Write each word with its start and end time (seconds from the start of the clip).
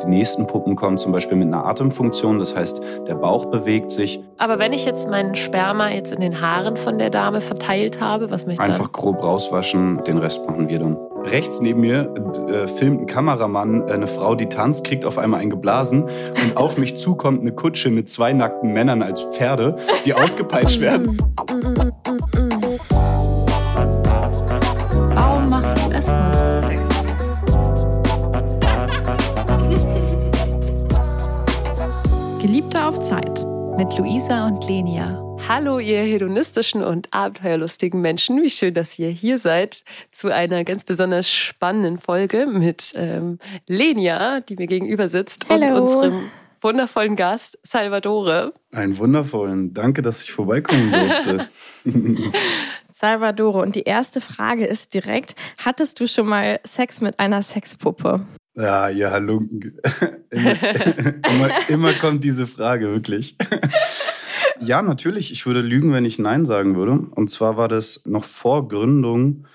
Die 0.00 0.06
nächsten 0.06 0.46
Puppen 0.46 0.76
kommen 0.76 0.96
zum 0.96 1.10
Beispiel 1.10 1.36
mit 1.36 1.48
einer 1.48 1.64
Atemfunktion, 1.64 2.38
das 2.38 2.54
heißt, 2.54 2.80
der 3.08 3.16
Bauch 3.16 3.46
bewegt 3.46 3.90
sich. 3.90 4.20
Aber 4.36 4.60
wenn 4.60 4.72
ich 4.72 4.84
jetzt 4.84 5.10
meinen 5.10 5.34
Sperma 5.34 5.90
jetzt 5.90 6.12
in 6.12 6.20
den 6.20 6.40
Haaren 6.40 6.76
von 6.76 6.98
der 6.98 7.10
Dame 7.10 7.40
verteilt 7.40 8.00
habe, 8.00 8.30
was 8.30 8.46
möchte 8.46 8.62
ich 8.62 8.68
Einfach 8.68 8.92
grob 8.92 9.20
rauswaschen, 9.24 10.04
den 10.04 10.18
Rest 10.18 10.46
machen 10.46 10.68
wir 10.68 10.78
dann. 10.78 10.96
Rechts 11.24 11.60
neben 11.60 11.80
mir 11.80 12.14
äh, 12.48 12.68
filmt 12.68 13.00
ein 13.00 13.06
Kameramann 13.06 13.88
äh, 13.88 13.92
eine 13.92 14.06
Frau, 14.06 14.36
die 14.36 14.46
tanzt, 14.46 14.84
kriegt 14.84 15.04
auf 15.04 15.18
einmal 15.18 15.40
ein 15.40 15.50
geblasen 15.50 16.04
und 16.04 16.56
auf 16.56 16.78
mich 16.78 16.96
zukommt 16.96 17.40
eine 17.40 17.50
Kutsche 17.50 17.90
mit 17.90 18.08
zwei 18.08 18.32
nackten 18.32 18.72
Männern 18.72 19.02
als 19.02 19.22
Pferde, 19.22 19.78
die 20.04 20.14
ausgepeitscht 20.14 20.78
werden. 20.78 21.18
Mit 33.88 33.96
Luisa 33.96 34.46
und 34.46 34.68
Lenia. 34.68 35.18
Hallo, 35.48 35.78
ihr 35.78 36.00
hedonistischen 36.00 36.84
und 36.84 37.08
abenteuerlustigen 37.10 38.02
Menschen. 38.02 38.42
Wie 38.42 38.50
schön, 38.50 38.74
dass 38.74 38.98
ihr 38.98 39.08
hier 39.08 39.38
seid 39.38 39.82
zu 40.10 40.30
einer 40.30 40.62
ganz 40.64 40.84
besonders 40.84 41.32
spannenden 41.32 41.96
Folge 41.96 42.46
mit 42.46 42.92
ähm, 42.96 43.38
Lenia, 43.66 44.40
die 44.40 44.56
mir 44.56 44.66
gegenüber 44.66 45.08
sitzt, 45.08 45.48
Hallo. 45.48 45.68
und 45.68 45.80
unserem 45.80 46.30
wundervollen 46.60 47.16
Gast 47.16 47.58
Salvatore. 47.62 48.52
Einen 48.72 48.98
wundervollen. 48.98 49.72
Danke, 49.72 50.02
dass 50.02 50.22
ich 50.22 50.32
vorbeikommen 50.32 50.92
durfte. 50.92 51.48
Salvadore. 52.92 53.62
Und 53.62 53.74
die 53.74 53.84
erste 53.84 54.20
Frage 54.20 54.66
ist 54.66 54.92
direkt: 54.92 55.34
Hattest 55.56 55.98
du 55.98 56.06
schon 56.06 56.26
mal 56.26 56.60
Sex 56.64 57.00
mit 57.00 57.18
einer 57.18 57.40
Sexpuppe? 57.40 58.26
Ja, 58.58 58.88
ihr 58.88 59.10
Halunken. 59.10 59.78
immer, 60.30 61.68
immer, 61.68 61.92
kommt 61.94 62.24
diese 62.24 62.46
Frage, 62.46 62.90
wirklich. 62.90 63.36
ja, 64.60 64.82
natürlich. 64.82 65.30
Ich 65.30 65.46
würde 65.46 65.60
lügen, 65.60 65.92
wenn 65.92 66.04
ich 66.04 66.18
Nein 66.18 66.44
sagen 66.44 66.76
würde. 66.76 67.06
Und 67.14 67.30
zwar 67.30 67.56
war 67.56 67.68
das 67.68 68.04
noch 68.04 68.24
vor 68.24 68.68
Gründung 68.68 69.46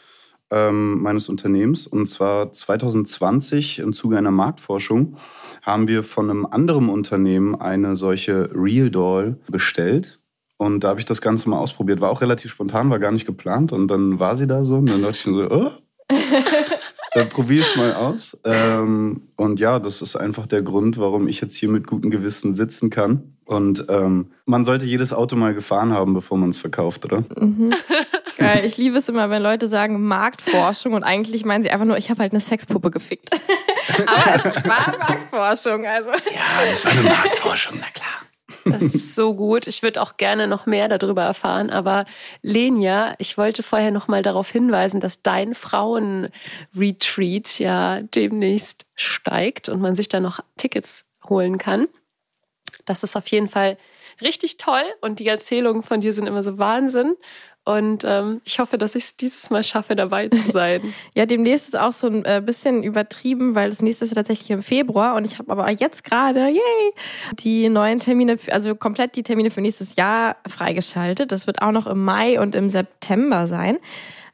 ähm, 0.52 1.02
meines 1.02 1.28
Unternehmens. 1.28 1.86
Und 1.86 2.08
zwar 2.08 2.54
2020 2.54 3.80
im 3.80 3.92
Zuge 3.92 4.18
einer 4.18 4.32
Marktforschung 4.32 5.18
haben 5.62 5.90
wir 5.90 6.04
von 6.04 6.30
einem 6.30 6.46
anderen 6.46 6.88
Unternehmen 6.90 7.60
eine 7.60 7.98
solche 7.98 8.50
Real 8.54 8.90
Doll 8.90 9.38
bestellt. 9.50 10.20
Und 10.58 10.86
da 10.86 10.90
habe 10.90 11.00
ich 11.02 11.06
das 11.06 11.22
Ganze 11.22 11.50
mal 11.50 11.60
ausprobiert. 11.60 12.00
War 12.00 12.10
auch 12.10 12.22
relativ 12.22 12.52
spontan, 12.52 12.90
war 12.90 13.00
gar 13.00 13.12
nicht 13.12 13.26
geplant. 13.26 13.74
Und 13.74 13.90
dann 13.90 14.20
war 14.20 14.38
sie 14.38 14.48
da 14.48 14.64
so. 14.64 14.76
Und 14.76 14.90
dann 14.90 15.02
dachte 15.02 15.18
ich 15.18 15.24
so, 15.24 15.52
oh. 15.52 15.72
Dann 17.14 17.30
probier 17.30 17.62
es 17.62 17.76
mal 17.76 17.94
aus. 17.94 18.40
Ähm, 18.44 19.22
und 19.36 19.60
ja, 19.60 19.80
das 19.80 20.02
ist 20.02 20.16
einfach 20.16 20.48
der 20.48 20.62
Grund, 20.62 20.98
warum 20.98 21.28
ich 21.28 21.42
jetzt 21.42 21.56
hier 21.56 21.70
mit 21.70 21.86
gutem 21.88 22.10
Gewissen 22.10 22.54
sitzen 22.56 22.90
kann. 22.90 23.34
Und 23.46 23.86
ähm, 23.90 24.32
man 24.46 24.66
sollte 24.66 24.86
jedes 24.86 25.14
Auto 25.14 25.36
mal 25.36 25.54
gefahren 25.54 25.92
haben, 25.92 26.14
bevor 26.14 26.38
man 26.38 26.50
es 26.50 26.58
verkauft, 26.58 27.06
oder? 27.06 27.24
Mhm. 27.38 27.74
Geil. 28.38 28.66
Ich 28.66 28.78
liebe 28.78 28.98
es 28.98 29.10
immer, 29.10 29.30
wenn 29.30 29.44
Leute 29.44 29.68
sagen 29.68 30.04
Marktforschung 30.06 30.94
und 30.94 31.04
eigentlich 31.04 31.46
meinen 31.46 31.62
sie 31.62 31.70
einfach 31.70 31.86
nur, 31.86 31.98
ich 31.98 32.10
habe 32.10 32.22
halt 32.22 32.32
eine 32.32 32.40
Sexpuppe 32.40 32.90
gefickt. 32.90 33.30
Aber 34.08 34.36
es 34.36 34.46
war 34.66 34.98
Marktforschung, 34.98 35.86
also. 35.86 36.10
Ja, 36.10 36.70
das 36.70 36.84
war 36.84 36.92
eine 36.94 37.04
Marktforschung, 37.04 37.76
na 37.80 37.88
klar. 37.94 38.23
Das 38.66 38.84
ist 38.84 39.16
so 39.16 39.36
gut. 39.36 39.68
Ich 39.68 39.84
würde 39.84 40.02
auch 40.02 40.18
gerne 40.18 40.48
noch 40.48 40.66
mehr 40.66 40.88
darüber 40.88 41.24
erfahren. 41.24 41.70
Aber 41.70 42.06
Lenia, 42.42 43.16
ich 43.20 43.38
wollte 43.38 43.64
vorher 43.64 43.92
noch 43.92 44.08
mal 44.08 44.22
darauf 44.22 44.50
hinweisen, 44.50 45.00
dass 45.00 45.22
dein 45.22 45.56
Frauen-Retreat 45.56 47.60
ja 47.60 48.02
demnächst 48.02 48.86
steigt 48.96 49.70
und 49.70 49.82
man 49.82 49.96
sich 49.96 50.10
da 50.10 50.20
noch 50.20 50.40
Tickets 50.58 51.06
holen 51.28 51.58
kann. 51.58 51.88
Das 52.86 53.04
ist 53.04 53.16
auf 53.16 53.28
jeden 53.28 53.50
Fall 53.50 53.78
richtig 54.22 54.58
toll 54.58 54.84
und 55.02 55.20
die 55.20 55.28
Erzählungen 55.28 55.84
von 55.84 56.02
dir 56.02 56.14
sind 56.14 56.28
immer 56.28 56.44
so 56.44 56.58
Wahnsinn. 56.58 57.16
Und 57.66 58.04
ähm, 58.06 58.42
ich 58.44 58.60
hoffe, 58.60 58.78
dass 58.78 58.96
ich 58.96 59.04
es 59.06 59.16
dieses 59.16 59.50
Mal 59.50 59.64
schaffe, 59.64 59.96
dabei 59.96 60.28
zu 60.28 60.52
sein. 60.52 60.94
Ja, 61.16 61.26
demnächst 61.26 61.70
ist 61.70 61.80
auch 61.80 61.94
so 61.94 62.08
ein 62.08 62.26
äh, 62.26 62.42
bisschen 62.44 62.84
übertrieben, 62.84 63.56
weil 63.56 63.70
das 63.70 63.82
nächste 63.82 64.06
ist 64.06 64.12
ja 64.12 64.16
tatsächlich 64.16 64.50
im 64.50 64.62
Februar 64.62 65.16
und 65.16 65.26
ich 65.26 65.38
habe 65.38 65.52
aber 65.52 65.70
jetzt 65.70 66.04
gerade, 66.04 66.48
yay, 66.50 66.94
die 67.40 67.70
neuen 67.70 68.00
Termine, 68.00 68.38
also 68.52 68.76
komplett 68.76 69.16
die 69.16 69.24
Termine 69.24 69.52
für 69.52 69.62
nächstes 69.62 69.96
Jahr 69.96 70.38
freigeschaltet. 70.48 71.32
Das 71.32 71.48
wird 71.48 71.62
auch 71.62 71.72
noch 71.72 71.88
im 71.88 72.04
Mai 72.04 72.40
und 72.40 72.56
im 72.56 72.70
September 72.70 73.48
sein. 73.48 73.78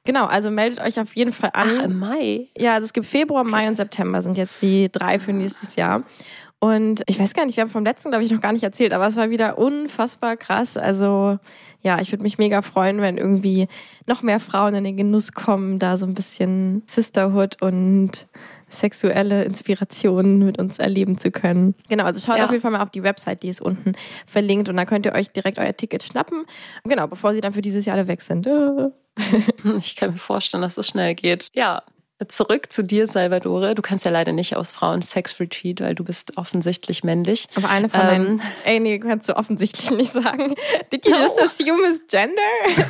Genau, 0.05 0.25
also 0.25 0.49
meldet 0.49 0.79
euch 0.79 0.99
auf 0.99 1.15
jeden 1.15 1.33
Fall 1.33 1.51
an. 1.53 1.69
Ach, 1.77 1.83
im 1.83 1.99
Mai? 1.99 2.47
Ja, 2.57 2.73
also 2.73 2.85
es 2.85 2.93
gibt 2.93 3.05
Februar, 3.05 3.43
Mai 3.43 3.67
und 3.67 3.75
September 3.75 4.21
sind 4.21 4.37
jetzt 4.37 4.61
die 4.61 4.89
drei 4.91 5.19
für 5.19 5.33
nächstes 5.33 5.75
Jahr. 5.75 6.03
Und 6.61 7.03
ich 7.07 7.17
weiß 7.19 7.33
gar 7.33 7.45
nicht, 7.45 7.55
wir 7.55 7.61
haben 7.61 7.69
vom 7.69 7.85
letzten, 7.85 8.09
glaube 8.09 8.25
ich, 8.25 8.31
noch 8.31 8.41
gar 8.41 8.51
nicht 8.51 8.63
erzählt, 8.63 8.91
aber 8.91 9.07
es 9.07 9.15
war 9.15 9.29
wieder 9.29 9.57
unfassbar 9.57 10.35
krass. 10.35 10.75
Also 10.75 11.39
ja, 11.81 12.01
ich 12.01 12.11
würde 12.11 12.23
mich 12.23 12.37
mega 12.37 12.61
freuen, 12.61 12.99
wenn 12.99 13.17
irgendwie 13.17 13.67
noch 14.07 14.21
mehr 14.23 14.41
Frauen 14.41 14.75
in 14.75 14.83
den 14.83 14.97
Genuss 14.97 15.31
kommen, 15.31 15.79
da 15.79 15.97
so 15.97 16.05
ein 16.05 16.13
bisschen 16.13 16.83
Sisterhood 16.85 17.61
und 17.61 18.27
sexuelle 18.67 19.45
Inspirationen 19.45 20.39
mit 20.45 20.59
uns 20.59 20.79
erleben 20.79 21.17
zu 21.17 21.31
können. 21.31 21.75
Genau, 21.87 22.03
also 22.03 22.19
schaut 22.19 22.37
Ja. 22.37 22.45
auf 22.45 22.51
jeden 22.51 22.61
Fall 22.61 22.71
mal 22.71 22.81
auf 22.83 22.91
die 22.91 23.03
Website, 23.03 23.41
die 23.41 23.47
ist 23.49 23.61
unten 23.61 23.93
verlinkt 24.27 24.67
und 24.67 24.75
dann 24.75 24.85
könnt 24.85 25.05
ihr 25.05 25.13
euch 25.15 25.31
direkt 25.31 25.57
euer 25.59 25.75
Ticket 25.75 26.03
schnappen. 26.03 26.43
Genau, 26.83 27.07
bevor 27.07 27.33
sie 27.33 27.41
dann 27.41 27.53
für 27.53 27.61
dieses 27.61 27.85
Jahr 27.85 27.95
alle 27.97 28.07
weg 28.07 28.21
sind. 28.21 28.47
Ich 29.79 29.97
kann 29.97 30.11
mir 30.11 30.17
vorstellen, 30.17 30.61
dass 30.61 30.77
es 30.77 30.87
schnell 30.87 31.13
geht. 31.13 31.49
Ja. 31.53 31.83
Zurück 32.27 32.71
zu 32.71 32.83
dir, 32.83 33.07
Salvadore. 33.07 33.75
Du 33.75 33.81
kannst 33.81 34.03
ja 34.03 34.11
leider 34.11 34.33
nicht 34.33 34.55
aus 34.55 34.71
Frauen 34.71 35.01
Sex 35.01 35.39
Retreat, 35.39 35.79
weil 35.79 35.95
du 35.95 36.03
bist 36.03 36.37
offensichtlich 36.37 37.03
männlich. 37.03 37.47
Aber 37.55 37.69
eine 37.69 37.87
von 37.87 38.01
Ähm. 38.01 38.41
ey, 38.65 38.79
nee, 38.79 38.99
kannst 38.99 39.29
du 39.29 39.37
offensichtlich 39.37 39.89
nicht 39.91 40.11
sagen. 40.11 40.55
Did 40.91 41.05
you 41.05 41.15
just 41.15 41.41
assume 41.41 41.85
his 41.87 42.01
gender? 42.09 42.41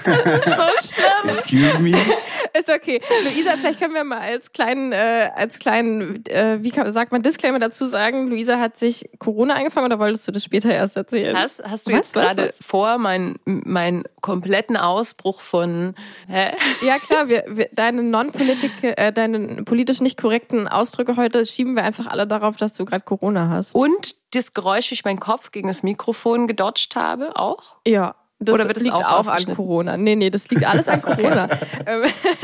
Das 0.04 0.26
ist 0.38 0.46
so 0.46 0.94
schlimm. 0.96 1.30
Excuse 1.30 1.80
me? 1.80 1.92
Ist 2.58 2.70
okay. 2.70 3.00
Luisa, 3.24 3.52
vielleicht 3.58 3.80
können 3.80 3.94
wir 3.94 4.04
mal 4.04 4.20
als 4.22 4.52
kleinen, 4.52 4.92
äh, 4.92 5.30
als 5.36 5.60
kleinen, 5.60 6.26
äh, 6.26 6.58
wie 6.62 6.72
kann, 6.72 6.92
sagt 6.92 7.12
man, 7.12 7.22
Disclaimer 7.22 7.60
dazu 7.60 7.86
sagen, 7.86 8.28
Luisa 8.28 8.60
hat 8.60 8.80
sich 8.80 9.08
Corona 9.20 9.54
eingefangen 9.54 9.86
oder 9.86 10.00
wolltest 10.00 10.28
du 10.28 10.32
das 10.32 10.44
später 10.44 10.74
erst 10.74 10.98
erzählen? 10.98 11.38
Hast, 11.38 11.62
hast 11.64 11.88
du 11.88 11.92
Was, 11.92 11.98
jetzt 11.98 12.16
was, 12.16 12.24
gerade 12.24 12.48
was? 12.50 12.66
vor, 12.66 12.98
meinen 12.98 13.38
meinen 13.46 14.04
kompletten 14.22 14.78
Ausbruch 14.78 15.42
von 15.42 15.94
hä? 16.28 16.56
Ja 16.82 16.98
klar, 16.98 17.30
wir, 17.30 17.44
wir, 17.48 17.70
deine 17.72 18.02
non-politik, 18.02 18.72
äh, 18.82 19.12
deine 19.20 19.64
politisch 19.64 20.02
nicht 20.02 20.20
korrekten 20.20 20.68
Ausdrücke 20.68 21.16
heute 21.18 21.46
schieben 21.46 21.76
wir 21.76 21.84
einfach 21.84 22.08
alle 22.08 22.26
darauf, 22.26 22.56
dass 22.56 22.74
du 22.74 22.86
gerade 22.86 23.04
Corona 23.04 23.50
hast. 23.50 23.76
und 23.76 24.16
das 24.32 24.54
Geräusch, 24.54 24.90
wie 24.92 24.96
ich 24.96 25.06
meinen 25.06 25.20
Kopf 25.20 25.52
gegen 25.52 25.68
das 25.68 25.84
Mikrofon 25.84 26.48
gedodged 26.48 26.96
habe, 26.96 27.36
auch? 27.36 27.78
ja. 27.86 28.16
Das 28.42 28.56
Oder 28.56 28.68
wird 28.68 28.78
es 28.78 28.84
liegt 28.84 28.96
auch 28.96 29.04
auch, 29.04 29.28
an? 29.28 29.54
Corona. 29.54 29.98
Nee, 29.98 30.16
nee, 30.16 30.30
das 30.30 30.50
liegt 30.50 30.66
alles 30.66 30.88
an 30.88 31.02
Corona. 31.02 31.50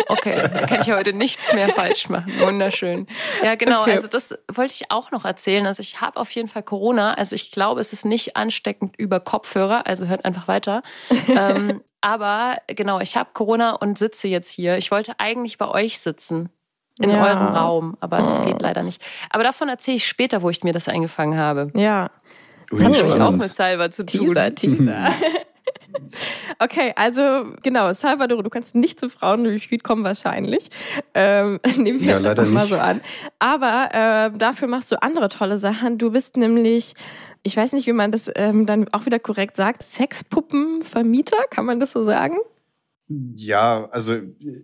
Okay, 0.08 0.36
da 0.36 0.68
kann 0.68 0.81
ich 0.81 0.91
heute 0.91 1.13
nichts 1.13 1.53
mehr 1.53 1.69
falsch 1.69 2.09
machen. 2.09 2.34
Wunderschön. 2.40 3.07
Ja, 3.44 3.56
genau. 3.56 3.84
Okay. 3.84 3.94
Also 3.94 4.07
das 4.07 4.38
wollte 4.52 4.74
ich 4.74 4.92
auch 4.92 5.12
noch 5.12 5.24
erzählen. 5.24 5.66
Also 5.66 5.81
ich 5.81 6.02
habe 6.02 6.19
auf 6.19 6.30
jeden 6.31 6.50
Fall 6.50 6.63
Corona. 6.63 7.13
Also 7.13 7.34
ich 7.36 7.52
glaube, 7.52 7.80
es 7.80 7.94
ist 7.94 8.03
nicht 8.06 8.36
ansteckend 8.36 8.97
über 8.97 9.19
Kopfhörer. 9.22 9.88
Also 9.88 10.07
hört 10.07 10.25
einfach 10.25 10.47
weiter. 10.47 10.84
ähm, 11.28 11.81
aber 12.02 12.57
genau, 12.68 13.00
ich 13.00 13.16
habe 13.16 13.30
Corona 13.34 13.72
und 13.72 13.97
sitze 13.97 14.28
jetzt 14.28 14.50
hier. 14.50 14.78
Ich 14.78 14.92
wollte 14.92 15.19
eigentlich 15.19 15.57
bei 15.57 15.68
euch 15.69 16.00
sitzen. 16.00 16.50
In 17.00 17.09
Ja. 17.09 17.23
eurem 17.25 17.47
Raum, 17.56 17.97
aber 18.00 18.17
das 18.19 18.41
geht 18.45 18.61
leider 18.61 18.81
nicht. 18.83 19.01
Aber 19.29 19.44
davon 19.44 19.67
erzähle 19.69 19.97
ich 19.97 20.07
später, 20.07 20.41
wo 20.41 20.50
ich 20.50 20.63
mir 20.63 20.73
das 20.73 20.88
eingefangen 20.88 21.38
habe. 21.38 21.72
ja. 21.75 22.09
Das 22.72 22.79
hat 22.83 22.91
Ui, 22.94 22.97
nämlich 22.97 23.22
auch 23.22 23.29
mit 23.31 23.51
Salva 23.53 23.91
zu 23.91 24.03
tun. 24.07 24.28
Teaser, 24.33 24.56
Teaser. 24.56 25.07
Okay, 26.59 26.94
also 26.95 27.45
genau, 27.63 27.91
Salvador, 27.94 28.41
du 28.44 28.50
kannst 28.50 28.75
nicht 28.75 29.00
zum 29.00 29.09
Frauenretreat 29.09 29.83
kommen 29.83 30.03
wahrscheinlich. 30.03 30.69
Ähm, 31.13 31.59
nehmen 31.78 32.00
wir 32.00 32.11
Ja, 32.13 32.17
leider 32.17 32.44
mal 32.45 32.61
nicht. 32.61 32.69
so 32.69 32.78
an. 32.78 33.01
Aber 33.39 33.89
ähm, 33.94 34.38
dafür 34.38 34.67
machst 34.67 34.91
du 34.91 35.01
andere 35.01 35.29
tolle 35.29 35.57
Sachen. 35.57 35.97
Du 35.97 36.12
bist 36.12 36.38
nämlich, 36.38 36.94
ich 37.44 37.56
weiß 37.57 37.74
nicht, 37.74 37.88
wie 37.88 37.94
man 37.94 38.12
das 38.12 38.31
ähm, 38.36 38.65
dann 38.65 38.88
auch 38.94 39.06
wieder 39.06 39.19
korrekt 39.19 39.56
sagt, 39.57 39.83
Sexpuppenvermieter, 39.83 41.38
kann 41.50 41.65
man 41.65 41.80
das 41.80 41.91
so 41.91 42.06
sagen? 42.06 42.38
Ja, 43.07 43.88
also 43.92 44.18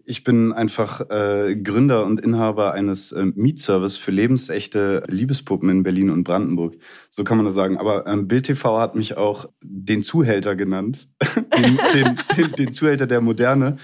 ich 0.04 0.24
bin 0.24 0.52
einfach 0.52 1.08
äh, 1.12 1.56
Gründer 1.56 2.06
und 2.06 2.20
Inhaber 2.20 2.74
eines 2.74 3.12
äh, 3.12 3.24
Mietservice 3.24 3.98
für 3.98 4.10
lebensechte 4.10 5.04
Liebespuppen 5.08 5.70
in 5.70 5.84
Berlin 5.84 6.10
und 6.10 6.24
Brandenburg. 6.24 6.76
So 7.12 7.24
kann 7.24 7.38
man 7.38 7.46
das 7.46 7.54
sagen. 7.54 7.78
Aber 7.78 8.08
ähm, 8.08 8.28
Bild 8.28 8.48
TV 8.48 8.80
hat 8.80 8.96
mich 8.96 9.16
auch 9.16 9.48
den 9.62 10.02
Zuhälter 10.02 10.56
genannt. 10.56 11.08
den, 11.56 11.80
den, 11.94 12.18
den, 12.36 12.52
den 12.54 12.74
Zuhälter 12.74 13.06
der 13.06 13.22
Moderne. 13.22 13.78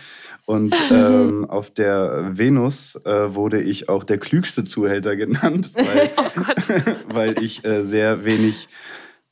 Und 0.48 0.76
ähm, 0.92 1.46
auf 1.50 1.70
der 1.70 2.32
Venus 2.36 2.96
äh, 3.06 3.36
wurde 3.36 3.62
ich 3.62 3.90
auch 3.90 4.04
der 4.04 4.18
klügste 4.18 4.64
Zuhälter 4.64 5.16
genannt, 5.16 5.72
weil, 5.76 6.10
Oh 6.18 7.14
weil 7.14 7.44
ich 7.44 7.64
äh, 7.64 7.86
sehr 7.86 8.26
wenig 8.26 8.70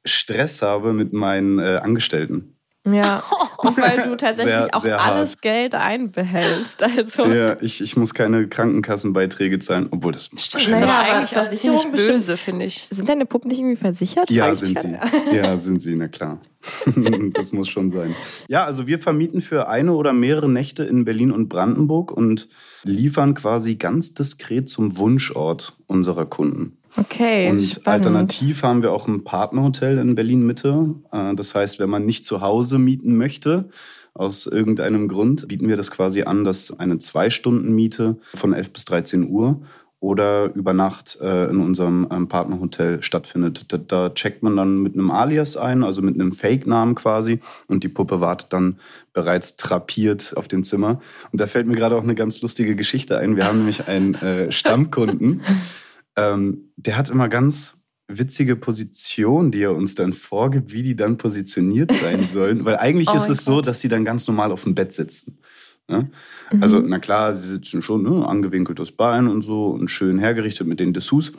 Stress 0.03 0.61
habe 0.61 0.93
mit 0.93 1.13
meinen 1.13 1.57
äh, 1.57 1.79
Angestellten. 1.81 2.54
Ja, 2.89 3.23
und 3.57 3.77
weil 3.77 4.03
du 4.07 4.15
tatsächlich 4.15 4.53
Sehr, 4.53 4.75
auch 4.75 4.81
sehr 4.81 5.01
alles 5.01 5.31
hart. 5.31 5.41
Geld 5.41 5.75
einbehältst. 5.75 6.83
Also 6.83 7.25
Ja, 7.25 7.57
ich, 7.61 7.81
ich 7.81 7.97
muss 7.97 8.13
keine 8.13 8.47
Krankenkassenbeiträge 8.47 9.59
zahlen, 9.59 9.87
obwohl 9.91 10.11
das 10.13 10.29
Das 10.29 10.67
Naja, 10.67 10.85
ist 10.85 10.91
aber 10.91 10.99
eigentlich 10.99 11.37
auch 11.37 11.43
Versicherung 11.45 11.77
ziemlich 11.77 11.91
bestimmt- 11.99 12.13
böse, 12.17 12.37
finde 12.37 12.65
ich. 12.65 12.87
sind 12.91 13.09
deine 13.09 13.25
Puppen 13.25 13.49
nicht 13.49 13.59
irgendwie 13.59 13.75
versichert? 13.75 14.29
Ja, 14.29 14.53
sind 14.55 14.77
sie. 14.79 14.95
Ja, 15.33 15.57
sind 15.57 15.81
sie, 15.81 15.95
na 15.95 16.07
klar. 16.07 16.39
das 17.33 17.51
muss 17.51 17.69
schon 17.69 17.91
sein. 17.91 18.15
Ja, 18.47 18.65
also 18.65 18.87
wir 18.87 18.97
vermieten 18.99 19.41
für 19.41 19.67
eine 19.67 19.93
oder 19.93 20.13
mehrere 20.13 20.49
Nächte 20.49 20.83
in 20.83 21.05
Berlin 21.05 21.31
und 21.31 21.47
Brandenburg 21.49 22.11
und 22.11 22.49
liefern 22.83 23.33
quasi 23.35 23.75
ganz 23.75 24.13
diskret 24.13 24.69
zum 24.69 24.97
Wunschort 24.97 25.75
unserer 25.87 26.25
Kunden. 26.25 26.77
Okay, 26.97 27.49
Und 27.49 27.63
spannend. 27.63 27.87
alternativ 28.05 28.63
haben 28.63 28.81
wir 28.81 28.91
auch 28.93 29.07
ein 29.07 29.23
Partnerhotel 29.23 29.97
in 29.97 30.15
Berlin 30.15 30.45
Mitte. 30.45 30.95
Äh, 31.11 31.35
Das 31.35 31.53
heißt, 31.55 31.79
wenn 31.79 31.89
man 31.89 32.05
nicht 32.05 32.25
zu 32.25 32.41
Hause 32.41 32.77
mieten 32.79 33.17
möchte, 33.17 33.69
aus 34.13 34.47
irgendeinem 34.47 35.09
Grund, 35.09 35.47
bieten 35.49 35.67
wir 35.67 35.75
das 35.75 35.91
quasi 35.91 36.23
an, 36.23 36.45
dass 36.45 36.77
eine 36.79 36.99
Zwei-Stunden-Miete 36.99 38.17
von 38.33 38.53
11 38.53 38.71
bis 38.71 38.85
13 38.85 39.29
Uhr 39.29 39.61
oder 39.99 40.53
über 40.53 40.71
Nacht 40.71 41.17
äh, 41.21 41.45
in 41.49 41.59
unserem 41.59 42.07
ähm, 42.11 42.27
Partnerhotel 42.29 43.01
stattfindet. 43.01 43.65
Da, 43.69 43.77
da 43.77 44.09
checkt 44.11 44.41
man 44.43 44.55
dann 44.55 44.81
mit 44.83 44.93
einem 44.93 45.11
Alias 45.11 45.57
ein, 45.57 45.83
also 45.83 46.01
mit 46.01 46.15
einem 46.15 46.31
Fake-Namen 46.31 46.95
quasi, 46.95 47.39
und 47.67 47.83
die 47.83 47.89
Puppe 47.89 48.21
wartet 48.21 48.53
dann 48.53 48.77
bereits 49.13 49.57
trapiert 49.57 50.33
auf 50.37 50.47
dem 50.47 50.63
Zimmer. 50.63 51.01
Und 51.31 51.41
da 51.41 51.47
fällt 51.47 51.67
mir 51.67 51.75
gerade 51.75 51.95
auch 51.97 52.03
eine 52.03 52.15
ganz 52.15 52.41
lustige 52.41 52.75
Geschichte 52.75 53.17
ein. 53.17 53.35
Wir 53.35 53.45
haben 53.47 53.57
nämlich 53.59 53.87
einen 53.87 54.13
äh, 54.15 54.51
Stammkunden, 54.51 55.41
ähm, 56.15 56.71
der 56.77 56.97
hat 56.97 57.09
immer 57.09 57.29
ganz 57.29 57.85
witzige 58.07 58.55
Positionen, 58.55 59.51
die 59.51 59.63
er 59.63 59.75
uns 59.75 59.95
dann 59.95 60.13
vorgibt, 60.13 60.71
wie 60.71 60.83
die 60.83 60.95
dann 60.95 61.17
positioniert 61.17 61.91
sein 61.91 62.27
sollen. 62.31 62.65
Weil 62.65 62.77
eigentlich 62.77 63.09
Oh 63.09 63.15
ist 63.15 63.29
es 63.29 63.43
so, 63.43 63.55
Gott. 63.55 63.67
dass 63.67 63.81
sie 63.81 63.89
dann 63.89 64.05
ganz 64.05 64.27
normal 64.27 64.51
auf 64.51 64.63
dem 64.63 64.75
Bett 64.75 64.93
sitzen. 64.93 65.39
Ne? 65.87 66.09
Mhm. 66.51 66.63
Also, 66.63 66.79
na 66.79 66.99
klar, 66.99 67.35
sie 67.35 67.47
sitzen 67.47 67.81
schon, 67.81 68.03
ne, 68.03 68.27
angewinkeltes 68.27 68.91
Bein 68.91 69.27
und 69.27 69.41
so 69.41 69.67
und 69.67 69.89
schön 69.89 70.19
hergerichtet 70.19 70.67
mit 70.67 70.79
den 70.79 70.93
Dessous. 70.93 71.31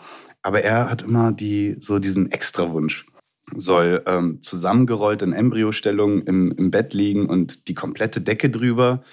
Aber 0.43 0.63
er 0.63 0.91
hat 0.91 1.03
immer 1.03 1.33
die, 1.33 1.77
so 1.81 1.99
diesen 1.99 2.31
Extrawunsch. 2.31 3.07
Soll 3.55 4.03
ähm, 4.07 4.43
zusammengerollt 4.43 5.23
in 5.23 5.33
Embryostellung 5.33 6.23
im, 6.23 6.51
im 6.53 6.73
Bett 6.73 6.95
liegen 6.95 7.27
und 7.27 7.69
die 7.69 7.75
komplette 7.75 8.21
Decke 8.21 8.51
drüber. 8.51 9.05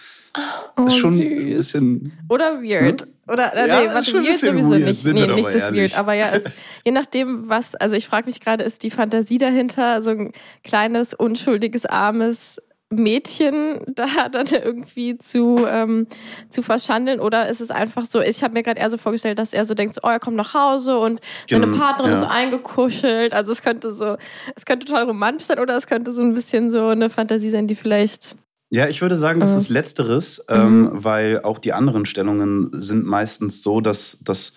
Oh, 0.77 0.85
ist 0.85 0.97
schon 0.97 1.13
süß. 1.15 1.21
ein 1.21 1.45
bisschen. 1.49 2.11
Oder 2.29 2.61
weird. 2.61 3.07
Oder 3.27 3.53
äh, 3.55 3.67
Ja, 3.67 3.79
nee, 3.79 3.85
ist 3.87 3.93
warte, 3.93 4.17
ein 4.17 4.23
weird 4.25 4.37
sowieso 4.37 4.69
weird, 4.71 4.85
nicht. 4.85 5.01
sind 5.01 5.15
Nee, 5.15 5.27
nichts 5.27 5.55
ist 5.55 5.73
weird. 5.73 5.97
Aber 5.97 6.13
ja, 6.13 6.29
es, 6.33 6.43
je 6.83 6.91
nachdem, 6.91 7.49
was, 7.49 7.75
also 7.75 7.95
ich 7.95 8.07
frage 8.07 8.25
mich 8.25 8.39
gerade, 8.39 8.63
ist 8.63 8.83
die 8.83 8.91
Fantasie 8.91 9.37
dahinter, 9.37 10.01
so 10.01 10.11
ein 10.11 10.31
kleines, 10.63 11.13
unschuldiges, 11.13 11.85
armes 11.85 12.59
Mädchen 12.89 13.79
da 13.87 14.29
dann 14.29 14.47
irgendwie 14.47 15.17
zu, 15.17 15.65
ähm, 15.69 16.07
zu 16.49 16.61
verschandeln? 16.61 17.19
Oder 17.19 17.49
ist 17.49 17.61
es 17.61 17.71
einfach 17.71 18.05
so, 18.05 18.21
ich 18.21 18.43
habe 18.43 18.53
mir 18.53 18.63
gerade 18.63 18.79
eher 18.79 18.89
so 18.89 18.97
vorgestellt, 18.97 19.39
dass 19.39 19.53
er 19.53 19.65
so 19.65 19.73
denkt, 19.73 19.95
so, 19.95 20.01
oh, 20.03 20.09
er 20.09 20.19
kommt 20.19 20.37
nach 20.37 20.53
Hause 20.53 20.97
und 20.99 21.19
seine 21.49 21.67
Genau, 21.67 21.77
Partnerin 21.77 22.11
ist 22.11 22.21
ja. 22.21 22.27
so 22.27 22.33
eingekuschelt. 22.33 23.33
Also 23.33 23.51
es 23.51 23.61
könnte 23.61 23.93
so, 23.93 24.17
es 24.55 24.65
könnte 24.65 24.85
total 24.85 25.05
romantisch 25.05 25.47
sein 25.47 25.59
oder 25.59 25.75
es 25.75 25.87
könnte 25.87 26.11
so 26.11 26.21
ein 26.21 26.33
bisschen 26.33 26.71
so 26.71 26.87
eine 26.87 27.09
Fantasie 27.09 27.49
sein, 27.49 27.67
die 27.67 27.75
vielleicht 27.75 28.35
Ja, 28.73 28.87
ich 28.87 29.03
würde 29.03 29.15
sagen, 29.15 29.39
das 29.39 29.51
Mhm. 29.51 29.57
ist 29.57 29.69
Letzteres, 29.69 30.45
ähm, 30.49 30.89
weil 30.93 31.41
auch 31.43 31.59
die 31.59 31.73
anderen 31.73 32.07
Stellungen 32.07 32.71
sind 32.81 33.05
meistens 33.05 33.61
so, 33.61 33.81
dass, 33.81 34.17
dass, 34.23 34.53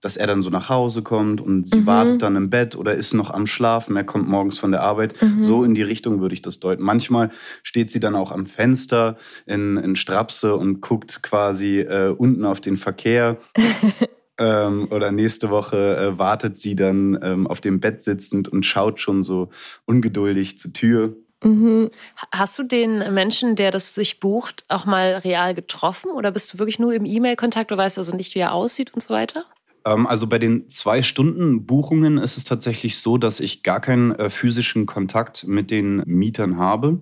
dass 0.00 0.16
er 0.16 0.26
dann 0.26 0.42
so 0.42 0.50
nach 0.50 0.68
Hause 0.68 1.02
kommt 1.02 1.40
und 1.40 1.68
sie 1.68 1.76
Mhm. 1.82 1.86
wartet 1.86 2.22
dann 2.22 2.34
im 2.34 2.50
Bett 2.50 2.74
oder 2.74 2.96
ist 2.96 3.14
noch 3.14 3.30
am 3.30 3.46
Schlafen, 3.46 3.94
er 3.94 4.02
kommt 4.02 4.28
morgens 4.28 4.58
von 4.58 4.72
der 4.72 4.82
Arbeit. 4.82 5.14
Mhm. 5.22 5.40
So 5.40 5.62
in 5.62 5.76
die 5.76 5.82
Richtung 5.84 6.20
würde 6.20 6.32
ich 6.34 6.42
das 6.42 6.58
deuten. 6.58 6.82
Manchmal 6.82 7.30
steht 7.62 7.92
sie 7.92 8.00
dann 8.00 8.16
auch 8.16 8.32
am 8.32 8.46
Fenster 8.46 9.16
in, 9.46 9.76
in 9.76 9.94
Strapse 9.94 10.56
und 10.56 10.80
guckt 10.80 11.22
quasi 11.22 11.78
äh, 11.78 12.08
unten 12.08 12.44
auf 12.44 12.60
den 12.60 12.76
Verkehr. 12.76 13.36
ähm, 14.38 14.88
oder 14.90 15.12
nächste 15.12 15.48
Woche 15.50 15.96
äh, 15.96 16.18
wartet 16.18 16.58
sie 16.58 16.74
dann 16.74 17.16
ähm, 17.22 17.46
auf 17.46 17.60
dem 17.60 17.78
Bett 17.78 18.02
sitzend 18.02 18.48
und 18.48 18.66
schaut 18.66 18.98
schon 19.00 19.22
so 19.22 19.50
ungeduldig 19.86 20.58
zur 20.58 20.72
Tür. 20.72 21.14
Mhm. 21.42 21.90
Hast 22.32 22.58
du 22.58 22.62
den 22.62 23.14
Menschen, 23.14 23.56
der 23.56 23.70
das 23.70 23.94
sich 23.94 24.20
bucht, 24.20 24.64
auch 24.68 24.84
mal 24.84 25.14
real 25.16 25.54
getroffen 25.54 26.10
oder 26.10 26.30
bist 26.30 26.52
du 26.52 26.58
wirklich 26.58 26.78
nur 26.78 26.92
im 26.92 27.06
E-Mail-Kontakt? 27.06 27.70
Du 27.70 27.76
weißt 27.76 27.98
also 27.98 28.14
nicht, 28.14 28.34
wie 28.34 28.40
er 28.40 28.52
aussieht 28.52 28.92
und 28.92 29.02
so 29.02 29.14
weiter? 29.14 29.44
Ähm, 29.84 30.06
Also 30.06 30.26
bei 30.26 30.38
den 30.38 30.68
zwei 30.68 31.02
Stunden 31.02 31.66
Buchungen 31.66 32.18
ist 32.18 32.36
es 32.36 32.44
tatsächlich 32.44 32.98
so, 32.98 33.16
dass 33.16 33.40
ich 33.40 33.62
gar 33.62 33.80
keinen 33.80 34.12
äh, 34.12 34.30
physischen 34.30 34.86
Kontakt 34.86 35.46
mit 35.46 35.70
den 35.70 36.02
Mietern 36.06 36.58
habe. 36.58 37.00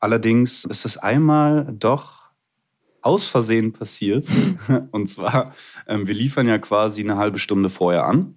Allerdings 0.00 0.64
ist 0.64 0.84
es 0.84 0.96
einmal 0.96 1.68
doch 1.78 2.20
aus 3.02 3.26
Versehen 3.26 3.72
passiert. 3.72 4.26
Und 4.90 5.08
zwar, 5.08 5.54
ähm, 5.86 6.06
wir 6.06 6.14
liefern 6.14 6.48
ja 6.48 6.58
quasi 6.58 7.02
eine 7.02 7.16
halbe 7.16 7.38
Stunde 7.38 7.70
vorher 7.70 8.06
an. 8.06 8.34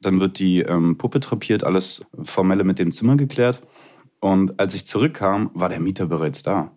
Dann 0.00 0.20
wird 0.20 0.38
die 0.38 0.60
ähm, 0.60 0.96
Puppe 0.96 1.20
trapiert, 1.20 1.64
alles 1.64 2.06
Formelle 2.22 2.64
mit 2.64 2.78
dem 2.78 2.90
Zimmer 2.90 3.16
geklärt. 3.16 3.62
Und 4.20 4.60
als 4.60 4.74
ich 4.74 4.86
zurückkam, 4.86 5.50
war 5.54 5.68
der 5.68 5.80
Mieter 5.80 6.06
bereits 6.06 6.42
da. 6.42 6.72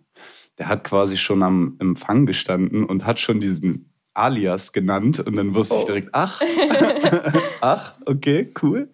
Der 0.58 0.68
hat 0.68 0.84
quasi 0.84 1.16
schon 1.16 1.42
am 1.42 1.76
Empfang 1.80 2.26
gestanden 2.26 2.84
und 2.84 3.04
hat 3.04 3.20
schon 3.20 3.40
diesen 3.40 3.90
Alias 4.14 4.72
genannt. 4.72 5.18
Und 5.20 5.36
dann 5.36 5.54
wusste 5.54 5.74
ich 5.76 5.82
Oh. 5.82 5.86
direkt, 5.86 6.08
ach, 6.12 6.40
ach, 7.60 7.94
okay, 8.06 8.52
cool. 8.62 8.88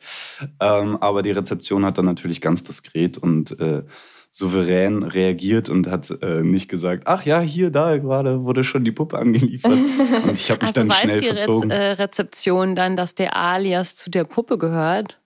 Ähm, 0.61 0.97
aber 1.01 1.23
die 1.23 1.31
Rezeption 1.33 1.85
hat 1.85 1.99
dann 1.99 2.07
natürlich 2.07 2.41
ganz 2.41 2.63
diskret 2.65 3.19
und 3.19 3.59
äh, 3.61 3.83
souverän 4.33 5.03
reagiert 5.03 5.69
und 5.69 5.89
hat 5.89 6.11
äh, 6.23 6.43
nicht 6.43 6.69
gesagt, 6.69 7.03
ach 7.07 7.25
ja, 7.27 7.41
hier, 7.41 7.71
da 7.71 7.97
gerade 7.99 8.43
wurde 8.45 8.63
schon 8.65 8.85
die 8.85 8.93
Puppe 8.93 9.19
angeliefert. 9.19 9.73
Und 10.25 10.33
ich 10.33 10.51
habe 10.53 10.61
mich 10.61 10.69
Also 10.69 10.81
dann 10.81 10.89
weiß 10.89 10.99
schnell 11.01 11.21
die 11.21 11.27
verzogen. 11.27 11.71
äh, 11.71 11.91
Rezeption 11.93 12.77
dann, 12.77 12.97
dass 12.97 13.17
der 13.17 13.37
Alias 13.37 13.97
zu 13.97 14.09
der 14.09 14.23
Puppe 14.25 14.57
gehört? 14.57 15.21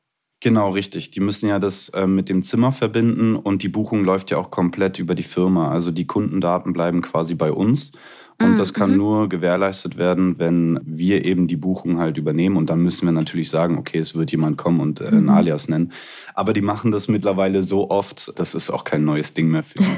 Genau, 0.45 0.69
richtig. 0.69 1.11
Die 1.11 1.21
müssen 1.21 1.49
ja 1.49 1.59
das 1.59 1.89
äh, 1.89 2.07
mit 2.07 2.29
dem 2.29 2.43
Zimmer 2.43 2.71
verbinden 2.71 3.35
und 3.35 3.63
die 3.63 3.71
Buchung 3.71 4.05
läuft 4.05 4.31
ja 4.31 4.37
auch 4.37 4.51
komplett 4.51 4.99
über 4.99 5.15
die 5.15 5.23
Firma. 5.23 5.71
Also 5.71 5.91
die 5.91 6.07
Kundendaten 6.07 6.75
bleiben 6.75 7.01
quasi 7.01 7.35
bei 7.35 7.51
uns. 7.51 7.93
Und 8.39 8.59
das 8.59 8.75
kann 8.75 8.91
mhm. 8.93 8.97
nur 8.97 9.29
gewährleistet 9.29 9.97
werden, 9.97 10.39
wenn 10.39 10.81
wir 10.85 11.25
eben 11.25 11.47
die 11.47 11.57
Buchung 11.57 11.99
halt 11.99 12.19
übernehmen. 12.19 12.57
Und 12.57 12.71
dann 12.71 12.81
müssen 12.81 13.07
wir 13.07 13.13
natürlich 13.13 13.51
sagen, 13.51 13.79
okay, 13.79 13.99
es 13.99 14.15
wird 14.15 14.33
jemand 14.33 14.59
kommen 14.59 14.81
und 14.81 15.01
äh, 15.01 15.07
einen 15.07 15.25
Mhm. 15.25 15.29
Alias 15.31 15.69
nennen. 15.69 15.93
Aber 16.35 16.53
die 16.53 16.61
machen 16.61 16.91
das 16.93 17.09
mittlerweile 17.09 17.63
so 17.65 17.91
oft, 17.91 18.39
das 18.39 18.55
ist 18.55 18.71
auch 18.71 18.85
kein 18.85 19.05
neues 19.05 19.35
Ding 19.35 19.49
mehr 19.49 19.63
für 19.63 19.79
die. 19.79 19.85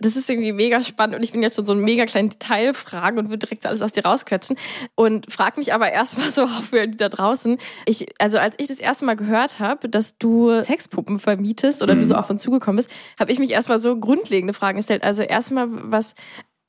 Das 0.00 0.16
ist 0.16 0.28
irgendwie 0.28 0.50
mega 0.52 0.82
spannend 0.82 1.14
und 1.14 1.22
ich 1.22 1.30
bin 1.30 1.44
jetzt 1.44 1.54
schon 1.54 1.64
so 1.64 1.74
ein 1.74 1.78
mega 1.80 2.06
kleinen 2.06 2.30
Detailfragen 2.30 3.20
und 3.20 3.28
würde 3.28 3.46
direkt 3.46 3.66
alles 3.66 3.82
aus 3.82 3.92
dir 3.92 4.04
rausquetschen 4.04 4.56
und 4.96 5.32
frag 5.32 5.56
mich 5.56 5.72
aber 5.72 5.92
erstmal 5.92 6.28
so 6.32 6.42
auch 6.42 6.62
für 6.62 6.88
die 6.88 6.96
da 6.96 7.08
draußen. 7.08 7.56
Ich, 7.86 8.06
also 8.18 8.38
als 8.38 8.56
ich 8.58 8.66
das 8.66 8.80
erste 8.80 9.04
Mal 9.04 9.14
gehört 9.14 9.60
habe, 9.60 9.88
dass 9.88 10.18
du 10.18 10.50
Sexpuppen 10.64 11.20
vermietest 11.20 11.82
oder 11.82 11.94
du 11.94 12.00
Mhm. 12.00 12.06
so 12.06 12.14
auf 12.16 12.28
uns 12.30 12.42
zugekommen 12.42 12.78
bist, 12.78 12.90
habe 13.18 13.30
ich 13.30 13.38
mich 13.38 13.50
erstmal 13.50 13.80
so 13.80 13.96
grundlegende 13.96 14.54
Fragen 14.54 14.78
gestellt. 14.78 15.04
Also 15.04 15.22
erstmal, 15.22 15.68
was, 15.70 16.14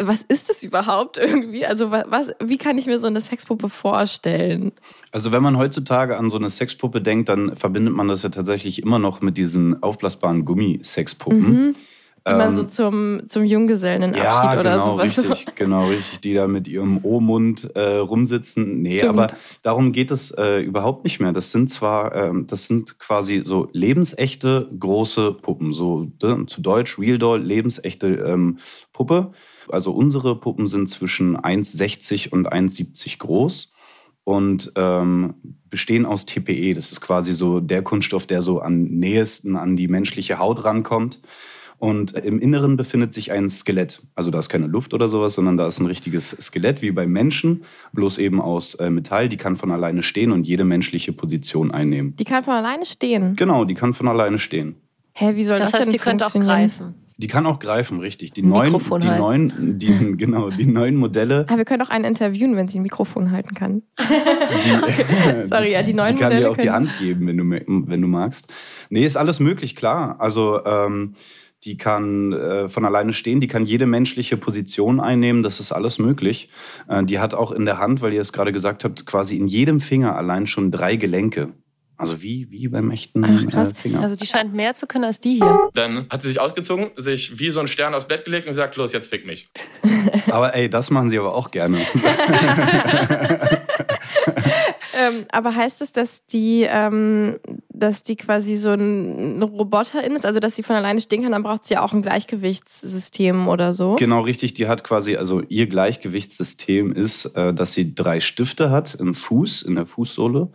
was 0.02 0.22
ist 0.24 0.50
das 0.50 0.64
überhaupt 0.64 1.18
irgendwie? 1.18 1.66
Also 1.66 1.92
wa- 1.92 2.06
was, 2.08 2.32
wie 2.44 2.58
kann 2.58 2.78
ich 2.78 2.88
mir 2.88 3.00
so 3.00 3.08
eine 3.08 3.22
Sexpuppe 3.22 3.70
vorstellen? 3.70 4.72
Also 5.12 5.32
wenn 5.32 5.44
man 5.44 5.58
heutzutage 5.58 6.18
an 6.18 6.30
so 6.32 6.38
eine 6.38 6.50
Sexpuppe 6.50 7.02
denkt, 7.02 7.30
dann 7.30 7.56
verbindet 7.58 7.94
man 7.94 8.08
das 8.08 8.24
ja 8.24 8.30
tatsächlich 8.30 8.82
immer 8.82 9.00
noch 9.00 9.22
mit 9.22 9.38
diesen 9.38 9.82
aufblasbaren 9.84 10.46
Gummisexpuppen. 10.46 11.68
Mhm. 11.68 11.76
Die 12.26 12.32
man 12.32 12.50
Ähm, 12.52 12.56
so 12.56 12.64
zum, 12.64 13.22
zum 13.28 13.44
Junggesellenabschied 13.44 14.24
ja, 14.24 14.54
oder 14.60 14.72
genau, 14.72 14.86
sowas. 14.98 15.18
richtig, 15.26 15.46
genau, 15.56 15.88
richtig, 15.90 16.22
die 16.22 16.34
da 16.34 16.48
mit 16.48 16.70
ihrem 16.70 17.00
O-Mund 17.04 17.70
äh, 17.76 17.98
rumsitzen. 17.98 18.82
Nee, 18.82 19.00
Stimmt. 19.00 19.10
aber 19.20 19.28
darum 19.62 19.92
geht 19.92 20.10
es 20.10 20.32
äh, 20.32 20.62
überhaupt 20.62 21.04
nicht 21.04 21.20
mehr. 21.20 21.34
Das 21.34 21.52
sind 21.52 21.70
zwar, 21.70 22.16
ähm, 22.16 22.48
das 22.48 22.68
sind 22.68 22.98
quasi 22.98 23.42
so 23.44 23.68
lebensechte 23.74 24.70
große 24.80 25.34
Puppen, 25.34 25.74
so 25.74 26.08
ne, 26.24 26.46
zu 26.48 26.62
Deutsch 26.62 26.98
Real 26.98 27.18
Doll, 27.18 27.42
lebensechte 27.44 28.08
ähm, 28.08 28.58
Puppe. 28.94 29.34
Also 29.70 29.92
unsere 29.92 30.40
Puppen 30.40 30.68
sind 30.68 30.90
zwischen 30.90 31.38
1,60 31.38 32.30
und 32.30 32.52
1,70 32.52 33.20
groß 33.20 33.72
und 34.24 34.72
ähm, 34.76 35.36
bestehen 35.70 36.06
aus 36.06 36.26
TPE. 36.26 36.74
Das 36.74 36.92
ist 36.92 37.02
quasi 37.02 37.36
so 37.36 37.60
der 37.60 37.82
Kunststoff, 37.82 38.28
der 38.28 38.42
so 38.42 38.62
am 38.62 38.84
nähesten 38.84 39.56
an 39.56 39.76
die 39.76 39.88
menschliche 39.88 40.40
Haut 40.40 40.64
rankommt. 40.64 41.20
Und 41.80 42.14
im 42.14 42.40
Inneren 42.40 42.78
befindet 42.78 43.14
sich 43.14 43.34
ein 43.34 43.50
Skelett. 43.50 44.02
Also 44.16 44.32
da 44.32 44.40
ist 44.40 44.48
keine 44.48 44.68
Luft 44.68 44.94
oder 44.94 45.10
sowas, 45.10 45.34
sondern 45.34 45.58
da 45.58 45.68
ist 45.68 45.82
ein 45.82 45.86
richtiges 45.86 46.30
Skelett 46.30 46.82
wie 46.82 46.92
beim 46.92 47.12
Menschen, 47.12 47.66
bloß 47.92 48.20
eben 48.20 48.40
aus 48.40 48.76
äh, 48.76 48.90
Metall. 48.90 49.28
Die 49.28 49.36
kann 49.36 49.58
von 49.58 49.70
alleine 49.70 50.02
stehen 50.02 50.32
und 50.32 50.48
jede 50.48 50.64
menschliche 50.64 51.12
Position 51.12 51.72
einnehmen. 51.72 52.16
Die 52.16 52.24
kann 52.24 52.44
von 52.44 52.54
alleine 52.54 52.86
stehen. 52.86 53.36
Genau, 53.36 53.66
die 53.66 53.74
kann 53.74 53.94
von 53.94 54.08
alleine 54.08 54.40
stehen. 54.40 54.76
Hä, 55.12 55.36
wie 55.36 55.44
soll 55.44 55.60
das, 55.60 55.72
Das 55.72 55.82
heißt, 55.82 55.88
denn 55.88 55.94
ihr 55.94 56.00
könnt 56.00 56.24
auch 56.24 56.34
greifen. 56.34 56.96
Die 57.24 57.28
kann 57.30 57.46
auch 57.46 57.60
greifen, 57.60 58.02
richtig. 58.02 58.34
Die 58.34 58.42
neuen, 58.44 58.74
die 58.74 59.08
halten. 59.08 59.18
neuen, 59.18 59.80
die, 59.80 59.88
genau, 60.18 60.50
die 60.50 60.66
neuen 60.66 60.98
Modelle. 60.98 61.46
Ah, 61.48 61.56
wir 61.56 61.64
können 61.64 61.82
auch 61.82 61.90
einen 61.90 62.04
interviewen, 62.04 62.58
wenn 62.58 62.68
sie 62.68 62.80
ein 62.80 62.84
Mikrofon 62.84 63.32
halten 63.32 63.56
kann. 63.56 63.82
Die, 64.02 65.44
Sorry, 65.48 65.72
ja, 65.72 65.84
die 65.84 65.94
neuen 65.94 66.16
Die 66.18 66.22
kann 66.22 66.34
Modelle 66.34 66.42
dir 66.42 66.52
auch 66.52 66.58
die 66.58 66.68
können- 66.68 66.74
Hand 66.90 67.00
geben, 67.00 67.28
wenn 67.28 67.38
du, 67.38 67.88
wenn 67.88 68.02
du 68.02 68.08
magst. 68.10 68.52
Nee, 68.90 69.06
ist 69.06 69.16
alles 69.16 69.40
möglich, 69.40 69.78
klar. 69.78 70.18
Also 70.20 70.66
ähm, 70.66 71.14
die 71.64 71.78
kann 71.78 72.34
äh, 72.34 72.68
von 72.68 72.84
alleine 72.84 73.14
stehen, 73.14 73.40
die 73.40 73.48
kann 73.48 73.66
jede 73.66 73.86
menschliche 73.86 74.36
Position 74.36 75.00
einnehmen, 75.00 75.44
das 75.44 75.62
ist 75.62 75.72
alles 75.72 75.98
möglich. 75.98 76.50
Äh, 76.90 77.06
die 77.06 77.20
hat 77.20 77.34
auch 77.34 77.54
in 77.54 77.64
der 77.64 77.78
Hand, 77.78 78.02
weil 78.02 78.12
ihr 78.12 78.20
es 78.20 78.34
gerade 78.34 78.52
gesagt 78.52 78.84
habt, 78.84 79.06
quasi 79.06 79.38
in 79.38 79.48
jedem 79.48 79.80
Finger 79.80 80.18
allein 80.18 80.46
schon 80.46 80.72
drei 80.72 80.98
Gelenke. 80.98 81.54
Also 82.04 82.22
wie, 82.22 82.50
wie 82.52 82.68
beim 82.68 82.92
echten 82.92 83.24
Ach, 83.24 83.48
krass. 83.48 83.72
Äh, 83.72 83.76
Finger. 83.76 84.02
Also 84.02 84.16
die 84.16 84.26
scheint 84.26 84.54
mehr 84.54 84.74
zu 84.74 84.88
können 84.88 85.06
als 85.06 85.20
die 85.20 85.36
hier. 85.36 85.70
Dann 85.74 86.08
hat 86.10 86.22
sie 86.22 86.28
sich 86.30 86.40
ausgezogen, 86.40 86.92
sich 86.96 87.40
wie 87.40 87.50
so 87.50 87.60
ein 87.60 87.68
Stern 87.68 87.94
aufs 87.94 88.08
Bett 88.08 88.26
gelegt 88.26 88.46
und 88.46 88.52
gesagt, 88.52 88.76
los, 88.76 88.94
jetzt 88.94 89.10
fick 89.10 89.26
mich. 89.26 89.48
aber 90.30 90.56
ey, 90.56 90.70
das 90.70 90.90
machen 90.90 91.10
sie 91.10 91.18
aber 91.18 91.34
auch 91.36 91.52
gerne. 91.52 91.80
Ähm, 94.96 95.26
aber 95.32 95.56
heißt 95.56 95.82
es, 95.82 95.92
dass 95.92 96.26
die, 96.26 96.68
ähm, 96.70 97.40
dass 97.70 98.04
die 98.04 98.16
quasi 98.16 98.58
so 98.58 98.70
ein 98.70 99.42
Roboterin 99.42 100.14
ist, 100.14 100.26
also 100.26 100.40
dass 100.40 100.56
sie 100.56 100.64
von 100.64 100.76
alleine 100.76 101.02
stehen 101.02 101.24
kann, 101.24 101.32
dann 101.32 101.44
braucht 101.44 101.64
sie 101.64 101.76
ja 101.76 101.82
auch 101.82 101.94
ein 101.94 102.02
Gleichgewichtssystem 102.02 103.48
oder 103.48 103.74
so. 103.74 103.96
Genau, 103.96 104.22
richtig. 104.22 104.54
Die 104.54 104.68
hat 104.68 104.84
quasi, 104.84 105.16
also 105.16 105.42
ihr 105.42 105.68
Gleichgewichtssystem 105.68 106.94
ist, 106.94 107.26
äh, 107.36 107.54
dass 107.54 107.74
sie 107.74 107.96
drei 107.96 108.20
Stifte 108.20 108.70
hat 108.70 108.96
im 108.96 109.16
Fuß, 109.16 109.64
in 109.64 109.76
der 109.76 109.86
Fußsohle. 109.86 110.52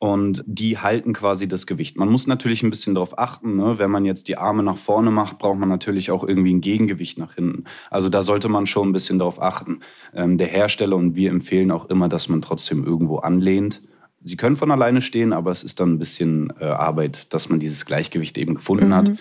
Und 0.00 0.44
die 0.46 0.78
halten 0.78 1.12
quasi 1.12 1.48
das 1.48 1.66
Gewicht. 1.66 1.96
Man 1.96 2.08
muss 2.08 2.28
natürlich 2.28 2.62
ein 2.62 2.70
bisschen 2.70 2.94
darauf 2.94 3.18
achten, 3.18 3.56
ne? 3.56 3.78
wenn 3.80 3.90
man 3.90 4.04
jetzt 4.04 4.28
die 4.28 4.38
Arme 4.38 4.62
nach 4.62 4.78
vorne 4.78 5.10
macht, 5.10 5.38
braucht 5.38 5.58
man 5.58 5.68
natürlich 5.68 6.12
auch 6.12 6.22
irgendwie 6.22 6.54
ein 6.54 6.60
Gegengewicht 6.60 7.18
nach 7.18 7.34
hinten. 7.34 7.64
Also 7.90 8.08
da 8.08 8.22
sollte 8.22 8.48
man 8.48 8.68
schon 8.68 8.88
ein 8.88 8.92
bisschen 8.92 9.18
darauf 9.18 9.42
achten. 9.42 9.80
Ähm, 10.14 10.38
der 10.38 10.46
Hersteller 10.46 10.94
und 10.94 11.16
wir 11.16 11.30
empfehlen 11.30 11.72
auch 11.72 11.86
immer, 11.86 12.08
dass 12.08 12.28
man 12.28 12.42
trotzdem 12.42 12.84
irgendwo 12.84 13.18
anlehnt. 13.18 13.82
Sie 14.22 14.36
können 14.36 14.54
von 14.56 14.70
alleine 14.70 15.00
stehen, 15.00 15.32
aber 15.32 15.50
es 15.50 15.64
ist 15.64 15.80
dann 15.80 15.94
ein 15.94 15.98
bisschen 15.98 16.52
äh, 16.60 16.64
Arbeit, 16.66 17.32
dass 17.34 17.48
man 17.48 17.58
dieses 17.58 17.84
Gleichgewicht 17.84 18.38
eben 18.38 18.54
gefunden 18.54 18.88
Mhm. 18.88 18.94
hat. 18.94 19.12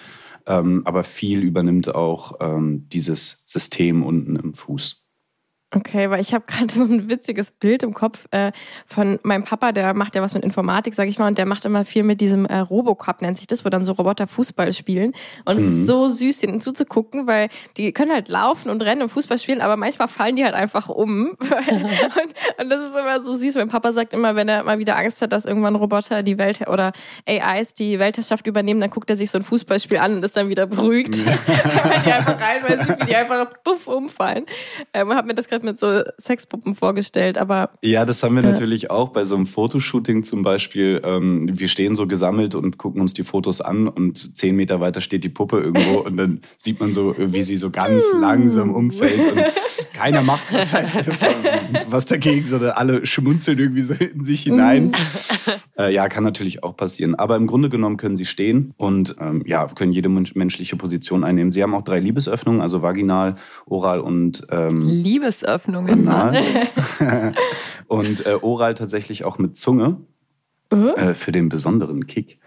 Ähm, 0.46 0.84
aber 0.86 1.04
viel 1.04 1.42
übernimmt 1.42 1.94
auch 1.94 2.34
ähm, 2.40 2.88
dieses 2.90 3.44
System 3.48 4.04
unten 4.04 4.36
im 4.36 4.54
Fuß. 4.54 5.07
Okay, 5.76 6.10
weil 6.10 6.22
ich 6.22 6.34
habe 6.34 6.46
gerade 6.48 6.72
so 6.74 6.84
ein 6.84 7.10
witziges 7.10 7.52
Bild 7.52 7.84
im 7.84 7.94
Kopf 7.94 8.26
äh, 8.32 8.52
von 8.86 9.20
meinem 9.24 9.44
Papa, 9.44 9.74
der 9.74 9.94
macht 9.94 10.16
ja 10.16 10.22
was 10.22 10.34
mit 10.34 10.44
Informatik, 10.46 10.94
sag 10.94 11.10
ich 11.10 11.20
mal, 11.20 11.28
und 11.28 11.38
der 11.38 11.46
macht 11.46 11.66
immer 11.66 11.84
viel 11.84 12.04
mit 12.04 12.22
diesem 12.22 12.46
äh, 12.46 12.60
Robocop, 12.60 13.22
nennt 13.22 13.38
sich 13.38 13.48
das, 13.48 13.66
wo 13.66 13.70
dann 13.70 13.84
so 13.84 13.92
Roboter 13.92 14.28
Fußball 14.28 14.72
spielen. 14.74 15.14
Und 15.44 15.58
es 15.58 15.64
Mhm. 15.64 15.70
ist 15.82 15.88
so 15.88 16.08
süß, 16.08 16.40
denen 16.40 16.62
zuzugucken, 16.62 17.28
weil 17.28 17.50
die 17.76 17.92
können 17.92 18.12
halt 18.14 18.30
laufen 18.30 18.70
und 18.70 18.82
rennen 18.82 19.02
und 19.02 19.10
Fußball 19.10 19.38
spielen, 19.38 19.60
aber 19.60 19.76
manchmal 19.76 20.08
fallen 20.08 20.38
die 20.38 20.46
halt 20.46 20.54
einfach 20.56 20.88
um. 20.88 21.32
und, 21.40 22.62
und 22.62 22.70
das 22.70 22.82
ist 22.84 22.98
immer 22.98 23.22
so 23.22 23.36
süß. 23.36 23.56
Mein 23.56 23.68
Papa 23.68 23.92
sagt 23.92 24.14
immer, 24.14 24.36
wenn 24.38 24.48
er 24.48 24.64
mal 24.64 24.80
wieder 24.80 24.96
Angst 24.98 25.22
hat, 25.22 25.34
dass 25.34 25.44
irgendwann 25.44 25.76
Roboter 25.76 26.24
die 26.24 26.38
Welt 26.38 26.66
oder 26.70 26.94
AIs 27.28 27.74
die 27.74 28.00
Weltherrschaft 28.00 28.48
übernehmen, 28.48 28.80
dann 28.80 28.90
guckt 28.90 29.10
er 29.10 29.18
sich 29.18 29.30
so 29.30 29.38
ein 29.38 29.44
Fußballspiel 29.44 29.98
an 29.98 30.16
und 30.16 30.24
ist 30.24 30.38
dann 30.38 30.48
wieder 30.48 30.66
beruhigt. 30.66 31.26
Weil 31.26 32.00
die 32.06 32.12
einfach 32.14 32.40
rein, 32.40 32.64
weil 32.66 32.82
sie, 32.86 32.90
wie 33.02 33.06
die 33.08 33.16
einfach 33.16 33.52
puff 33.64 33.88
umfallen. 33.88 34.46
Ähm, 34.94 35.10
und 35.10 35.16
hab 35.18 35.26
mir 35.26 35.34
das 35.36 35.48
gerade 35.50 35.57
mit 35.64 35.80
so 35.80 36.02
Sexpuppen 36.20 36.76
vorgestellt, 36.76 37.38
aber 37.38 37.72
Ja, 37.84 38.06
das 38.06 38.24
haben 38.24 38.36
wir 38.36 38.44
Ja. 38.44 38.52
natürlich 38.52 38.90
auch 38.92 39.10
bei 39.10 39.24
so 39.26 39.36
einem 39.36 39.48
Fotoshooting 39.48 40.24
zum 40.24 40.44
Beispiel. 40.44 41.02
Ähm, 41.04 41.50
wir 41.60 41.68
stehen 41.68 41.96
so 41.96 42.08
gesammelt 42.08 42.56
und 42.56 42.78
gucken 42.78 43.02
uns 43.02 43.14
die 43.14 43.24
Fotos 43.24 43.62
an 43.62 43.88
und 43.88 44.38
zehn 44.38 44.56
Meter 44.56 44.80
weiter 44.80 45.02
steht 45.02 45.24
die 45.24 45.30
Puppe 45.30 45.60
irgendwo 45.60 46.00
und 46.00 46.18
dann 46.18 46.42
sieht 46.58 46.80
man 46.80 46.94
so, 46.94 47.16
wie 47.18 47.42
sie 47.42 47.58
so 47.58 47.70
ganz 47.70 48.06
langsam 48.20 48.74
umfällt 48.74 49.32
und 49.32 49.44
keiner 49.94 50.22
macht 50.22 50.52
was, 50.54 50.74
halt, 50.74 50.88
was 51.90 52.06
dagegen, 52.06 52.46
sondern 52.46 52.72
alle 52.72 53.06
schmunzeln 53.06 53.58
irgendwie 53.60 53.82
so 53.84 53.94
in 53.94 54.24
sich 54.24 54.42
hinein. 54.44 54.92
Äh, 55.78 55.94
ja, 55.94 56.10
kann 56.10 56.24
natürlich 56.24 56.64
auch 56.64 56.76
passieren. 56.76 57.16
Aber 57.16 57.36
im 57.36 57.48
Grunde 57.48 57.70
genommen 57.70 57.98
können 57.98 58.18
sie 58.18 58.26
stehen 58.26 58.74
und 58.78 59.16
ähm, 59.20 59.44
ja, 59.46 59.66
können 59.68 59.92
jede 59.94 60.10
mensch- 60.10 60.36
menschliche 60.36 60.76
Position 60.76 61.24
einnehmen. 61.24 61.52
Sie 61.52 61.62
haben 61.64 61.74
auch 61.76 61.84
drei 61.84 62.00
Liebesöffnungen, 62.00 62.62
also 62.62 62.82
vaginal, 62.82 63.36
oral 63.66 64.00
und 64.00 64.46
ähm, 64.50 64.82
Liebesöffnungen. 64.88 66.08
Anal. 66.08 66.38
Und 67.88 68.26
äh, 68.26 68.38
oral 68.42 68.74
tatsächlich 68.74 69.24
auch 69.24 69.38
mit 69.38 69.56
Zunge 69.56 69.98
äh, 70.74 70.76
äh, 70.76 71.14
für 71.14 71.32
den 71.32 71.48
besonderen 71.50 72.06
Kick. 72.08 72.40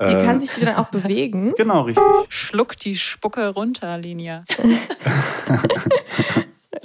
die 0.00 0.04
Äh, 0.06 0.24
kann 0.24 0.38
sich 0.40 0.50
die 0.50 0.64
dann 0.64 0.76
auch 0.76 0.88
bewegen. 0.90 1.54
Genau, 1.56 1.82
richtig. 1.82 2.04
Schluck 2.28 2.76
die 2.76 2.96
Spucke 2.96 3.48
runter, 3.48 3.96
Linia. 3.98 4.44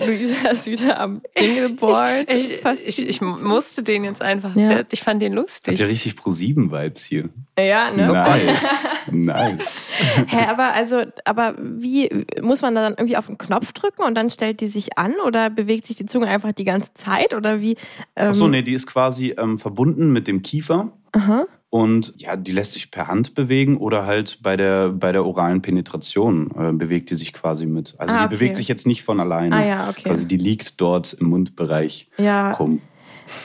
Luisa 0.06 0.50
ist 0.50 0.68
wieder 0.68 1.00
am 1.00 1.22
Dingleboard. 1.40 2.32
Ich, 2.32 2.62
ich, 2.86 3.08
ich 3.08 3.22
musste 3.22 3.84
den 3.84 4.04
jetzt 4.04 4.22
einfach, 4.22 4.56
Ja. 4.56 4.68
der, 4.68 4.86
ich 4.92 5.02
fand 5.02 5.22
den 5.22 5.34
lustig. 5.34 5.80
ihr 5.80 5.88
richtig 5.88 6.16
Pro-7-Vibes 6.16 7.04
hier? 7.04 7.30
ja, 7.58 7.92
ne? 7.92 8.08
nice. 8.08 8.90
nice. 9.12 9.90
Hä, 10.28 10.46
aber 10.50 10.74
also, 10.74 11.04
aber 11.24 11.56
wie 11.60 12.26
muss 12.42 12.62
man 12.62 12.76
da 12.76 12.82
dann 12.82 12.94
irgendwie 12.94 13.18
auf 13.18 13.28
den 13.28 13.38
Knopf 13.38 13.72
drücken 13.74 14.04
und 14.04 14.16
dann 14.16 14.30
stellt 14.30 14.62
die 14.62 14.68
sich 14.68 14.98
an 14.98 15.14
oder 15.26 15.50
bewegt 15.50 15.86
sich 15.88 15.96
die 15.96 16.06
Zunge 16.06 16.28
einfach 16.28 16.52
die 16.52 16.66
ganze 16.66 16.94
Zeit 16.94 17.34
oder 17.34 17.62
wie? 17.62 17.78
Ähm, 18.16 18.30
Achso, 18.32 18.48
nee, 18.48 18.62
die 18.62 18.74
ist 18.74 18.88
quasi 18.88 19.36
ähm, 19.38 19.60
verbunden 19.60 20.12
mit 20.12 20.28
dem 20.28 20.42
Kiefer. 20.42 20.92
Aha. 21.14 21.46
Und 21.76 22.14
ja, 22.16 22.38
die 22.38 22.54
lässt 22.54 22.72
sich 22.72 22.90
per 22.90 23.10
Hand 23.10 23.36
bewegen 23.36 23.76
oder 23.76 24.06
halt 24.06 24.40
bei 24.42 24.56
der, 24.56 24.88
bei 24.92 25.12
der 25.12 25.26
oralen 25.26 25.62
Penetration 25.62 26.50
äh, 26.58 26.72
bewegt 26.72 27.10
die 27.10 27.16
sich 27.16 27.34
quasi 27.34 27.66
mit. 27.66 27.96
Also 27.98 28.14
Ah, 28.16 28.20
die 28.20 28.26
okay. 28.28 28.36
bewegt 28.36 28.56
sich 28.56 28.70
jetzt 28.70 28.88
nicht 28.88 29.04
von 29.04 29.20
alleine. 29.20 29.54
Ah 29.54 29.66
ja, 29.66 29.90
okay. 29.90 30.10
Also 30.10 30.26
die 30.26 30.38
liegt 30.38 30.80
dort 30.80 31.12
im 31.20 31.28
Mundbereich 31.28 32.08
Ja. 32.18 32.52
rum. 32.54 32.80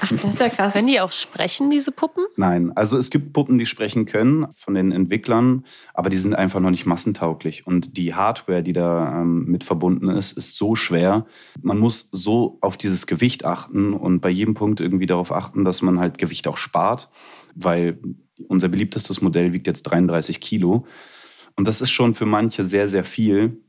Ach, 0.02 0.10
das 0.10 0.22
ist 0.24 0.38
ja 0.40 0.48
krass. 0.48 0.74
Können 0.74 0.86
die 0.86 1.00
auch 1.00 1.10
sprechen, 1.10 1.70
diese 1.70 1.90
Puppen? 1.90 2.24
Nein, 2.36 2.70
also 2.76 2.98
es 2.98 3.10
gibt 3.10 3.32
Puppen, 3.32 3.58
die 3.58 3.66
sprechen 3.66 4.04
können 4.06 4.46
von 4.54 4.74
den 4.74 4.92
Entwicklern, 4.92 5.64
aber 5.94 6.08
die 6.10 6.18
sind 6.18 6.34
einfach 6.34 6.60
noch 6.60 6.70
nicht 6.70 6.86
massentauglich. 6.86 7.66
Und 7.66 7.96
die 7.96 8.14
Hardware, 8.14 8.62
die 8.62 8.74
da 8.74 9.22
ähm, 9.22 9.46
mit 9.46 9.64
verbunden 9.64 10.08
ist, 10.08 10.32
ist 10.32 10.56
so 10.56 10.76
schwer. 10.76 11.26
Man 11.62 11.78
muss 11.78 12.10
so 12.12 12.58
auf 12.60 12.76
dieses 12.76 13.08
Gewicht 13.08 13.44
achten 13.44 13.92
und 13.94 14.20
bei 14.20 14.28
jedem 14.28 14.54
Punkt 14.54 14.80
irgendwie 14.80 15.06
darauf 15.06 15.32
achten, 15.32 15.64
dass 15.64 15.82
man 15.82 15.98
halt 15.98 16.18
Gewicht 16.18 16.46
auch 16.46 16.58
spart, 16.58 17.08
weil 17.54 17.98
unser 18.48 18.68
beliebtestes 18.68 19.20
Modell 19.20 19.52
wiegt 19.52 19.66
jetzt 19.66 19.82
33 19.82 20.40
Kilo. 20.40 20.86
Und 21.56 21.68
das 21.68 21.80
ist 21.80 21.90
schon 21.90 22.14
für 22.14 22.26
manche 22.26 22.64
sehr, 22.64 22.88
sehr 22.88 23.04
viel 23.04 23.62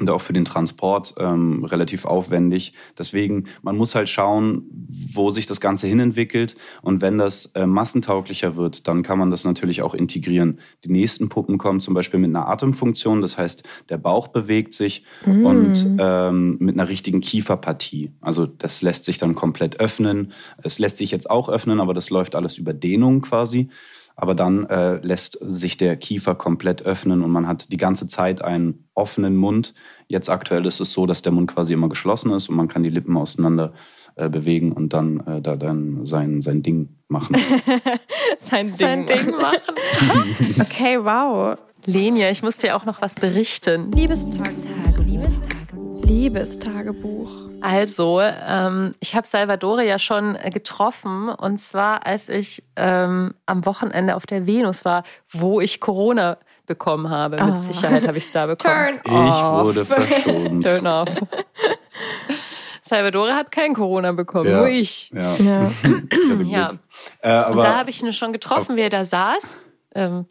und 0.00 0.08
auch 0.08 0.20
für 0.20 0.32
den 0.32 0.44
Transport 0.44 1.14
ähm, 1.18 1.64
relativ 1.64 2.06
aufwendig. 2.06 2.72
Deswegen, 2.98 3.44
man 3.62 3.76
muss 3.76 3.94
halt 3.94 4.08
schauen, 4.08 4.64
wo 5.12 5.30
sich 5.30 5.46
das 5.46 5.60
Ganze 5.60 5.86
hinentwickelt. 5.86 6.56
Und 6.80 7.02
wenn 7.02 7.18
das 7.18 7.46
äh, 7.54 7.66
massentauglicher 7.66 8.56
wird, 8.56 8.88
dann 8.88 9.02
kann 9.02 9.18
man 9.18 9.30
das 9.30 9.44
natürlich 9.44 9.82
auch 9.82 9.94
integrieren. 9.94 10.60
Die 10.84 10.90
nächsten 10.90 11.28
Puppen 11.28 11.58
kommen 11.58 11.80
zum 11.80 11.92
Beispiel 11.92 12.20
mit 12.20 12.30
einer 12.30 12.48
Atemfunktion, 12.48 13.20
das 13.20 13.36
heißt, 13.36 13.64
der 13.90 13.98
Bauch 13.98 14.28
bewegt 14.28 14.74
sich 14.74 15.04
Mm. 15.24 15.46
und 15.46 15.96
ähm, 15.98 16.56
mit 16.58 16.78
einer 16.78 16.88
richtigen 16.88 17.20
Kieferpartie. 17.20 18.12
Also 18.20 18.46
das 18.46 18.82
lässt 18.82 19.04
sich 19.04 19.18
dann 19.18 19.34
komplett 19.34 19.80
öffnen. 19.80 20.32
Es 20.62 20.78
lässt 20.78 20.98
sich 20.98 21.10
jetzt 21.10 21.30
auch 21.30 21.48
öffnen, 21.48 21.80
aber 21.80 21.94
das 21.94 22.10
läuft 22.10 22.34
alles 22.34 22.58
über 22.58 22.72
Dehnung 22.72 23.20
quasi. 23.20 23.68
Aber 24.22 24.36
dann 24.36 24.66
äh, 24.66 25.04
lässt 25.04 25.36
sich 25.40 25.76
der 25.76 25.96
Kiefer 25.96 26.36
komplett 26.36 26.82
öffnen 26.82 27.24
und 27.24 27.32
man 27.32 27.48
hat 27.48 27.72
die 27.72 27.76
ganze 27.76 28.06
Zeit 28.06 28.40
einen 28.40 28.88
offenen 28.94 29.34
Mund. 29.34 29.74
Jetzt 30.06 30.28
aktuell 30.28 30.64
ist 30.64 30.78
es 30.78 30.92
so, 30.92 31.06
dass 31.06 31.22
der 31.22 31.32
Mund 31.32 31.52
quasi 31.52 31.72
immer 31.72 31.88
geschlossen 31.88 32.30
ist 32.30 32.48
und 32.48 32.54
man 32.54 32.68
kann 32.68 32.84
die 32.84 32.88
Lippen 32.88 33.16
auseinander 33.16 33.72
äh, 34.14 34.28
bewegen 34.28 34.70
und 34.70 34.92
dann 34.92 35.26
äh, 35.26 35.42
da 35.42 35.56
dann 35.56 36.06
sein, 36.06 36.40
sein 36.40 36.62
Ding 36.62 36.90
machen. 37.08 37.34
sein 38.38 38.66
Ding. 38.66 38.76
Sein 38.76 39.06
Ding 39.06 39.32
machen. 39.32 39.74
Okay, 40.60 41.00
wow. 41.00 41.58
Lenia, 41.84 42.30
ich 42.30 42.44
muss 42.44 42.58
dir 42.58 42.76
auch 42.76 42.84
noch 42.84 43.02
was 43.02 43.16
berichten. 43.16 43.90
Liebestagebuch. 43.90 45.34
Liebestagebuch. 46.04 47.41
Also, 47.62 48.20
ähm, 48.20 48.94
ich 49.00 49.14
habe 49.14 49.26
Salvadore 49.26 49.84
ja 49.86 49.98
schon 49.98 50.36
äh, 50.36 50.50
getroffen 50.50 51.28
und 51.28 51.58
zwar, 51.58 52.04
als 52.06 52.28
ich 52.28 52.62
ähm, 52.76 53.34
am 53.46 53.64
Wochenende 53.66 54.16
auf 54.16 54.26
der 54.26 54.46
Venus 54.46 54.84
war, 54.84 55.04
wo 55.30 55.60
ich 55.60 55.80
Corona 55.80 56.38
bekommen 56.66 57.08
habe. 57.10 57.38
Ah. 57.40 57.46
Mit 57.46 57.58
Sicherheit 57.58 58.06
habe 58.06 58.18
ich 58.18 58.24
es 58.24 58.32
da 58.32 58.46
bekommen. 58.46 59.00
Turn 59.04 59.14
Ich 59.28 59.32
off. 59.32 59.64
wurde 59.64 59.84
verschont. 59.84 60.64
Turn 60.64 60.86
off. 60.86 61.08
Salvadore 62.82 63.34
hat 63.34 63.52
kein 63.52 63.74
Corona 63.74 64.12
bekommen, 64.12 64.50
Ja. 64.50 64.56
nur 64.58 64.68
ich. 64.68 65.10
Ja. 65.14 65.34
Ja. 65.36 65.70
Ich. 66.40 66.48
Ja. 66.48 66.72
Äh, 67.20 67.50
Und 67.50 67.58
da 67.58 67.76
habe 67.76 67.90
ich 67.90 68.02
ihn 68.02 68.12
schon 68.12 68.32
getroffen, 68.32 68.76
wie 68.76 68.80
er 68.82 68.90
da 68.90 69.04
saß. 69.04 69.58
Ähm, 69.94 70.26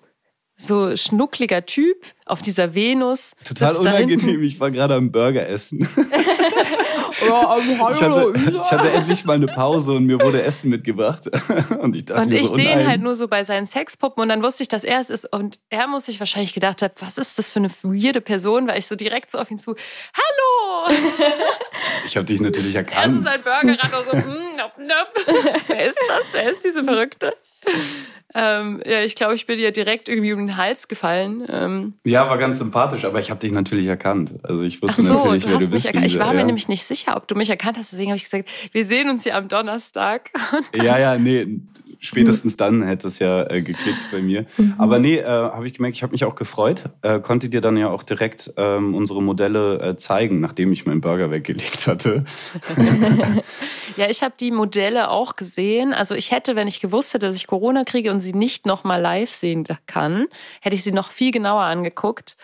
so 0.62 0.96
schnuckliger 0.96 1.65
Typ 1.65 2.06
auf 2.25 2.41
dieser 2.41 2.74
Venus. 2.74 3.34
total 3.44 3.75
unangenehm. 3.75 4.44
Ich 4.44 4.60
war 4.60 4.72
gerade 4.72 4.96
am 4.96 5.12
Burger 5.12 5.48
essen. 5.48 5.88
Ja, 7.27 7.58
ähm, 7.58 7.82
hallo, 7.82 8.34
Ich 8.34 8.46
hatte, 8.46 8.58
ich 8.63 8.72
hatte 8.72 8.89
endlich 8.91 9.25
mal 9.25 9.34
eine 9.34 9.48
Pause 9.48 9.94
und 9.94 10.06
mir 10.06 10.20
wurde 10.20 10.41
Essen 10.41 10.70
mitgebracht. 10.70 11.30
Und 11.80 11.96
ich 11.96 12.06
dachte 12.06 12.22
Und 12.22 12.32
ich 12.32 12.48
so, 12.50 12.56
sehe 12.56 12.72
ihn 12.72 12.88
halt 12.88 13.01
nur 13.01 13.15
so 13.15 13.27
bei 13.27 13.44
seinen 13.44 13.65
Sexpuppen 13.65 14.22
und 14.22 14.30
dann 14.30 14.44
wusste 14.44 14.63
ich, 14.63 14.70
dass 14.70 14.84
er 14.84 15.00
es 15.00 15.10
ist. 15.10 15.32
Und 15.32 15.60
er 15.70 15.88
muss 15.88 16.06
sich 16.06 16.20
wahrscheinlich 16.20 16.53
gedacht 16.53 16.82
haben, 16.82 16.94
was 17.00 17.18
ist 17.18 17.38
das 17.38 17.51
für 17.51 17.60
eine 17.60 17.70
weirde 17.84 18.22
Person, 18.22 18.68
weil 18.68 18.77
ich 18.77 18.88
so 18.88 18.96
direkt 18.96 19.32
so 19.32 19.39
auf 19.39 19.50
ihn 19.51 19.58
zu, 19.58 19.75
hallo! 20.13 20.96
Ich 22.06 22.18
habe 22.18 22.25
dich 22.25 22.39
natürlich 22.39 22.75
Er 22.75 22.82
ist 22.82 22.91
erkannt. 22.91 23.24
sein 23.24 23.41
Burger 23.41 23.77
so, 24.06 24.15
mm, 24.18 24.58
nope, 24.58 24.82
nope. 24.82 25.44
Wer 25.68 25.88
ist 25.88 26.00
das? 26.08 26.34
Wer 26.34 26.51
ist 26.51 26.63
diese 26.63 26.84
Verrückte? 26.84 27.34
Ähm, 28.33 28.81
ja, 28.85 29.01
ich 29.01 29.15
glaube, 29.15 29.35
ich 29.35 29.45
bin 29.45 29.57
dir 29.57 29.71
direkt 29.71 30.09
irgendwie 30.09 30.33
um 30.33 30.39
den 30.47 30.57
Hals 30.57 30.88
gefallen. 30.88 31.45
Ähm, 31.50 31.93
Ja, 32.05 32.29
war 32.29 32.38
ganz 32.38 32.59
sympathisch, 32.59 33.05
aber 33.05 33.19
ich 33.19 33.29
habe 33.29 33.39
dich 33.39 33.51
natürlich 33.51 33.88
erkannt. 33.88 34.35
Also 34.43 34.63
ich 34.63 34.81
wusste 34.81 35.01
so, 35.01 35.15
natürlich, 35.15 35.43
du 35.43 35.50
wer 35.51 35.59
du 35.59 35.69
bist. 35.69 35.85
erkannt. 35.85 36.05
Ich 36.05 36.17
war 36.17 36.33
mir 36.33 36.39
ja. 36.39 36.45
nämlich 36.45 36.67
nicht 36.67 36.83
sicher, 36.83 37.17
ob 37.17 37.27
du 37.27 37.35
mich 37.35 37.50
erkannt 37.50 37.77
hast. 37.77 37.91
Deswegen 37.91 38.11
habe 38.11 38.17
ich 38.17 38.23
gesagt, 38.23 38.50
wir 38.71 38.85
sehen 38.85 39.09
uns 39.09 39.23
hier 39.23 39.35
am 39.35 39.47
Donnerstag. 39.47 40.31
Ja, 40.75 40.97
ja, 40.97 41.17
nee, 41.17 41.59
spätestens 42.01 42.58
dann 42.58 42.81
hätte 42.81 43.08
es 43.08 43.20
ja 43.20 43.50
äh, 43.50 43.62
geklickt 43.62 44.08
bei 44.12 44.22
mir. 44.22 44.46
Aber 44.77 45.00
nee, 45.00 45.17
äh, 45.17 45.25
habe 45.25 45.67
ich 45.67 45.75
gemerkt, 45.75 45.96
ich 45.96 46.03
habe 46.03 46.12
mich 46.12 46.25
auch 46.25 46.36
gefreut. 46.36 46.84
Äh, 47.01 47.20
konnte 47.20 47.48
dir 47.48 47.62
dann 47.62 47.77
ja 47.77 47.89
auch 47.89 48.03
direkt 48.03 48.53
ähm, 48.58 48.93
unsere 48.93 49.24
Modelle 49.24 49.79
äh, 49.79 49.98
zeigen, 49.98 50.41
nachdem 50.41 50.74
ich 50.74 50.86
meinen 50.86 51.01
Burger 51.01 51.31
weggelegt 51.31 51.88
hatte. 51.88 52.25
Ja, 53.98 54.10
ich 54.10 54.24
habe 54.24 54.34
die 54.39 54.51
Modelle 54.51 55.10
auch 55.10 55.36
gesehen. 55.36 55.93
Also 55.93 56.15
ich 56.15 56.31
hätte, 56.31 56.55
wenn 56.55 56.67
ich 56.67 56.79
gewusst 56.79 57.13
hätte, 57.13 57.27
dass 57.27 57.36
ich 57.36 57.48
Corona 57.48 57.84
kriege 57.84 58.12
und 58.12 58.22
sie 58.22 58.34
nicht 58.34 58.65
nochmal 58.65 59.01
live 59.01 59.31
sehen 59.31 59.65
kann, 59.86 60.27
hätte 60.62 60.75
ich 60.75 60.84
sie 60.84 60.91
noch 60.91 61.12
viel 61.12 61.31
genauer 61.31 61.63
angeguckt. 61.63 62.38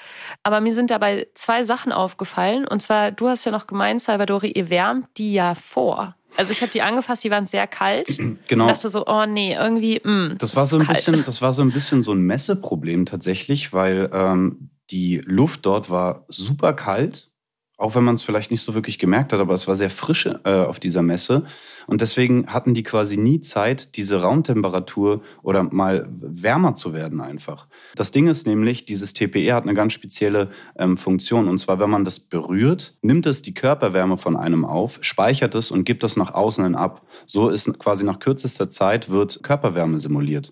Aber 0.44 0.62
mir 0.62 0.74
sind 0.74 0.92
dabei 0.92 1.28
zwei 1.34 1.64
Sachen 1.64 1.92
aufgefallen. 1.92 2.68
Und 2.68 2.82
zwar, 2.82 3.12
du 3.12 3.30
hast 3.30 3.46
ja 3.46 3.52
noch 3.52 3.68
gemeint, 3.68 4.02
Salvadori, 4.02 4.52
ihr 4.52 4.70
wärmt 4.70 5.08
die 5.18 5.34
ja 5.34 5.56
vor. 5.56 6.16
Also 6.38 6.52
ich 6.52 6.62
habe 6.62 6.72
die 6.72 6.82
angefasst, 6.82 7.24
die 7.24 7.32
waren 7.32 7.46
sehr 7.46 7.68
kalt. 7.68 8.08
Genau. 8.48 8.66
Und 8.66 8.72
dachte 8.72 8.90
so, 8.90 9.06
oh 9.06 9.26
nee, 9.26 9.54
irgendwie, 9.56 10.00
mh, 10.04 10.36
Das 10.38 10.56
war 10.56 10.68
so 10.68 10.78
ein 10.78 10.86
kalt. 10.86 10.98
bisschen, 11.06 11.26
das 11.26 11.42
war 11.42 11.52
so 11.54 11.62
ein 11.64 11.72
bisschen 11.72 12.02
so 12.04 12.14
ein 12.14 12.22
Messeproblem 12.22 13.06
tatsächlich, 13.06 13.74
weil 13.74 14.10
ähm, 14.14 14.70
die 14.90 15.18
Luft 15.26 15.66
dort 15.66 15.90
war 15.90 16.24
super 16.30 16.74
kalt, 16.74 17.30
auch 17.78 17.94
wenn 17.94 18.04
man 18.04 18.16
es 18.16 18.24
vielleicht 18.24 18.50
nicht 18.50 18.64
so 18.64 18.74
wirklich 18.74 18.98
gemerkt 18.98 19.32
hat, 19.32 19.40
aber 19.40 19.54
es 19.54 19.68
war 19.68 19.76
sehr 19.76 19.92
frisch 19.92 20.26
äh, 20.26 20.50
auf 20.50 20.80
dieser 20.80 21.04
Messe 21.04 21.46
und 21.86 22.02
deswegen 22.02 22.48
hatten 22.48 22.74
die 22.74 22.84
quasi 22.84 23.18
nie 23.18 23.40
Zeit, 23.40 23.96
diese 23.96 24.22
Raumtemperatur 24.22 25.22
oder 25.44 25.64
mal 25.64 26.08
wärmer 26.10 26.76
zu 26.76 26.94
werden 26.94 27.22
einfach. 27.22 27.68
Das 27.96 28.12
Ding 28.12 28.28
ist 28.28 28.48
nämlich, 28.48 28.86
dieses 28.86 29.14
TPE 29.14 29.54
hat 29.54 29.64
eine 29.64 29.76
ganz 29.76 29.94
spezielle 29.94 30.50
ähm, 30.78 30.98
Funktion 30.98 31.48
und 31.48 31.60
zwar, 31.60 31.80
wenn 31.80 31.90
man 31.90 32.04
das 32.04 32.20
berührt, 32.20 32.98
nimmt 33.02 33.28
es 33.28 33.44
die 33.44 33.54
Körperwärme 33.54 34.18
von 34.18 34.36
einem 34.36 34.66
auf, 34.66 34.98
speichert 35.02 35.54
es 35.54 35.70
und 35.70 35.86
gibt 35.86 36.04
es 36.04 36.18
nach 36.18 36.34
außen 36.34 36.64
hin 36.64 36.76
ab. 36.76 37.06
So 37.28 37.50
ist 37.50 37.78
quasi 37.78 38.06
nach 38.06 38.20
kürzester 38.20 38.70
Zeit 38.70 39.10
wird 39.10 39.44
Körperwärme 39.44 40.00
simuliert. 40.00 40.52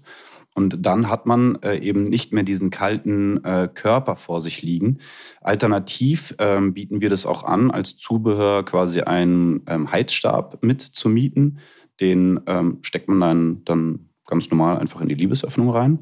Und 0.58 0.86
dann 0.86 1.10
hat 1.10 1.26
man 1.26 1.62
äh, 1.64 1.78
eben 1.80 2.06
nicht 2.10 2.32
mehr 2.34 2.44
diesen 2.44 2.70
kalten 2.70 3.44
äh, 3.44 3.68
Körper 3.74 4.16
vor 4.16 4.40
sich 4.42 4.62
liegen. 4.62 5.00
Alternativ 5.42 6.34
ähm, 6.40 6.74
bieten 6.74 7.02
wir 7.02 7.10
das 7.10 7.26
auch 7.26 7.44
an, 7.44 7.72
als 7.72 7.98
Zubehör 7.98 8.64
quasi 8.66 9.02
einen 9.02 9.62
ähm, 9.68 9.92
Heizstab 9.92 10.64
mit 10.64 10.82
zu 10.82 11.10
mieten. 11.10 11.60
Den 12.00 12.40
ähm, 12.48 12.80
steckt 12.82 13.08
man 13.10 13.20
dann, 13.20 13.62
dann 13.66 14.10
ganz 14.26 14.50
normal 14.50 14.78
einfach 14.80 15.02
in 15.02 15.10
die 15.10 15.16
Liebesöffnung 15.16 15.70
rein. 15.70 16.00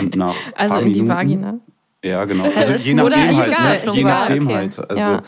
Und 0.00 0.16
nach 0.16 0.34
Also 0.56 0.76
in 0.76 0.92
die 0.92 1.00
Minuten- 1.02 1.08
Vagina. 1.08 1.60
Ja, 2.04 2.24
genau. 2.24 2.44
Ja, 2.46 2.50
Also 2.56 2.72
je 2.72 2.94
nachdem 2.94 3.36
halt. 3.36 3.52
egal, 3.52 3.86
Ne? 3.86 3.92
Je 3.94 4.04
nachdem 4.04 4.46
okay. 4.46 4.54
halt. 4.56 4.90
Also, 4.90 4.96
Ja. 5.00 5.22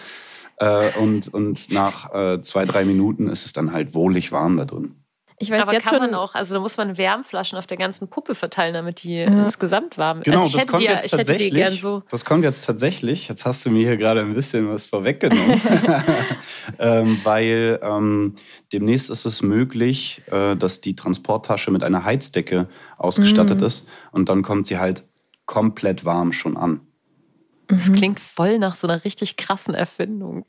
äh, 0.58 0.98
und, 1.00 1.32
und 1.32 1.72
nach 1.72 2.12
äh, 2.12 2.42
zwei, 2.42 2.64
drei 2.64 2.84
Minuten 2.84 3.28
ist 3.28 3.46
es 3.46 3.52
dann 3.52 3.72
halt 3.72 3.94
wohlig 3.94 4.32
warm 4.32 4.56
da 4.56 4.64
drin. 4.64 4.96
Ich 5.38 5.50
weiß 5.50 5.62
Aber 5.62 5.72
jetzt 5.72 5.84
kann 5.84 5.98
schon. 6.00 6.10
man 6.10 6.14
auch, 6.14 6.34
also 6.36 6.54
da 6.54 6.60
muss 6.60 6.76
man 6.76 6.96
Wärmflaschen 6.96 7.58
auf 7.58 7.66
der 7.66 7.76
ganzen 7.76 8.08
Puppe 8.08 8.34
verteilen, 8.36 8.72
damit 8.72 9.02
die 9.02 9.16
Ja. 9.16 9.26
insgesamt 9.26 9.98
warm 9.98 10.22
Genau, 10.22 10.42
also 10.42 10.46
ich 10.46 10.52
das 10.52 10.60
hätte 10.62 10.70
kommt 10.70 10.80
die, 10.82 10.86
ja- 10.86 10.92
jetzt 10.92 11.06
ich 11.06 11.12
hätte 11.12 11.22
die 11.24 11.28
tatsächlich. 11.32 11.54
gern 11.64 11.72
so. 11.74 12.02
Das 12.10 12.24
kommt 12.24 12.44
jetzt 12.44 12.64
tatsächlich. 12.64 13.28
Jetzt 13.28 13.44
hast 13.44 13.66
du 13.66 13.70
mir 13.70 13.80
hier 13.86 13.96
gerade 13.96 14.20
ein 14.20 14.34
bisschen 14.34 14.68
was 14.70 14.86
vorweggenommen, 14.86 15.60
ähm, 16.78 17.20
weil 17.24 17.80
ähm, 17.82 18.36
demnächst 18.72 19.10
ist 19.10 19.24
es 19.24 19.42
möglich, 19.42 20.22
äh, 20.30 20.56
dass 20.56 20.80
die 20.80 20.94
Transporttasche 20.96 21.70
mit 21.70 21.82
einer 21.82 22.04
Heizdecke 22.04 22.68
ausgestattet 22.96 23.60
Mhm. 23.60 23.66
ist 23.66 23.88
und 24.12 24.28
dann 24.28 24.42
kommt 24.42 24.66
sie 24.66 24.78
halt 24.78 25.04
komplett 25.46 26.04
warm 26.04 26.32
schon 26.32 26.56
an. 26.56 26.80
Das 27.68 27.88
Mhm. 27.88 27.92
klingt 27.94 28.20
voll 28.20 28.58
nach 28.58 28.74
so 28.76 28.86
einer 28.86 29.04
richtig 29.04 29.36
krassen 29.36 29.74
Erfindung. 29.74 30.44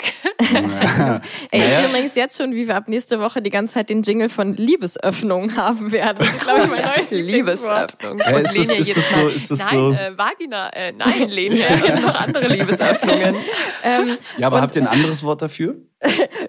Ja. 0.51 1.21
Ey, 1.51 1.61
ich 1.61 1.65
sehe 1.65 1.87
übrigens 1.87 2.15
jetzt 2.15 2.37
schon, 2.37 2.53
wie 2.53 2.67
wir 2.67 2.75
ab 2.75 2.87
nächste 2.89 3.19
Woche 3.21 3.41
die 3.41 3.49
ganze 3.49 3.75
Zeit 3.75 3.89
den 3.89 4.03
Jingle 4.03 4.27
von 4.29 4.55
Liebesöffnung 4.57 5.55
haben 5.55 5.91
werden. 5.93 6.17
Das 6.19 6.27
ist, 6.27 6.41
glaube 6.41 6.61
ich, 6.63 6.69
mein 6.69 6.81
neues. 6.83 7.11
Liebesöffnung. 7.11 8.19
Ja, 8.19 8.35
Und 8.35 8.43
ist 8.43 8.57
das- 8.57 8.67
Lenia 8.67 8.75
ist 8.81 8.87
jedes 8.87 9.09
das 9.09 9.19
so- 9.21 9.27
ist 9.29 9.51
das 9.51 9.59
nein, 9.59 9.69
so- 9.79 9.91
Äh, 9.93 10.17
Vagina, 10.17 10.69
äh, 10.73 10.91
nein, 10.91 11.29
Lenia, 11.29 11.67
hier 11.81 11.93
sind 11.93 12.05
noch 12.05 12.15
andere 12.15 12.47
Liebesöffnungen. 12.47 13.35
Ähm, 13.87 14.17
ja, 14.39 14.47
aber 14.47 14.55
Und- 14.57 14.61
habt 14.63 14.75
ihr 14.75 14.81
ein 14.81 14.87
anderes 14.87 15.21
Wort 15.21 15.43
dafür? 15.43 15.75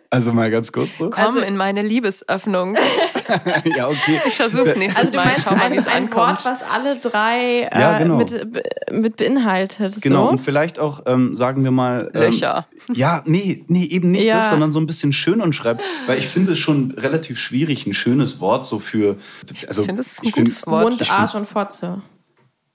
Also 0.09 0.33
mal 0.33 0.51
ganz 0.51 0.73
kurz 0.73 0.97
so. 0.97 1.11
Komm 1.11 1.23
Also- 1.27 1.41
in 1.41 1.57
meine 1.57 1.83
Liebesöffnung. 1.83 2.77
ja, 3.77 3.89
okay. 3.89 4.21
Ich 4.27 4.35
versuch's 4.37 4.77
nächstes 4.77 4.97
also 5.01 5.13
du 5.13 5.19
Mal. 5.19 5.27
meinst 5.27 5.43
Schau 5.45 5.55
mal, 5.57 5.63
ein, 5.65 5.73
wie 5.73 5.77
es 5.77 5.87
ein 5.87 6.05
ankommt. 6.05 6.45
Wort, 6.45 6.45
was 6.45 6.63
alle 6.63 6.97
drei 6.97 7.69
äh, 7.73 7.81
Ja, 7.81 7.99
genau. 7.99 8.17
mit, 8.17 8.47
mit 8.93 9.17
beinhaltet. 9.17 10.01
Genau, 10.03 10.25
So? 10.27 10.31
und 10.31 10.41
vielleicht 10.41 10.79
auch, 10.79 11.01
ähm, 11.07 11.37
sagen 11.37 11.65
wir 11.65 11.71
mal. 11.71 12.11
Ähm, 12.15 12.21
Löcher. 12.23 12.67
Ja, 12.93 13.23
nee, 13.27 13.65
nee, 13.69 13.85
eben 13.85 14.11
nicht 14.11 14.25
Ja. 14.25 14.37
das, 14.37 14.49
sondern 14.51 14.73
so 14.73 14.79
ein 14.81 14.87
bisschen 14.87 15.13
schön 15.13 15.41
und 15.41 15.55
schreibt. 15.55 15.83
Weil 16.07 16.19
ich 16.19 16.29
finde 16.29 16.53
es 16.53 16.59
schon 16.59 16.93
relativ 16.97 17.39
schwierig, 17.39 17.87
ein 17.87 17.95
schönes 17.95 18.41
Wort 18.41 18.67
so 18.67 18.79
für. 18.79 19.17
Also, 19.67 19.83
Ich 19.83 19.87
finde, 19.87 20.03
das 20.03 20.13
ist 20.13 20.23
ein 20.23 20.29
ich 20.29 20.35
find- 20.35 20.47
gutes 20.47 20.67
Wort. 20.67 20.83
Mund, 20.85 21.11
Arsch 21.11 21.35
und 21.35 21.49
Fotze. 21.49 22.03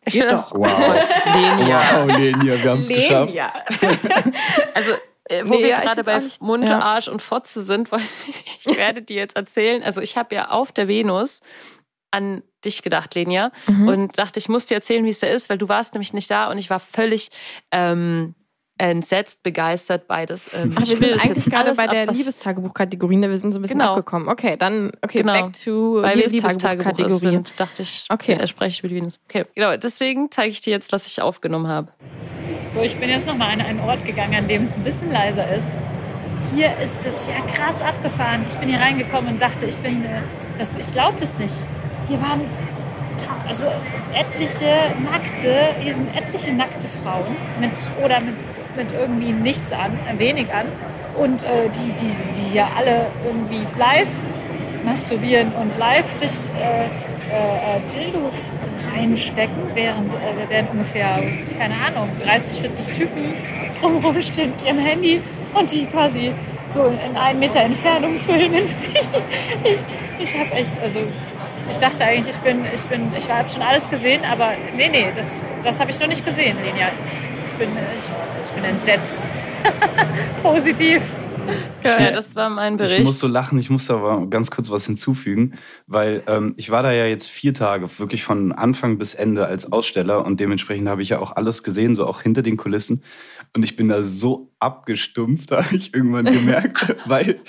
Ich 0.03 0.13
finde 0.13 0.29
das. 0.29 0.49
Wow. 0.51 0.67
Lenia. 1.35 1.79
Wow, 1.93 2.17
Lenia, 2.17 2.63
wir 2.63 2.71
haben 2.71 2.79
es 2.79 2.87
geschafft. 2.87 3.33
Also, 4.73 4.91
äh, 5.31 5.43
wo 5.47 5.53
Nee, 5.53 5.61
wir 5.63 5.67
ja, 5.69 5.81
gerade 5.81 6.03
bei 6.03 6.21
Mund, 6.39 6.67
ja. 6.69 6.79
Arsch 6.79 7.07
und 7.07 7.21
Fotze 7.21 7.61
sind, 7.61 7.91
weil 7.91 8.01
ich 8.59 8.77
werde 8.77 9.01
dir 9.01 9.15
jetzt 9.17 9.35
erzählen. 9.35 9.81
Also, 9.83 10.01
ich 10.01 10.17
habe 10.17 10.35
ja 10.35 10.49
auf 10.51 10.71
der 10.71 10.87
Venus 10.87 11.41
an 12.11 12.43
dich 12.65 12.81
gedacht, 12.81 13.15
Lenia, 13.15 13.51
Mhm. 13.67 13.87
und 13.87 14.17
dachte, 14.17 14.37
ich 14.39 14.49
muss 14.49 14.65
dir 14.65 14.75
erzählen, 14.75 15.05
wie 15.05 15.09
es 15.09 15.19
da 15.19 15.27
ist, 15.27 15.49
weil 15.49 15.57
du 15.57 15.69
warst 15.69 15.93
nämlich 15.93 16.13
nicht 16.13 16.29
da 16.29 16.49
und 16.51 16.57
ich 16.57 16.69
war 16.69 16.79
völlig 16.79 17.31
ähm, 17.71 18.35
entsetzt, 18.89 19.43
begeistert, 19.43 20.07
beides. 20.07 20.49
Ähm, 20.53 20.71
Ach, 20.75 20.81
ich 20.81 20.89
wir 20.89 21.01
will 21.01 21.09
sind 21.19 21.23
eigentlich 21.23 21.45
jetzt 21.45 21.53
gerade 21.53 21.73
bei 21.75 21.85
ab, 21.85 21.91
der 21.91 22.07
Liebestagebuch-Kategorie. 22.07 23.15
ne? 23.17 23.29
Wir 23.29 23.37
sind 23.37 23.53
so 23.53 23.59
ein 23.59 23.61
bisschen 23.61 23.77
Genau. 23.79 23.91
abgekommen. 23.91 24.27
Okay, 24.27 24.55
dann 24.57 24.91
okay, 25.03 25.19
Genau. 25.19 25.33
back 25.33 25.53
to 25.63 26.01
Weil 26.01 26.17
Liebestagebuch-Kategorie. 26.17 27.11
Liebestagebuch 27.13 27.47
sind, 27.47 27.59
dachte 27.59 27.81
ich, 27.83 28.05
Okay. 28.09 28.35
okay. 28.35 28.47
spreche 28.47 28.69
ich 28.69 28.79
über 28.79 28.87
die 28.89 28.95
Venus. 28.95 29.19
Okay, 29.29 29.45
genau. 29.55 29.77
Deswegen 29.77 30.31
zeige 30.31 30.49
ich 30.49 30.61
dir 30.61 30.71
jetzt, 30.71 30.91
was 30.91 31.05
ich 31.05 31.21
aufgenommen 31.21 31.67
habe. 31.67 31.89
So, 32.73 32.81
ich 32.81 32.95
bin 32.97 33.09
jetzt 33.09 33.27
nochmal 33.27 33.51
an 33.51 33.61
einen 33.61 33.79
Ort 33.81 34.03
gegangen, 34.05 34.33
an 34.35 34.47
dem 34.47 34.63
es 34.63 34.73
ein 34.73 34.83
bisschen 34.83 35.11
leiser 35.11 35.53
ist. 35.53 35.73
Hier 36.55 36.75
ist 36.83 37.05
es 37.05 37.27
ja 37.27 37.39
krass 37.41 37.81
abgefahren. 37.81 38.45
Ich 38.47 38.55
bin 38.55 38.69
hier 38.69 38.79
reingekommen 38.79 39.33
und 39.33 39.41
dachte, 39.41 39.65
ich 39.67 39.77
bin, 39.77 40.03
äh, 40.03 40.21
das, 40.57 40.75
ich 40.75 40.91
glaube 40.91 41.17
das 41.19 41.37
nicht. 41.37 41.53
Hier 42.07 42.19
waren 42.21 42.41
also 43.47 43.67
etliche 44.13 44.65
nackte, 45.03 45.75
hier 45.81 45.93
sind 45.93 46.15
etliche 46.15 46.53
nackte 46.53 46.87
Frauen 46.87 47.35
mit 47.59 47.71
oder 48.03 48.19
mit, 48.21 48.33
mit 48.75 48.91
irgendwie 48.91 49.33
nichts 49.33 49.71
an, 49.71 49.97
wenig 50.17 50.53
an. 50.53 50.65
Und 51.17 51.43
äh, 51.43 51.69
die, 51.69 51.91
die, 51.93 52.33
die 52.33 52.51
hier 52.51 52.67
alle 52.75 53.07
irgendwie 53.23 53.65
live 53.77 54.09
masturbieren 54.83 55.51
und 55.53 55.77
live 55.77 56.11
sich 56.11 56.49
äh, 56.59 56.85
äh, 56.85 57.77
äh, 57.77 57.79
Dildos 57.93 58.49
reinstecken, 58.93 59.73
während, 59.73 60.13
äh, 60.13 60.17
während 60.49 60.71
ungefähr, 60.71 61.19
keine 61.57 61.75
Ahnung, 61.75 62.09
30, 62.23 62.61
40 62.61 62.97
Typen 62.97 63.33
drumherum 63.81 64.21
stehen 64.21 64.51
mit 64.51 64.65
ihrem 64.65 64.79
Handy 64.79 65.21
und 65.53 65.71
die 65.71 65.85
quasi 65.85 66.33
so 66.67 66.85
in 66.85 67.15
einen 67.17 67.39
Meter 67.39 67.61
Entfernung 67.61 68.17
filmen. 68.17 68.63
ich 69.63 69.83
ich 70.19 70.37
habe 70.37 70.51
echt, 70.51 70.71
also 70.81 70.99
ich 71.69 71.77
dachte 71.77 72.03
eigentlich, 72.03 72.35
ich 72.35 72.41
bin, 72.41 72.65
ich 72.73 72.83
bin, 72.83 73.11
ich 73.17 73.29
habe 73.29 73.47
schon 73.47 73.61
alles 73.61 73.89
gesehen, 73.89 74.21
aber 74.29 74.51
nee, 74.75 74.89
nee, 74.89 75.07
das, 75.15 75.43
das 75.63 75.79
habe 75.79 75.91
ich 75.91 75.99
noch 75.99 76.07
nicht 76.07 76.25
gesehen, 76.25 76.57
Lenia. 76.63 76.89
Ich 76.99 77.30
bin, 77.61 77.77
ich, 77.95 78.03
ich 78.43 78.49
bin 78.55 78.63
entsetzt. 78.63 79.29
Positiv. 80.43 81.07
Ja, 81.83 82.11
das 82.11 82.35
war 82.35 82.49
mein 82.49 82.77
Bericht. 82.77 82.99
Ich 82.99 83.05
muss 83.05 83.19
so 83.19 83.27
lachen, 83.27 83.59
ich 83.59 83.69
muss 83.69 83.87
da 83.87 83.95
aber 83.95 84.25
ganz 84.27 84.51
kurz 84.51 84.69
was 84.69 84.85
hinzufügen, 84.85 85.53
weil 85.87 86.23
ähm, 86.27 86.53
ich 86.57 86.69
war 86.69 86.81
da 86.83 86.91
ja 86.91 87.05
jetzt 87.05 87.29
vier 87.29 87.53
Tage, 87.53 87.87
wirklich 87.99 88.23
von 88.23 88.51
Anfang 88.51 88.97
bis 88.97 89.13
Ende 89.13 89.45
als 89.45 89.71
Aussteller 89.71 90.25
und 90.25 90.39
dementsprechend 90.39 90.87
habe 90.87 91.01
ich 91.01 91.09
ja 91.09 91.19
auch 91.19 91.35
alles 91.35 91.63
gesehen, 91.63 91.95
so 91.95 92.05
auch 92.05 92.21
hinter 92.21 92.41
den 92.41 92.57
Kulissen. 92.57 93.03
Und 93.55 93.63
ich 93.63 93.75
bin 93.75 93.89
da 93.89 94.03
so 94.03 94.51
abgestumpft, 94.59 95.51
habe 95.51 95.75
ich 95.75 95.93
irgendwann 95.93 96.25
gemerkt, 96.25 96.95
weil 97.05 97.39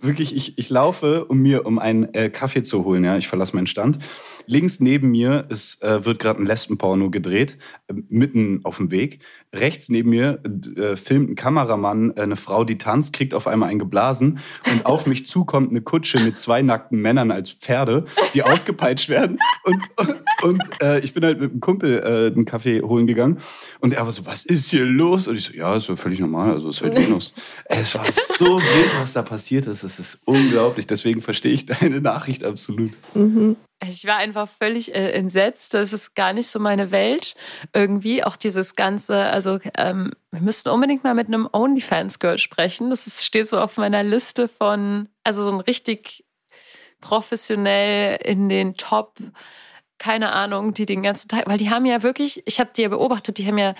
wirklich 0.00 0.34
ich, 0.34 0.58
ich 0.58 0.68
laufe, 0.70 1.24
um 1.26 1.38
mir 1.38 1.64
um 1.66 1.78
einen 1.78 2.12
äh, 2.14 2.30
Kaffee 2.30 2.62
zu 2.62 2.84
holen, 2.84 3.04
ja, 3.04 3.16
ich 3.16 3.28
verlasse 3.28 3.54
meinen 3.54 3.66
Stand. 3.66 3.98
Links 4.46 4.80
neben 4.80 5.10
mir 5.10 5.46
ist, 5.48 5.82
äh, 5.82 6.04
wird 6.04 6.18
gerade 6.18 6.40
ein 6.40 6.46
Lesbenporno 6.46 7.10
gedreht, 7.10 7.58
äh, 7.88 7.94
mitten 8.08 8.60
auf 8.64 8.78
dem 8.78 8.90
Weg. 8.90 9.20
Rechts 9.54 9.88
neben 9.88 10.10
mir 10.10 10.42
äh, 10.76 10.96
filmt 10.96 11.30
ein 11.30 11.34
Kameramann 11.34 12.12
äh, 12.16 12.22
eine 12.22 12.36
Frau, 12.36 12.64
die 12.64 12.78
tanzt, 12.78 13.12
kriegt 13.12 13.34
auf 13.34 13.46
einmal 13.46 13.68
einen 13.68 13.78
geblasen 13.78 14.38
und 14.72 14.86
auf 14.86 15.06
mich 15.06 15.26
zukommt 15.32 15.70
eine 15.70 15.82
Kutsche 15.82 16.20
mit 16.20 16.38
zwei 16.38 16.62
nackten 16.62 17.00
Männern 17.00 17.30
als 17.30 17.50
Pferde, 17.50 18.04
die 18.34 18.42
ausgepeitscht 18.42 19.08
werden. 19.08 19.38
Und, 19.64 19.82
und 20.42 20.62
äh, 20.80 21.00
ich 21.00 21.14
bin 21.14 21.24
halt 21.24 21.40
mit 21.40 21.50
einem 21.50 21.60
Kumpel 21.60 22.00
äh, 22.00 22.34
einen 22.34 22.44
Kaffee 22.44 22.82
holen 22.82 23.06
gegangen 23.06 23.38
und 23.80 23.92
er 23.94 24.04
war 24.04 24.12
so, 24.12 24.26
was 24.26 24.44
ist 24.44 24.70
hier 24.70 24.84
los? 24.84 25.26
Und 25.26 25.36
ich 25.36 25.44
so, 25.44 25.54
ja, 25.54 25.76
ist 25.76 25.88
ja 25.88 25.96
völlig 25.96 26.20
normal, 26.20 26.52
also 26.52 26.70
ist 26.70 26.82
halt 26.82 26.96
Venus. 26.96 27.34
Es 27.66 27.94
war 27.94 28.04
so 28.10 28.58
wild, 28.60 29.00
was 29.00 29.12
da 29.12 29.22
passiert 29.22 29.66
ist. 29.66 29.82
Es 29.82 29.98
ist 29.98 30.22
unglaublich. 30.24 30.86
Deswegen 30.86 31.22
verstehe 31.22 31.52
ich 31.52 31.66
deine 31.66 32.00
Nachricht 32.00 32.44
absolut. 32.44 32.92
Mhm. 33.14 33.56
Ich 33.84 34.06
war 34.06 34.16
einfach 34.16 34.48
völlig 34.48 34.94
äh, 34.94 35.10
entsetzt. 35.10 35.74
Das 35.74 35.92
ist 35.92 36.14
gar 36.14 36.32
nicht 36.32 36.46
so 36.46 36.60
meine 36.60 36.90
Welt. 36.90 37.34
Irgendwie 37.72 38.22
auch 38.22 38.36
dieses 38.36 38.76
ganze, 38.76 39.24
also 39.24 39.58
ähm, 39.76 40.12
wir 40.30 40.40
müssten 40.40 40.68
unbedingt 40.68 41.04
mal 41.04 41.14
mit 41.14 41.26
einem 41.26 41.48
OnlyFans-Girl 41.52 42.38
sprechen. 42.38 42.90
Das 42.90 43.06
ist, 43.06 43.24
steht 43.24 43.48
so 43.48 43.60
auf 43.60 43.76
meiner 43.76 44.02
Liste 44.02 44.48
von, 44.48 45.08
also 45.24 45.42
so 45.42 45.50
ein 45.50 45.60
richtig 45.60 46.24
professionell 47.00 48.16
in 48.24 48.48
den 48.48 48.76
Top, 48.76 49.18
keine 49.98 50.32
Ahnung, 50.32 50.74
die 50.74 50.86
den 50.86 51.02
ganzen 51.02 51.28
Tag, 51.28 51.46
weil 51.46 51.58
die 51.58 51.70
haben 51.70 51.84
ja 51.84 52.02
wirklich, 52.02 52.42
ich 52.46 52.60
habe 52.60 52.70
die 52.76 52.82
ja 52.82 52.88
beobachtet, 52.88 53.38
die 53.38 53.46
haben 53.46 53.58
ja, 53.58 53.74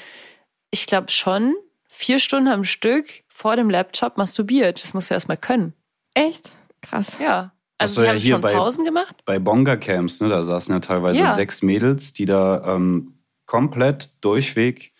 ich 0.71 0.87
glaube 0.87 1.11
schon, 1.11 1.55
vier 1.89 2.19
Stunden 2.19 2.49
am 2.49 2.65
Stück 2.65 3.23
vor 3.29 3.57
dem 3.57 3.71
Laptop 3.71 4.19
masturbiert. 4.19 4.83
Das 4.83 4.95
musst 4.95 5.11
du 5.11 5.15
erst 5.15 5.29
mal 5.29 5.37
können. 5.37 5.75
Echt? 6.15 6.57
Krass. 6.81 7.19
Ja. 7.19 7.53
Also 7.79 7.97
so, 7.97 8.01
die 8.03 8.07
ja, 8.07 8.13
haben 8.13 8.21
hier 8.21 8.33
schon 8.35 8.41
bei- 8.43 8.53
Pausen 8.55 8.85
gemacht. 8.85 9.15
Bei 9.25 9.39
Bonga-Camps, 9.39 10.21
ne, 10.21 10.29
da 10.29 10.43
saßen 10.43 10.75
ja 10.75 10.81
teilweise 10.81 11.19
Ja. 11.21 11.33
sechs 11.33 11.63
Mädels, 11.63 12.13
die 12.13 12.27
da 12.27 12.75
ähm, 12.77 13.19
komplett 13.47 14.11
durchweg 14.25 14.93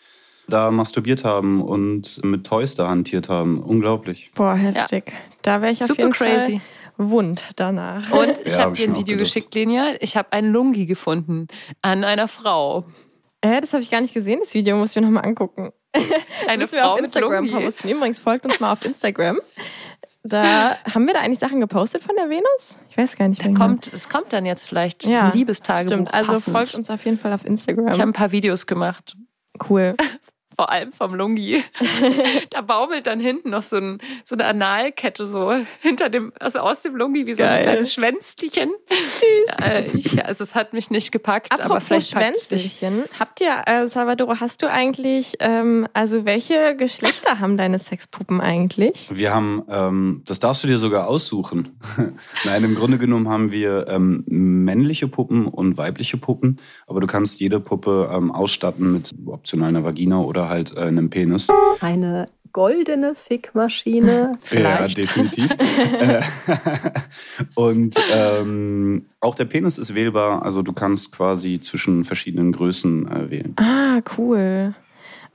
da 0.49 0.71
masturbiert 0.71 1.25
haben 1.25 1.63
und 1.63 2.23
mit 2.25 2.45
Toys 2.47 2.75
da 2.75 2.89
hantiert 2.89 3.29
haben. 3.29 3.63
Unglaublich. 3.63 4.33
Boah, 4.35 4.55
heftig. 4.55 5.13
Da 5.43 5.63
wäre 5.63 5.73
ich 5.73 5.81
auf 5.81 5.87
Super 5.89 6.03
jeden 6.03 6.13
crazy. 6.13 6.61
Fall 6.97 7.09
wund 7.11 7.45
danach. 7.57 8.11
Und 8.11 8.39
ich 8.45 8.53
Ja, 8.53 8.59
habe 8.59 8.63
hab 8.71 8.75
dir 8.75 8.89
ein 8.89 8.97
Video 8.97 9.17
geschickt, 9.17 9.55
Lenia. 9.55 9.95
Ich 10.01 10.17
habe 10.17 10.33
einen 10.33 10.53
Lungi 10.53 10.87
gefunden 10.87 11.47
an 11.81 12.05
einer 12.05 12.29
Frau. 12.29 12.85
Äh, 13.41 13.61
das 13.61 13.73
habe 13.73 13.83
ich 13.83 13.91
gar 13.91 14.01
nicht 14.01 14.13
gesehen, 14.15 14.41
das 14.41 14.53
Video, 14.55 14.77
muss 14.77 14.91
ich 14.91 14.97
mir 14.97 15.03
nochmal 15.07 15.25
angucken. 15.25 15.71
Eine 16.47 16.59
Müssen 16.59 16.73
wir 16.73 16.81
Frau 16.83 16.89
auf 16.91 16.97
mit 16.97 17.05
Instagram 17.07 17.47
Lungi. 17.47 17.65
posten. 17.65 17.89
Übrigens, 17.89 18.19
folgt 18.19 18.45
uns 18.45 18.61
mal 18.61 18.73
auf 18.73 18.85
Instagram. 18.85 19.39
Da 20.25 20.77
haben 20.95 21.07
wir 21.07 21.15
da 21.15 21.21
eigentlich 21.21 21.41
Sachen 21.41 21.61
gepostet 21.61 22.03
von 22.03 22.15
der 22.17 22.29
Venus? 22.31 22.79
Ich 22.91 22.97
weiß 22.97 23.17
gar 23.17 23.29
nicht 23.29 23.43
Da 23.43 23.49
mehr. 23.49 23.59
kommt, 23.59 23.93
es 23.93 24.09
kommt 24.09 24.33
dann 24.33 24.47
jetzt 24.47 24.67
vielleicht 24.69 25.05
Ja, 25.05 25.17
zum 25.17 25.33
Liebestagebuch 25.33 25.93
Stimmt, 25.93 26.15
also 26.15 26.33
passend. 26.33 26.57
folgt 26.57 26.75
uns 26.77 26.91
auf 26.91 27.05
jeden 27.05 27.19
Fall 27.19 27.33
auf 27.33 27.45
Instagram. 27.45 27.89
Ich 27.89 28.01
habe 28.01 28.11
ein 28.11 28.13
paar 28.13 28.31
Videos 28.33 28.67
gemacht. 28.67 29.17
cool. 29.69 29.95
Vor 30.55 30.71
allem 30.71 30.93
vom 30.93 31.15
Lungi. 31.15 31.63
da 32.51 32.61
baumelt 32.61 33.07
dann 33.07 33.21
hinten 33.21 33.51
noch 33.51 33.63
so, 33.63 33.77
ein, 33.77 33.99
so 34.25 34.35
eine 34.35 34.45
Analkette 34.47 35.27
so 35.27 35.55
hinter 35.81 36.11
dem, 36.11 36.33
also 36.41 36.61
aus 36.61 36.83
dem 36.83 36.97
Lungi 36.97 37.27
wie 37.27 37.35
so 37.35 37.43
Geil. 37.43 37.59
ein 37.59 37.63
kleines 37.63 37.95
Schwänzchen. 37.95 38.73
Süß. 38.89 39.67
Äh, 39.67 39.87
ich, 39.97 40.25
also 40.25 40.45
es 40.45 40.55
hat 40.55 40.73
mich 40.73 40.91
nicht 40.91 41.13
gepackt, 41.13 41.53
aber 41.53 41.65
Apropos 41.65 41.85
vielleicht 41.85 42.15
packt 42.15 42.37
es 42.37 42.49
dich. 42.49 42.79
Schwänzelchen. 42.79 43.05
Habt 43.19 43.41
ihr, 43.41 43.63
äh, 43.67 43.87
Salvador, 43.87 44.41
hast 44.41 44.63
du 44.63 44.71
eigentlich, 44.71 45.35
ähm, 45.41 45.87
also 45.93 46.25
welche 46.25 46.77
Geschlechter 46.77 47.41
haben 47.41 47.57
deine 47.57 47.79
Sexpuppen 47.79 48.41
eigentlich? 48.41 49.11
Wir 49.13 49.33
haben, 49.33 49.63
ähm, 49.69 50.23
das 50.27 50.39
darfst 50.39 50.65
du 50.65 50.69
dir 50.69 50.79
sogar 50.79 51.09
aussuchen. 51.09 51.79
Nein, 52.45 52.65
im 52.65 52.75
Grunde 52.75 52.99
genommen 52.99 53.29
haben 53.29 53.53
wir 53.53 53.87
ähm, 53.89 54.25
männliche 54.27 55.09
Puppen 55.09 55.47
und 55.47 55.77
weibliche 55.77 56.17
Puppen, 56.17 56.59
aber 56.87 57.01
du 57.01 57.07
kannst 57.07 57.41
jede 57.41 57.61
Puppe 57.61 58.11
ähm, 58.13 58.31
ausstatten 58.31 58.93
mit 58.93 59.11
optional 59.27 59.69
einer 59.69 59.85
Vagina 59.85 60.21
oder 60.21 60.42
halt 60.49 60.77
äh, 60.77 60.81
einem 60.81 61.11
Penis. 61.11 61.49
Eine 61.81 62.29
goldene 62.53 63.15
Fickmaschine. 63.15 64.39
Ja, 64.53 64.87
definitiv. 64.87 65.51
Und 67.55 67.97
ähm, 68.13 69.07
auch 69.21 69.35
der 69.35 69.47
Penis 69.47 69.79
ist 69.79 69.95
wählbar, 69.95 70.43
also 70.43 70.63
du 70.63 70.73
kannst 70.73 71.13
quasi 71.13 71.61
zwischen 71.61 72.05
verschiedenen 72.05 72.53
Größen 72.53 73.11
äh, 73.11 73.31
wählen. 73.31 73.55
Ah, 73.57 74.01
cool. 74.19 74.75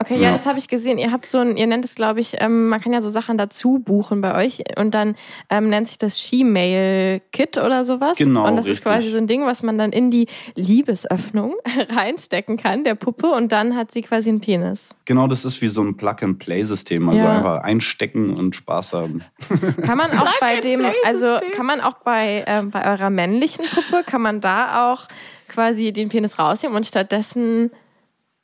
Okay, 0.00 0.14
ja, 0.16 0.28
Ja. 0.28 0.32
das 0.32 0.46
habe 0.46 0.58
ich 0.58 0.68
gesehen. 0.68 0.96
Ihr 0.98 1.10
habt 1.10 1.28
so 1.28 1.38
ein, 1.38 1.56
ihr 1.56 1.66
nennt 1.66 1.84
es, 1.84 1.96
glaube 1.96 2.20
ich, 2.20 2.36
ähm, 2.40 2.68
man 2.68 2.80
kann 2.80 2.92
ja 2.92 3.02
so 3.02 3.10
Sachen 3.10 3.36
dazu 3.36 3.80
buchen 3.80 4.20
bei 4.20 4.34
euch 4.44 4.62
und 4.78 4.92
dann 4.94 5.16
ähm, 5.50 5.68
nennt 5.70 5.88
sich 5.88 5.98
das 5.98 6.20
She-Mail-Kit 6.20 7.58
oder 7.58 7.84
sowas. 7.84 8.16
Genau, 8.16 8.46
Und 8.46 8.56
das 8.56 8.66
ist 8.66 8.70
richtig. 8.78 8.84
quasi 8.84 9.10
so 9.10 9.18
ein 9.18 9.26
Ding, 9.26 9.44
was 9.44 9.62
man 9.62 9.76
dann 9.76 9.90
in 9.92 10.10
die 10.10 10.26
Liebesöffnung 10.54 11.56
reinstecken 11.90 12.56
kann, 12.56 12.84
der 12.84 12.94
Puppe, 12.94 13.26
und 13.28 13.50
dann 13.52 13.74
hat 13.76 13.90
sie 13.92 14.02
quasi 14.02 14.28
einen 14.28 14.40
Penis. 14.40 14.90
Genau, 15.04 15.26
das 15.26 15.44
ist 15.44 15.60
wie 15.62 15.68
so 15.68 15.82
ein 15.82 15.96
Plug-and-Play-System, 15.96 17.08
also 17.08 17.24
Ja. 17.24 17.36
einfach 17.38 17.62
einstecken 17.62 18.34
und 18.36 18.54
Spaß 18.54 18.92
haben. 18.92 19.22
Kann 19.82 19.98
man 19.98 20.16
auch 20.16 20.28
bei 20.40 20.60
dem, 20.60 20.84
also 21.04 21.36
kann 21.56 21.66
man 21.66 21.80
auch 21.80 21.94
bei, 22.04 22.44
ähm, 22.46 22.70
bei 22.70 22.84
eurer 22.90 23.10
männlichen 23.10 23.64
Puppe, 23.66 24.04
kann 24.06 24.22
man 24.22 24.40
da 24.40 24.92
auch 24.92 25.08
quasi 25.48 25.92
den 25.92 26.08
Penis 26.08 26.38
rausnehmen 26.38 26.76
und 26.76 26.86
stattdessen 26.86 27.70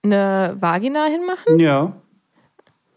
eine 0.04 0.56
Vagina 0.60 1.04
hinmachen? 1.06 1.58
Ja. 1.58 1.92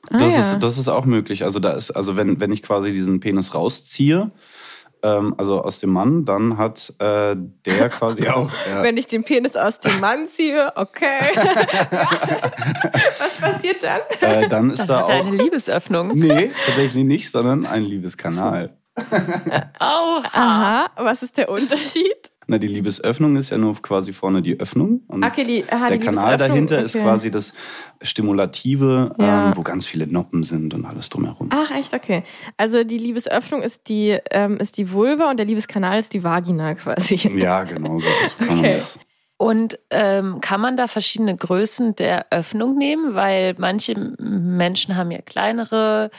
Ah, 0.10 0.18
Das, 0.20 0.34
ja. 0.34 0.40
ist, 0.40 0.60
das 0.60 0.78
ist 0.78 0.88
auch 0.88 1.06
möglich. 1.06 1.44
Also 1.44 1.60
da 1.60 1.72
ist, 1.72 1.92
also 1.92 2.16
wenn, 2.16 2.40
wenn 2.40 2.52
ich 2.52 2.64
quasi 2.64 2.92
diesen 2.92 3.20
Penis 3.20 3.54
rausziehe, 3.54 4.32
ähm, 5.04 5.36
also 5.38 5.62
aus 5.62 5.80
dem 5.80 5.92
Mann, 5.92 6.26
dann 6.26 6.58
hat 6.58 6.94
äh, 7.00 7.36
der 7.66 7.90
quasi 7.98 8.28
auch. 8.30 8.50
Ja. 8.70 8.84
Wenn 8.84 8.98
ich 8.98 9.08
den 9.08 9.24
Penis 9.24 9.56
aus 9.56 9.80
dem 9.80 10.00
Mann 10.00 10.28
ziehe, 10.28 10.72
okay. 10.76 11.20
Was 13.20 13.38
passiert 13.40 13.84
dann? 13.84 14.02
Äh, 14.22 14.48
dann 14.48 14.70
ist 14.72 14.80
Dann 14.80 14.88
da 14.88 15.00
hat 15.02 15.10
er 15.10 15.20
auch. 15.22 15.28
eine 15.28 15.36
Liebesöffnung. 15.36 16.12
Nee, 16.18 16.52
tatsächlich 16.66 17.04
nicht, 17.04 17.30
sondern 17.32 17.66
ein 17.66 17.84
Liebeskanal. 17.84 18.76
Oha. 19.80 20.24
Aha, 20.34 20.90
was 20.96 21.22
ist 21.22 21.38
der 21.38 21.50
Unterschied? 21.50 22.32
Na, 22.50 22.58
die 22.58 22.68
Liebesöffnung 22.68 23.36
ist 23.36 23.50
ja 23.50 23.58
nur 23.58 23.76
quasi 23.82 24.14
vorne 24.14 24.42
die 24.42 24.58
Öffnung. 24.60 25.02
Und 25.08 25.24
Okay, 25.26 25.44
die, 25.44 25.66
aha, 25.70 25.88
der 25.88 26.00
Kanal 26.00 26.38
dahinter 26.38 26.82
ist 26.82 26.96
okay. 26.96 27.04
quasi 27.04 27.30
das 27.30 27.54
Stimulative, 28.02 29.14
Ja. 29.20 29.50
ähm, 29.50 29.58
wo 29.58 29.62
ganz 29.64 29.86
viele 29.86 30.08
Noppen 30.08 30.44
sind 30.44 30.74
und 30.74 30.86
alles 30.86 31.10
drumherum. 31.10 31.50
Ach, 31.52 31.70
echt, 31.72 31.94
okay. 31.94 32.24
Also 32.56 32.84
die 32.84 32.98
Liebesöffnung 32.98 33.62
ist 33.62 33.90
die, 33.90 34.18
ähm, 34.32 34.58
ist 34.58 34.78
die 34.78 34.92
Vulva 34.92 35.30
und 35.30 35.38
der 35.38 35.46
Liebeskanal 35.46 36.00
ist 36.00 36.14
die 36.14 36.24
Vagina 36.24 36.74
quasi. 36.76 37.16
Ja, 37.36 37.64
genau 37.64 38.00
so. 38.00 38.08
Okay. 38.50 38.80
Und 39.38 39.78
ähm, 39.92 40.42
kann 40.42 40.60
man 40.60 40.78
da 40.78 40.88
verschiedene 40.88 41.36
Größen 41.36 41.96
der 41.96 42.26
Öffnung 42.32 42.78
nehmen? 42.78 43.14
Weil 43.14 43.56
manche 43.60 43.94
Menschen 44.20 44.96
haben 44.96 45.12
ja 45.12 45.22
kleinere, 45.22 46.10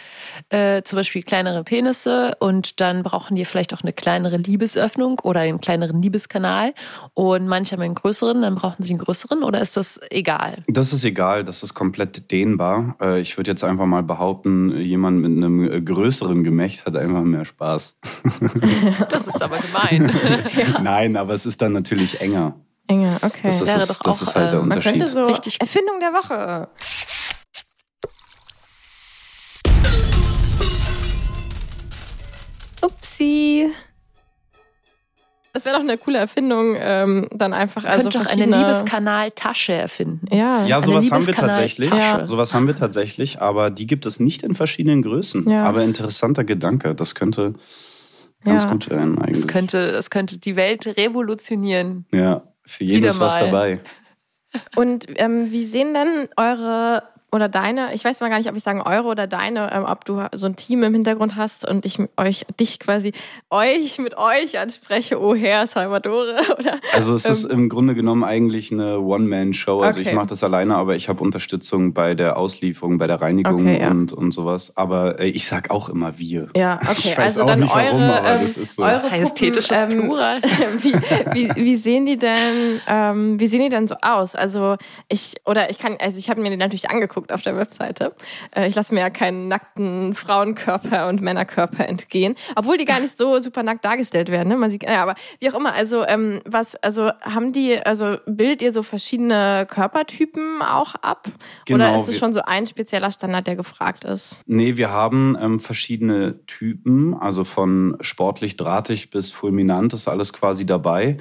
äh, 0.51 0.83
zum 0.83 0.97
Beispiel 0.99 1.23
kleinere 1.25 1.65
Penisse 1.65 2.37
und 2.39 2.81
dann 2.81 3.03
brauchen 3.03 3.35
die 3.35 3.45
vielleicht 3.45 3.75
auch 3.75 3.83
eine 3.83 3.93
kleinere 3.93 4.37
Liebesöffnung 4.37 5.19
oder 5.25 5.41
einen 5.41 5.61
kleineren 5.61 6.01
Liebeskanal. 6.01 6.75
Und 7.15 7.49
manche 7.49 7.73
haben 7.73 7.83
einen 7.83 7.97
größeren, 7.97 8.43
dann 8.43 8.55
brauchen 8.55 8.83
sie 8.83 8.93
einen 8.93 9.01
größeren 9.01 9.43
oder 9.43 9.61
ist 9.61 9.77
das 9.77 10.01
egal? 10.11 10.63
Das 10.69 10.93
ist 10.93 11.05
egal, 11.05 11.45
das 11.45 11.65
ist 11.65 11.75
komplett 11.75 12.31
dehnbar. 12.31 12.97
Äh, 13.01 13.21
Ich 13.21 13.37
würde 13.37 13.51
jetzt 13.51 13.65
einfach 13.65 13.87
mal 13.87 14.05
behaupten, 14.05 14.79
jemand 14.79 15.21
mit 15.21 15.33
einem 15.33 15.69
äh, 15.69 15.81
größeren 15.81 16.45
Gemächt 16.45 16.87
hat 16.87 16.97
einfach 16.97 17.23
mehr 17.23 17.45
Spaß. 17.45 17.97
Das 19.11 19.27
ist 19.27 19.43
aber 19.43 19.59
gemein. 19.59 20.13
Nein, 20.83 21.17
aber 21.17 21.33
es 21.33 21.47
ist 21.47 21.61
dann 21.63 21.73
natürlich 21.73 22.21
enger. 22.21 22.55
Enger, 22.89 23.19
okay. 23.23 23.41
Das, 23.45 23.67
wäre 23.67 23.83
ist, 23.83 23.91
doch 23.91 23.99
das 24.01 24.19
auch, 24.19 24.23
ist 24.23 24.35
halt 24.35 24.53
der 24.53 24.61
ähm, 24.61 24.69
Man 24.69 24.79
Unterschied. 24.79 25.01
könnte 25.01 25.13
so 25.13 25.27
Richtig. 25.27 25.61
Erfindung 25.61 26.01
der 26.01 26.13
Woche. 26.15 26.69
Upsi. 32.83 33.71
Das 35.53 35.65
wäre 35.65 35.75
doch 35.77 35.83
eine 35.83 35.99
coole 35.99 36.19
Erfindung, 36.19 36.77
ähm, 36.79 37.27
dann 37.33 37.53
einfach 37.53 37.85
also 37.85 38.11
Könnt 38.11 38.27
doch 38.27 38.31
eine 38.33 38.45
Liebeskanaltasche 38.45 39.73
erfinden. 39.73 40.27
Ja. 40.31 40.65
ja, 40.67 40.81
sowas 40.81 41.11
haben 41.11 41.27
wir 41.27 41.35
tatsächlich. 41.35 41.89
Tasche. 41.91 42.29
Sowas 42.29 42.55
haben 42.55 42.67
wir 42.69 42.77
tatsächlich, 42.77 43.41
aber 43.41 43.71
die 43.71 43.87
gibt 43.87 44.07
es 44.07 44.21
nicht 44.21 44.43
in 44.43 44.55
verschiedenen 44.55 45.03
Größen. 45.03 45.51
Ja. 45.51 45.65
Aber 45.65 45.83
interessanter 45.83 46.45
Gedanke, 46.45 46.95
das 46.95 47.15
könnte 47.17 47.55
ganz 48.45 48.65
Ja. 48.65 48.71
gut 48.71 48.89
werden 48.89 49.19
eigentlich. 49.19 49.41
Das 49.41 49.49
könnte, 49.49 49.91
das 49.91 50.11
könnte 50.11 50.39
die 50.39 50.55
Welt 50.55 50.87
revolutionieren. 50.87 52.07
ja, 52.13 52.43
für 52.69 52.85
jeden 52.85 52.99
Wieder 52.99 53.11
ist 53.11 53.21
was 53.21 53.35
mal. 53.35 53.47
dabei. 53.47 53.81
Und 54.77 55.07
ähm, 55.17 55.51
wie 55.51 55.65
sehen 55.65 55.95
denn 55.95 56.29
eure 56.37 57.03
oder 57.31 57.49
deine, 57.49 57.95
ich 57.95 58.05
weiß 58.05 58.21
mal 58.21 58.31
gar 58.31 58.39
nicht, 58.39 58.49
ob 58.49 58.57
ich 58.57 58.63
sagen 58.63 58.81
eure 58.81 59.07
oder 59.09 59.27
deine, 59.27 59.71
ähm, 59.73 59.85
ob 59.85 60.05
du 60.07 60.23
so 60.33 60.47
ein 60.47 60.57
Team 60.57 60.83
im 60.83 60.95
Hintergrund 60.95 61.37
hast 61.37 61.69
und 61.69 61.85
ich 61.85 61.99
euch, 62.17 62.47
dich 62.59 62.79
quasi, 62.79 63.13
euch 63.51 63.99
mit 63.99 64.17
euch 64.17 64.59
anspreche, 64.59 65.21
oh 65.21 65.35
Herr 65.35 65.67
Salvatore, 65.67 66.37
oder? 66.59 66.79
Also 66.95 67.15
es 67.15 67.27
ist 67.27 67.45
Ähm, 67.45 67.51
im 67.51 67.69
Grunde 67.69 67.95
genommen 67.95 68.25
eigentlich 68.25 68.73
eine 68.73 69.01
One-Man-Show. 69.01 69.81
Also 69.83 70.01
Okay. 70.01 70.09
ich 70.09 70.15
mache 70.15 70.29
das 70.29 70.43
alleine, 70.43 70.77
aber 70.77 70.97
ich 70.97 71.09
habe 71.09 71.23
Unterstützung 71.23 71.93
bei 71.93 72.15
der 72.15 72.37
Auslieferung, 72.37 72.99
bei 72.99 73.07
der 73.07 73.21
Reinigung 73.21 73.63
Okay, 73.63 73.81
ja. 73.81 73.91
und, 73.91 74.13
und 74.13 74.33
sowas. 74.33 74.73
Aber 74.77 75.21
äh, 75.21 75.29
ich 75.29 75.47
sag 75.47 75.71
auch 75.71 75.89
immer 75.89 76.19
wir. 76.19 76.49
Ja, 76.57 76.81
okay. 76.83 76.93
Ich 76.97 77.19
weiß 77.19 77.39
also 77.39 77.43
auch 77.43 77.47
dann 77.47 77.61
nicht 77.61 77.75
warum, 77.75 78.03
eure, 78.03 78.19
aber 78.21 78.35
ähm, 78.37 78.43
das 78.43 78.57
ist 78.57 78.77
so. 78.77 78.83
eure 78.85 78.95
Puppen, 79.01 79.11
Majestätisches 79.11 79.83
ähm, 79.83 79.89
Plural. 80.01 80.41
wie, 80.83 80.95
wie, 81.33 81.51
wie 81.57 81.77
sehen 81.77 82.07
die 82.07 82.17
denn, 82.17 82.81
ähm, 82.87 83.39
wie 83.41 83.47
sehen 83.47 83.61
die 83.61 83.69
denn 83.69 83.87
so 83.87 83.97
aus? 84.01 84.35
Also 84.35 84.77
ich, 85.09 85.35
oder 85.45 85.69
ich 85.71 85.79
kann, 85.79 85.97
also 86.01 86.17
ich 86.19 86.31
habe 86.31 86.41
mir 86.41 86.51
die 86.51 86.57
natürlich 86.57 86.89
angeguckt 86.91 87.18
angeguckt 87.19 87.33
auf 87.33 87.43
der 87.43 87.57
Webseite. 87.57 88.15
Äh, 88.55 88.69
ich 88.69 88.75
lasse 88.75 88.95
mir 88.95 89.01
ja 89.01 89.11
keinen 89.11 89.49
nackten 89.49 90.15
Frauenkörper 90.15 91.09
und 91.09 91.21
Männerkörper 91.21 91.89
entgehen, 91.89 92.35
obwohl 92.57 92.77
die 92.77 92.85
gar 92.85 93.01
nicht 93.01 93.17
so 93.17 93.39
super 93.41 93.63
nackt 93.63 93.85
dargestellt 93.85 94.31
werden. 94.31 94.49
Ne? 94.49 94.57
Man 94.57 94.71
sieht, 94.71 94.85
ja, 94.85 95.03
aber 95.03 95.15
wie 95.41 95.51
auch 95.51 95.55
immer. 95.55 95.75
Also 95.75 96.07
ähm, 96.07 96.41
was, 96.45 96.77
also 96.77 97.11
haben 97.21 97.53
die, 97.53 97.79
also 97.79 98.17
bildet 98.27 98.63
ihr 98.63 98.73
so 98.73 98.83
verschiedene 98.83 99.67
Körpertypen 99.69 100.63
auch 100.63 100.95
ab? 100.97 101.29
Genau, 101.67 101.85
Oder 101.85 101.97
ist 101.97 102.09
es 102.09 102.19
schon 102.19 102.33
so 102.33 102.43
ein 102.43 102.67
spezieller 102.67 103.11
Standard, 103.11 103.47
der 103.47 103.57
gefragt 103.57 104.05
ist? 104.05 104.39
Nee, 104.47 104.77
wir 104.77 104.91
haben 104.91 105.37
ähm, 105.41 105.61
verschiedene 105.61 106.45
Typen, 106.47 107.15
also 107.15 107.45
von 107.45 107.97
sportlich 108.01 108.57
drahtig 108.57 109.11
bis 109.11 109.31
fulminant 109.31 109.93
ist 109.93 110.09
alles 110.09 110.33
quasi 110.33 110.67
dabei. 110.67 111.19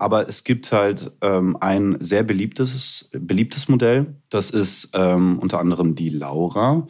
Aber 0.00 0.28
es 0.28 0.44
gibt 0.44 0.72
halt 0.72 1.12
ähm, 1.20 1.56
ein 1.60 1.96
sehr 2.00 2.22
beliebtes, 2.22 3.10
beliebtes 3.12 3.68
Modell. 3.68 4.16
Das 4.28 4.50
ist 4.50 4.90
ähm, 4.94 5.38
unter 5.38 5.58
anderem 5.58 5.94
die 5.94 6.08
Laura, 6.08 6.86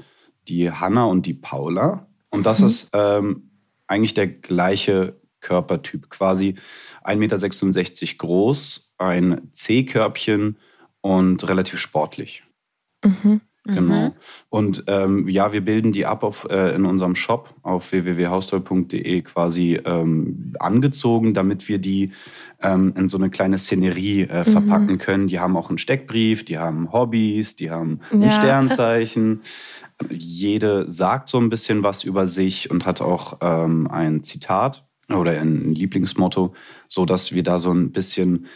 die 0.49 0.71
Hanna 0.71 1.05
und 1.05 1.27
die 1.27 1.35
Paula. 1.35 2.07
Und 2.31 2.47
das 2.47 2.61
ist 2.61 2.91
ähm, 2.95 3.51
eigentlich 3.87 4.15
der 4.15 4.27
gleiche 4.27 5.21
Körpertyp, 5.41 6.09
quasi 6.09 6.55
1,66 7.05 8.03
Meter 8.03 8.19
groß, 8.19 8.95
ein 8.99 9.49
C-Körbchen 9.53 10.57
und 11.01 11.47
relativ 11.49 11.79
sportlich. 11.79 12.45
Mhm. 13.05 13.41
Genau. 13.65 14.13
Und 14.49 14.85
ähm, 14.89 15.29
ja, 15.29 15.53
wir 15.53 15.61
bilden 15.65 15.93
die 15.93 16.05
ab 16.05 16.25
auf, 16.25 16.49
äh, 16.51 16.75
in 16.75 16.85
unserem 16.85 17.15
Shop 17.15 17.55
auf 17.63 17.93
www.haustoll.de 17.93 19.23
quasi 19.23 19.79
ähm, 19.85 20.55
angezogen, 20.59 21.33
damit 21.33 21.69
wir 21.69 21.79
die 21.79 22.11
ähm, 22.61 22.93
in 22.97 23.09
so 23.09 23.17
eine 23.19 23.31
kleine 23.31 23.59
Szenerie 23.59 24.23
äh, 24.23 24.45
verpacken 24.45 24.99
können. 24.99 25.29
Die 25.29 25.39
haben 25.39 25.57
auch 25.57 25.69
einen 25.69 25.79
Steckbrief, 25.79 26.45
die 26.45 26.59
haben 26.59 26.91
Hobbys, 26.93 27.55
die 27.55 27.71
haben 27.71 28.01
ein 28.11 28.23
Ja. 28.23 28.31
Sternzeichen. 28.31 29.43
Jede 30.11 30.91
sagt 30.91 31.29
so 31.29 31.39
ein 31.39 31.49
bisschen 31.49 31.83
was 31.83 32.05
über 32.05 32.27
sich 32.27 32.71
und 32.71 32.85
hat 32.87 33.01
auch 33.01 33.39
ähm, 33.41 33.87
ein 33.89 34.25
Zitat 34.25 34.85
oder 35.09 35.41
ein 35.41 35.75
Lieblingsmotto, 35.75 36.55
so 36.89 37.05
dass 37.05 37.33
wir 37.33 37.43
da 37.43 37.59
so 37.59 37.73
ein 37.73 37.93
bisschen 37.93 38.47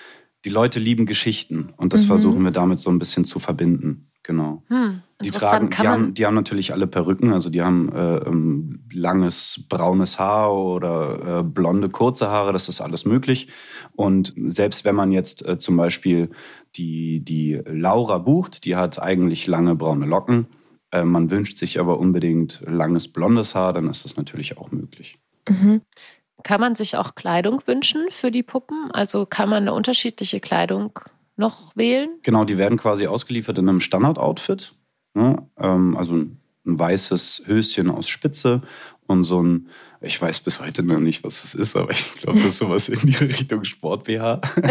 die 0.45 0.51
Leute 0.51 0.79
lieben 0.81 1.07
Geschichten 1.07 1.73
und 1.77 1.93
das 1.93 2.03
Mhm. 2.05 2.07
versuchen 2.09 2.43
wir 2.45 2.51
damit 2.53 2.81
so 2.81 2.91
ein 2.91 2.99
bisschen 2.99 3.25
zu 3.25 3.39
verbinden. 3.39 4.09
Genau. 4.27 4.65
Hm, 4.67 5.03
Die 5.23 5.31
tragen, 5.31 5.71
die 5.71 5.87
haben, 5.87 6.15
die 6.15 6.27
haben 6.27 6.35
natürlich 6.35 6.73
alle 6.73 6.89
Perücken, 6.89 7.33
also 7.33 7.49
die 7.49 7.63
haben 7.63 7.93
äh, 7.93 8.17
ähm, 8.17 8.81
langes 8.93 9.65
braunes 9.69 10.19
Haar 10.19 10.53
oder 10.53 11.39
äh, 11.39 11.43
blonde 11.45 11.89
kurze 11.91 12.29
Haare, 12.29 12.53
das 12.53 12.69
ist 12.69 12.81
alles 12.81 13.05
möglich. 13.05 13.47
Und 13.95 14.35
selbst 14.37 14.85
wenn 14.85 14.97
man 14.97 15.13
jetzt 15.13 15.47
äh, 15.47 15.61
zum 15.61 15.77
Beispiel 15.77 16.31
die, 16.75 17.21
die 17.21 17.63
Laura 17.67 18.19
bucht, 18.19 18.65
die 18.65 18.75
hat 18.75 19.01
eigentlich 19.01 19.47
lange 19.47 19.77
braune 19.77 20.07
Locken, 20.07 20.49
äh, 20.91 21.05
man 21.05 21.31
wünscht 21.31 21.57
sich 21.59 21.79
aber 21.79 22.01
unbedingt 22.01 22.65
langes 22.67 23.07
blondes 23.07 23.55
Haar, 23.55 23.75
dann 23.75 23.89
ist 23.89 24.05
das 24.05 24.17
natürlich 24.17 24.59
auch 24.59 24.73
möglich. 24.73 25.19
Mhm. 25.49 25.83
kann 26.43 26.61
man 26.61 26.75
sich 26.75 26.97
auch 26.97 27.15
Kleidung 27.15 27.63
wünschen 27.67 28.07
für 28.11 28.33
die 28.33 28.43
Puppen? 28.43 28.91
Also 28.91 29.25
kann 29.25 29.49
man 29.49 29.63
eine 29.63 29.73
unterschiedliche 29.73 30.41
Kleidung 30.41 30.99
noch 31.37 31.75
wählen? 31.77 32.11
Genau, 32.23 32.45
die 32.45 32.59
werden 32.59 32.79
quasi 32.79 33.07
ausgeliefert 33.07 33.59
in 33.59 33.69
einem 33.69 33.81
Standard-Outfit. 33.81 34.75
Ne? 35.15 35.47
Ähm, 35.59 35.97
also 35.97 36.15
ein, 36.15 36.41
ein 36.67 36.79
weißes 36.79 37.45
Höschen 37.47 37.91
aus 37.91 38.09
Spitze 38.09 38.63
und 39.07 39.25
so 39.25 39.43
ein, 39.43 39.69
ich 40.01 40.21
weiß 40.21 40.41
bis 40.41 40.61
heute 40.61 40.83
noch 40.83 40.99
nicht, 40.99 41.25
was 41.25 41.45
es 41.45 41.55
ist, 41.55 41.77
aber 41.77 41.91
ich 41.91 42.15
glaube, 42.15 42.39
das 42.39 42.49
ist 42.49 42.59
sowas 42.59 42.89
in 42.89 43.01
die 43.07 43.17
Richtung 43.17 43.65
Sport-BH. 43.65 44.41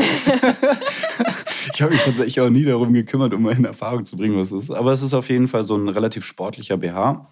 ich 1.73 1.81
habe 1.81 1.93
mich 1.93 2.01
tatsächlich 2.01 2.39
auch 2.41 2.49
nie 2.49 2.63
darum 2.63 2.93
gekümmert, 2.93 3.33
um 3.33 3.43
mal 3.43 3.57
in 3.57 3.65
Erfahrung 3.65 4.05
zu 4.05 4.17
bringen, 4.17 4.37
was 4.37 4.51
es 4.51 4.65
ist. 4.65 4.71
Aber 4.71 4.91
es 4.91 5.01
ist 5.01 5.13
auf 5.13 5.29
jeden 5.29 5.47
Fall 5.47 5.63
so 5.63 5.75
ein 5.75 5.89
relativ 5.89 6.25
sportlicher 6.25 6.77
BH. 6.77 7.29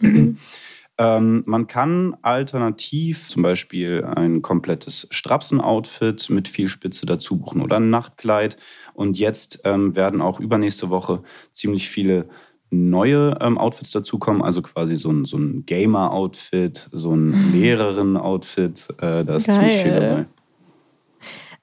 Ähm, 1.04 1.44
man 1.46 1.68
kann 1.68 2.16
alternativ 2.22 3.28
zum 3.28 3.44
Beispiel 3.44 4.06
ein 4.06 4.42
komplettes 4.42 5.06
Strapsen-Outfit 5.12 6.30
mit 6.30 6.48
viel 6.48 6.70
Spitze 6.70 7.06
dazu 7.06 7.38
buchen 7.38 7.62
oder 7.62 7.76
ein 7.76 7.90
Nachtkleid. 7.90 8.56
Und 8.94 9.20
jetzt 9.20 9.60
ähm, 9.66 9.98
werden 9.98 10.22
auch 10.22 10.40
übernächste 10.40 10.90
Woche 10.90 11.22
ziemlich 11.52 11.90
viele 11.90 12.30
neue 12.70 13.38
ähm, 13.42 13.58
Outfits 13.58 13.92
dazukommen, 13.92 14.42
also 14.42 14.62
quasi 14.62 14.96
so 14.98 15.12
ein, 15.12 15.26
so 15.26 15.38
ein 15.38 15.66
Gamer-Outfit, 15.66 16.88
so 16.94 17.14
ein 17.14 17.52
Lehrerin-Outfit. 17.52 18.88
Äh, 19.00 19.26
da 19.26 19.36
ist 19.36 19.52
ziemlich 19.52 19.76
viel 19.76 19.92
Geil. 19.92 20.00
dabei. 20.00 20.26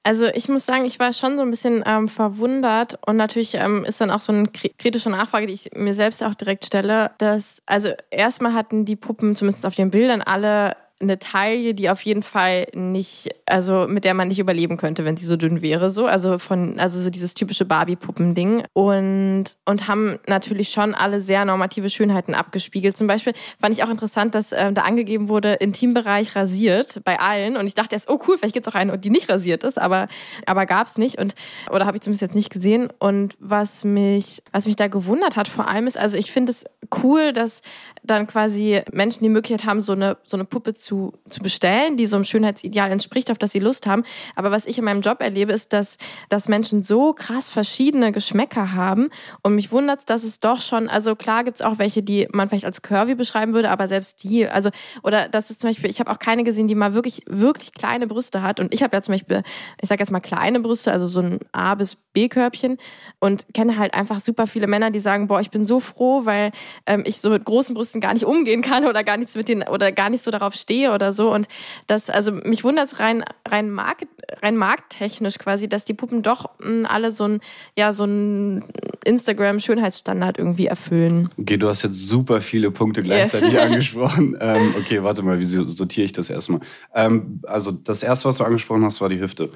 Also 0.03 0.25
ich 0.25 0.49
muss 0.49 0.65
sagen, 0.65 0.85
ich 0.85 0.97
war 0.99 1.13
schon 1.13 1.35
so 1.35 1.43
ein 1.43 1.51
bisschen 1.51 1.83
ähm, 1.85 2.09
verwundert 2.09 2.97
und 3.05 3.17
natürlich 3.17 3.53
ähm, 3.53 3.85
ist 3.85 4.01
dann 4.01 4.09
auch 4.09 4.19
so 4.19 4.31
eine 4.33 4.47
kri- 4.47 4.73
kritische 4.75 5.11
Nachfrage, 5.11 5.45
die 5.45 5.53
ich 5.53 5.69
mir 5.75 5.93
selbst 5.93 6.23
auch 6.23 6.33
direkt 6.33 6.65
stelle, 6.65 7.11
dass, 7.19 7.61
also 7.67 7.89
erstmal 8.09 8.53
hatten 8.55 8.85
die 8.85 8.95
Puppen, 8.95 9.35
zumindest 9.35 9.63
auf 9.63 9.75
den 9.75 9.91
Bildern, 9.91 10.23
alle 10.23 10.75
eine 11.01 11.19
Taille, 11.19 11.73
die 11.73 11.89
auf 11.89 12.01
jeden 12.01 12.23
Fall 12.23 12.67
nicht, 12.73 13.29
also 13.45 13.87
mit 13.87 14.05
der 14.05 14.13
man 14.13 14.27
nicht 14.27 14.39
überleben 14.39 14.77
könnte, 14.77 15.05
wenn 15.05 15.17
sie 15.17 15.25
so 15.25 15.35
dünn 15.35 15.61
wäre, 15.61 15.89
so, 15.89 16.05
also 16.05 16.39
von, 16.39 16.79
also 16.79 16.99
so 16.99 17.09
dieses 17.09 17.33
typische 17.33 17.65
Barbie-Puppen-Ding. 17.65 18.63
Und, 18.73 19.45
und 19.65 19.87
haben 19.87 20.19
natürlich 20.27 20.69
schon 20.69 20.95
alle 20.95 21.21
sehr 21.21 21.45
normative 21.45 21.89
Schönheiten 21.89 22.33
abgespiegelt. 22.33 22.97
Zum 22.97 23.07
Beispiel 23.07 23.33
fand 23.59 23.75
ich 23.75 23.83
auch 23.83 23.89
interessant, 23.89 24.35
dass 24.35 24.51
ähm, 24.51 24.75
da 24.75 24.83
angegeben 24.83 25.29
wurde, 25.29 25.53
Intimbereich 25.53 26.35
rasiert 26.35 27.01
bei 27.03 27.19
allen. 27.19 27.57
Und 27.57 27.67
ich 27.67 27.73
dachte 27.73 27.95
erst, 27.95 28.09
oh 28.09 28.19
cool, 28.27 28.37
vielleicht 28.37 28.53
gibt's 28.53 28.67
auch 28.67 28.75
eine, 28.75 28.97
die 28.97 29.09
nicht 29.09 29.29
rasiert 29.29 29.63
ist, 29.63 29.79
aber, 29.79 30.07
aber 30.45 30.65
gab's 30.65 30.97
nicht. 30.97 31.19
Und, 31.19 31.35
oder 31.71 31.85
habe 31.85 31.97
ich 31.97 32.01
zumindest 32.01 32.21
jetzt 32.21 32.35
nicht 32.35 32.51
gesehen. 32.51 32.89
Und 32.99 33.35
was 33.39 33.83
mich, 33.83 34.43
was 34.51 34.65
mich 34.65 34.75
da 34.75 34.87
gewundert 34.87 35.35
hat 35.35 35.47
vor 35.47 35.67
allem 35.67 35.87
ist, 35.87 35.97
also 35.97 36.17
ich 36.17 36.31
finde 36.31 36.51
es 36.51 36.65
cool, 37.03 37.33
dass 37.33 37.61
dann 38.03 38.27
quasi 38.27 38.81
Menschen 38.91 39.23
die 39.23 39.29
Möglichkeit 39.29 39.65
haben, 39.65 39.81
so 39.81 39.93
eine, 39.93 40.17
so 40.23 40.35
eine 40.35 40.45
Puppe 40.45 40.73
zu, 40.73 40.90
zu 40.91 41.41
bestellen, 41.41 41.95
die 41.95 42.07
so 42.07 42.17
einem 42.17 42.25
Schönheitsideal 42.25 42.91
entspricht, 42.91 43.31
auf 43.31 43.37
das 43.37 43.51
sie 43.51 43.59
Lust 43.59 43.87
haben. 43.87 44.03
Aber 44.35 44.51
was 44.51 44.65
ich 44.65 44.77
in 44.77 44.83
meinem 44.83 45.01
Job 45.01 45.21
erlebe, 45.21 45.53
ist, 45.53 45.71
dass, 45.71 45.97
dass 46.29 46.49
Menschen 46.49 46.81
so 46.81 47.13
krass 47.13 47.49
verschiedene 47.49 48.11
Geschmäcker 48.11 48.73
haben. 48.73 49.09
Und 49.41 49.55
mich 49.55 49.71
wundert 49.71 50.01
dass 50.09 50.23
es 50.23 50.39
doch 50.39 50.59
schon, 50.59 50.89
also 50.89 51.15
klar 51.15 51.43
gibt's 51.43 51.61
auch 51.61 51.77
welche, 51.77 52.03
die 52.03 52.27
man 52.31 52.49
vielleicht 52.49 52.65
als 52.65 52.81
curvy 52.81 53.15
beschreiben 53.15 53.53
würde, 53.53 53.69
aber 53.69 53.87
selbst 53.87 54.23
die, 54.23 54.47
also, 54.47 54.69
oder 55.03 55.29
das 55.29 55.49
ist 55.49 55.61
zum 55.61 55.69
Beispiel, 55.69 55.89
ich 55.89 55.99
habe 55.99 56.11
auch 56.11 56.19
keine 56.19 56.43
gesehen, 56.43 56.67
die 56.67 56.75
mal 56.75 56.93
wirklich, 56.93 57.21
wirklich 57.27 57.73
kleine 57.73 58.07
Brüste 58.07 58.41
hat. 58.41 58.59
Und 58.59 58.73
ich 58.73 58.83
habe 58.83 58.95
ja 58.95 59.01
zum 59.01 59.13
Beispiel, 59.13 59.43
ich 59.81 59.87
sage 59.87 60.01
jetzt 60.01 60.11
mal 60.11 60.19
kleine 60.19 60.59
Brüste, 60.59 60.91
also 60.91 61.05
so 61.05 61.21
ein 61.21 61.39
A 61.51 61.75
bis 61.75 61.95
B-Körbchen 61.95 62.77
und 63.19 63.45
kenne 63.53 63.77
halt 63.77 63.93
einfach 63.93 64.19
super 64.19 64.47
viele 64.47 64.67
Männer, 64.67 64.91
die 64.91 64.99
sagen, 64.99 65.27
boah, 65.27 65.39
ich 65.39 65.51
bin 65.51 65.65
so 65.65 65.79
froh, 65.79 66.25
weil 66.25 66.51
ähm, 66.85 67.03
ich 67.05 67.21
so 67.21 67.29
mit 67.29 67.45
großen 67.45 67.75
Brüsten 67.75 68.01
gar 68.01 68.13
nicht 68.13 68.25
umgehen 68.25 68.61
kann 68.61 68.85
oder 68.85 69.03
gar 69.03 69.17
nichts 69.17 69.35
mit 69.35 69.47
denen 69.47 69.67
oder 69.67 69.91
gar 69.91 70.09
nicht 70.09 70.23
so 70.23 70.31
darauf 70.31 70.53
stehe 70.55 70.80
oder 70.89 71.13
so. 71.13 71.33
Und 71.33 71.47
das, 71.87 72.09
also 72.09 72.31
mich 72.31 72.63
wundert 72.63 72.87
es 72.87 72.99
rein, 72.99 73.23
rein, 73.47 73.69
Market, 73.69 74.09
rein 74.41 74.57
markttechnisch 74.57 75.37
quasi, 75.37 75.69
dass 75.69 75.85
die 75.85 75.93
Puppen 75.93 76.23
doch 76.23 76.49
mh, 76.59 76.89
alle 76.89 77.11
so 77.11 77.25
ein, 77.25 77.39
ja, 77.77 77.93
so 77.93 78.05
ein 78.05 78.65
Instagram-Schönheitsstandard 79.05 80.37
irgendwie 80.37 80.67
erfüllen. 80.67 81.29
Okay, 81.39 81.57
du 81.57 81.67
hast 81.67 81.83
jetzt 81.83 82.07
super 82.07 82.41
viele 82.41 82.71
Punkte 82.71 83.03
gleichzeitig 83.03 83.53
Yes. 83.53 83.61
angesprochen. 83.65 84.37
Ähm, 84.39 84.75
okay, 84.79 85.03
warte 85.03 85.23
mal, 85.23 85.39
wie 85.39 85.45
sortiere 85.45 86.05
ich 86.05 86.13
das 86.13 86.29
erstmal? 86.29 86.61
Ähm, 86.93 87.41
also 87.43 87.71
das 87.71 88.03
erste, 88.03 88.27
was 88.27 88.37
du 88.37 88.43
angesprochen 88.43 88.83
hast, 88.83 89.01
war 89.01 89.09
die 89.09 89.19
Hüfte. 89.19 89.49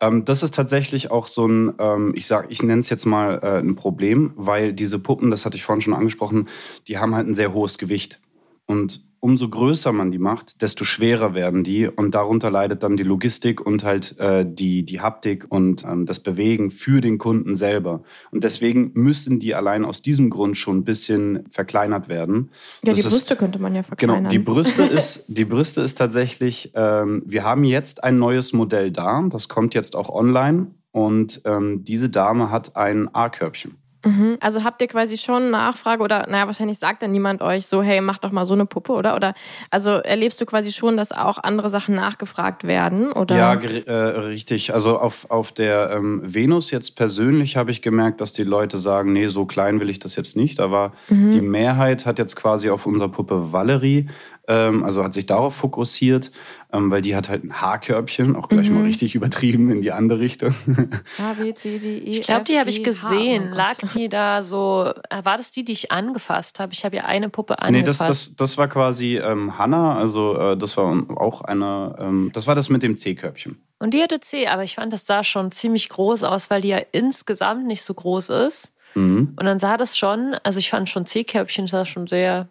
Ähm, 0.00 0.24
das 0.24 0.42
ist 0.42 0.54
tatsächlich 0.54 1.10
auch 1.10 1.26
so 1.26 1.46
ein, 1.46 1.74
ähm, 1.78 2.12
ich 2.16 2.26
sag, 2.26 2.46
ich 2.50 2.62
nenne 2.62 2.80
es 2.80 2.90
jetzt 2.90 3.06
mal 3.06 3.38
äh, 3.42 3.58
ein 3.60 3.76
Problem, 3.76 4.32
weil 4.36 4.72
diese 4.72 4.98
Puppen, 4.98 5.30
das 5.30 5.46
hatte 5.46 5.56
ich 5.56 5.62
vorhin 5.62 5.80
schon 5.80 5.94
angesprochen, 5.94 6.48
die 6.88 6.98
haben 6.98 7.14
halt 7.14 7.28
ein 7.28 7.34
sehr 7.34 7.52
hohes 7.54 7.78
Gewicht. 7.78 8.20
Und 8.66 9.04
umso 9.24 9.48
größer 9.48 9.92
man 9.92 10.10
die 10.10 10.18
macht, 10.18 10.62
desto 10.62 10.84
schwerer 10.84 11.32
werden 11.32 11.62
die 11.62 11.86
und 11.86 12.12
darunter 12.12 12.50
leidet 12.50 12.82
dann 12.82 12.96
die 12.96 13.04
Logistik 13.04 13.64
und 13.64 13.84
halt 13.84 14.18
äh, 14.18 14.44
die, 14.44 14.84
die 14.84 15.00
Haptik 15.00 15.46
und 15.48 15.84
ähm, 15.84 16.06
das 16.06 16.18
Bewegen 16.18 16.72
für 16.72 17.00
den 17.00 17.18
Kunden 17.18 17.54
selber. 17.54 18.02
Und 18.32 18.42
deswegen 18.42 18.90
müssen 18.94 19.38
die 19.38 19.54
allein 19.54 19.84
aus 19.84 20.02
diesem 20.02 20.28
Grund 20.28 20.56
schon 20.58 20.78
ein 20.78 20.84
bisschen 20.84 21.44
verkleinert 21.50 22.08
werden. 22.08 22.50
Ja, 22.84 22.92
Das 22.92 23.00
die 23.00 23.06
ist- 23.06 23.12
Brüste 23.14 23.36
könnte 23.36 23.60
man 23.60 23.74
ja 23.76 23.82
Genau, 23.82 23.86
verkleinern. 24.14 24.28
die 24.28 24.38
Brüste 24.40 24.82
ist, 24.98 25.24
die 25.28 25.44
Brüste 25.44 25.82
ist 25.82 25.98
tatsächlich, 25.98 26.72
ähm, 26.74 27.22
wir 27.24 27.44
haben 27.44 27.62
jetzt 27.62 28.02
ein 28.02 28.18
neues 28.18 28.52
Modell 28.52 28.90
da, 28.90 29.22
das 29.30 29.48
kommt 29.48 29.74
jetzt 29.74 29.94
auch 29.94 30.08
online 30.10 30.66
und 30.90 31.42
ähm, 31.44 31.84
diese 31.84 32.10
Dame 32.10 32.50
hat 32.50 32.74
ein 32.74 33.08
A-Körbchen. 33.14 33.76
Mhm. 34.04 34.36
Also 34.40 34.64
habt 34.64 34.80
ihr 34.82 34.88
quasi 34.88 35.16
schon 35.16 35.50
Nachfrage 35.50 36.02
oder 36.02 36.26
naja, 36.28 36.46
wahrscheinlich 36.46 36.78
sagt 36.78 37.02
dann 37.02 37.12
niemand 37.12 37.40
euch 37.42 37.66
so, 37.66 37.82
hey, 37.82 38.00
mach 38.00 38.18
doch 38.18 38.32
mal 38.32 38.44
so 38.46 38.54
eine 38.54 38.66
Puppe, 38.66 38.92
oder? 38.92 39.14
Oder 39.14 39.34
also 39.70 39.90
erlebst 39.90 40.40
du 40.40 40.46
quasi 40.46 40.72
schon, 40.72 40.96
dass 40.96 41.12
auch 41.12 41.38
andere 41.38 41.68
Sachen 41.70 41.94
nachgefragt 41.94 42.64
werden? 42.64 43.12
Oder? 43.12 43.36
Ja, 43.36 43.54
äh, 43.54 43.92
richtig. 43.92 44.74
Also 44.74 44.98
auf, 44.98 45.30
auf 45.30 45.52
der 45.52 45.90
ähm, 45.90 46.20
Venus 46.24 46.70
jetzt 46.70 46.96
persönlich 46.96 47.56
habe 47.56 47.70
ich 47.70 47.80
gemerkt, 47.82 48.20
dass 48.20 48.32
die 48.32 48.44
Leute 48.44 48.78
sagen, 48.78 49.12
nee, 49.12 49.28
so 49.28 49.46
klein 49.46 49.78
will 49.80 49.88
ich 49.90 49.98
das 50.00 50.16
jetzt 50.16 50.36
nicht. 50.36 50.58
Aber 50.60 50.92
Mhm. 51.08 51.30
die 51.30 51.40
Mehrheit 51.40 52.06
hat 52.06 52.18
jetzt 52.18 52.36
quasi 52.36 52.70
auf 52.70 52.86
unserer 52.86 53.08
Puppe 53.08 53.52
Valerie, 53.52 54.08
also 54.48 55.04
hat 55.04 55.14
sich 55.14 55.26
darauf 55.26 55.54
fokussiert, 55.54 56.30
ähm, 56.72 56.90
weil 56.90 57.00
die 57.00 57.14
hat 57.14 57.28
halt 57.28 57.44
ein 57.44 57.60
Haarkörbchen, 57.60 58.34
auch 58.34 58.48
gleich 58.48 58.68
Mhm. 58.70 58.76
mal 58.76 58.82
richtig 58.84 59.14
übertrieben 59.14 59.70
in 59.70 59.82
die 59.82 59.92
andere 59.92 60.18
Richtung. 60.18 60.52
A, 61.18 61.34
B, 61.34 61.54
C, 61.54 61.78
D, 61.78 61.98
E, 61.98 62.18
Ich 62.18 62.20
glaube, 62.22 62.44
die 62.44 62.58
habe 62.58 62.68
ich 62.68 62.82
gesehen. 62.82 63.50
Oh 63.52 63.56
Lag 63.56 63.76
die 63.94 64.08
da 64.08 64.42
so, 64.42 64.92
äh, 65.10 65.24
war 65.24 65.36
das 65.36 65.52
die, 65.52 65.64
die 65.64 65.72
ich 65.72 65.92
angefasst 65.92 66.58
habe? 66.60 66.72
Ich 66.72 66.84
habe 66.84 66.96
ja 66.96 67.04
eine 67.04 67.28
Puppe 67.28 67.56
Nee, 67.70 67.82
das, 67.82 68.00
angefasst. 68.00 68.30
das, 68.30 68.36
das 68.36 68.58
war 68.58 68.68
quasi 68.68 69.16
ähm, 69.18 69.56
Hannah, 69.58 69.96
also 69.96 70.36
äh, 70.36 70.56
das 70.56 70.76
war 70.76 70.92
auch 71.16 71.42
eine, 71.42 71.94
ähm, 72.00 72.30
das 72.32 72.46
war 72.46 72.54
das 72.54 72.68
mit 72.68 72.82
dem 72.82 72.96
C-Körbchen. 72.96 73.62
Und 73.78 73.94
die 73.94 74.02
hatte 74.02 74.20
C, 74.20 74.46
aber 74.48 74.64
ich 74.64 74.74
fand, 74.74 74.92
das 74.92 75.06
sah 75.06 75.22
schon 75.24 75.50
ziemlich 75.50 75.88
groß 75.88 76.24
aus, 76.24 76.50
weil 76.50 76.62
die 76.62 76.68
ja 76.68 76.80
insgesamt 76.92 77.66
nicht 77.66 77.82
so 77.82 77.94
groß 77.94 78.28
ist. 78.30 78.72
Mhm. 78.94 79.34
Und 79.38 79.46
dann 79.46 79.58
sah 79.58 79.76
das 79.76 79.96
schon, 79.96 80.34
also 80.42 80.58
ich 80.58 80.68
fand 80.70 80.88
schon 80.90 81.06
C-Körbchen 81.06 81.66
sah 81.66 81.84
schon 81.84 82.06
sehr, 82.06 82.48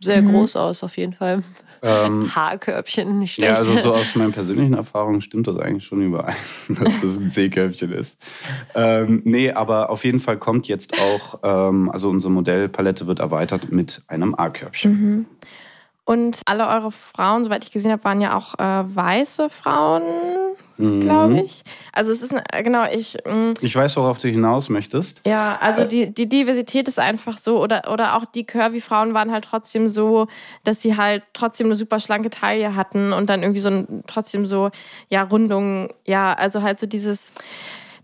sehr 0.00 0.22
Mhm. 0.22 0.30
groß 0.30 0.56
aus, 0.56 0.82
auf 0.84 0.96
jeden 0.96 1.12
Fall. 1.12 1.42
Ähm, 1.82 2.30
Haarkörbchen, 2.34 3.18
nicht 3.18 3.34
schlecht. 3.34 3.52
ja, 3.52 3.56
also 3.56 3.76
so 3.76 3.94
aus 3.94 4.14
meinen 4.16 4.32
persönlichen 4.32 4.74
Erfahrungen 4.74 5.20
stimmt 5.20 5.46
das 5.46 5.56
eigentlich 5.58 5.84
schon 5.84 6.02
überein, 6.02 6.34
dass 6.68 7.00
das 7.00 7.16
ein 7.18 7.30
C-Körbchen 7.30 7.92
ist. 7.92 8.18
Ähm, 8.74 9.22
nee, 9.24 9.52
aber 9.52 9.90
auf 9.90 10.04
jeden 10.04 10.20
Fall 10.20 10.38
kommt 10.38 10.66
jetzt 10.68 10.98
auch, 11.00 11.38
ähm, 11.42 11.88
also 11.90 12.08
unsere 12.08 12.32
Modellpalette 12.32 13.06
wird 13.06 13.20
erweitert 13.20 13.70
mit 13.70 14.02
einem 14.08 14.34
A-Körbchen. 14.34 14.90
Mhm. 14.92 15.26
Und 16.04 16.40
alle 16.46 16.66
eure 16.68 16.90
Frauen, 16.90 17.44
soweit 17.44 17.64
ich 17.64 17.70
gesehen 17.70 17.92
habe, 17.92 18.02
waren 18.04 18.20
ja 18.22 18.34
auch 18.36 18.54
äh, 18.58 18.96
weiße 18.96 19.50
Frauen, 19.50 20.02
Mhm. 20.78 21.00
glaube 21.00 21.40
ich. 21.40 21.62
Also 21.92 22.12
es 22.12 22.22
ist, 22.22 22.32
ein- 22.34 22.62
genau, 22.64 22.84
ich... 22.90 23.16
mh, 23.26 23.54
Ich 23.60 23.74
weiß, 23.74 23.96
worauf 23.96 24.18
du 24.18 24.28
hinaus 24.28 24.68
möchtest. 24.68 25.26
Ja, 25.26 25.58
also 25.60 25.84
die, 25.84 26.12
die 26.14 26.28
Diversität 26.28 26.86
ist 26.88 26.98
einfach 26.98 27.36
so, 27.36 27.60
oder, 27.60 27.92
oder 27.92 28.16
auch 28.16 28.24
die 28.24 28.44
Curvy-Frauen 28.44 29.12
waren 29.12 29.32
halt 29.32 29.44
trotzdem 29.44 29.88
so, 29.88 30.28
dass 30.64 30.80
sie 30.80 30.96
halt 30.96 31.24
trotzdem 31.32 31.66
eine 31.66 31.76
super 31.76 31.98
schlanke 32.00 32.30
Taille 32.30 32.74
hatten 32.76 33.12
und 33.12 33.28
dann 33.28 33.42
irgendwie 33.42 33.60
so 33.60 33.68
ein, 33.70 34.04
trotzdem 34.06 34.46
so, 34.46 34.70
ja, 35.08 35.24
Rundungen, 35.24 35.88
ja, 36.06 36.32
also 36.32 36.62
halt 36.62 36.78
so 36.78 36.86
dieses, 36.86 37.32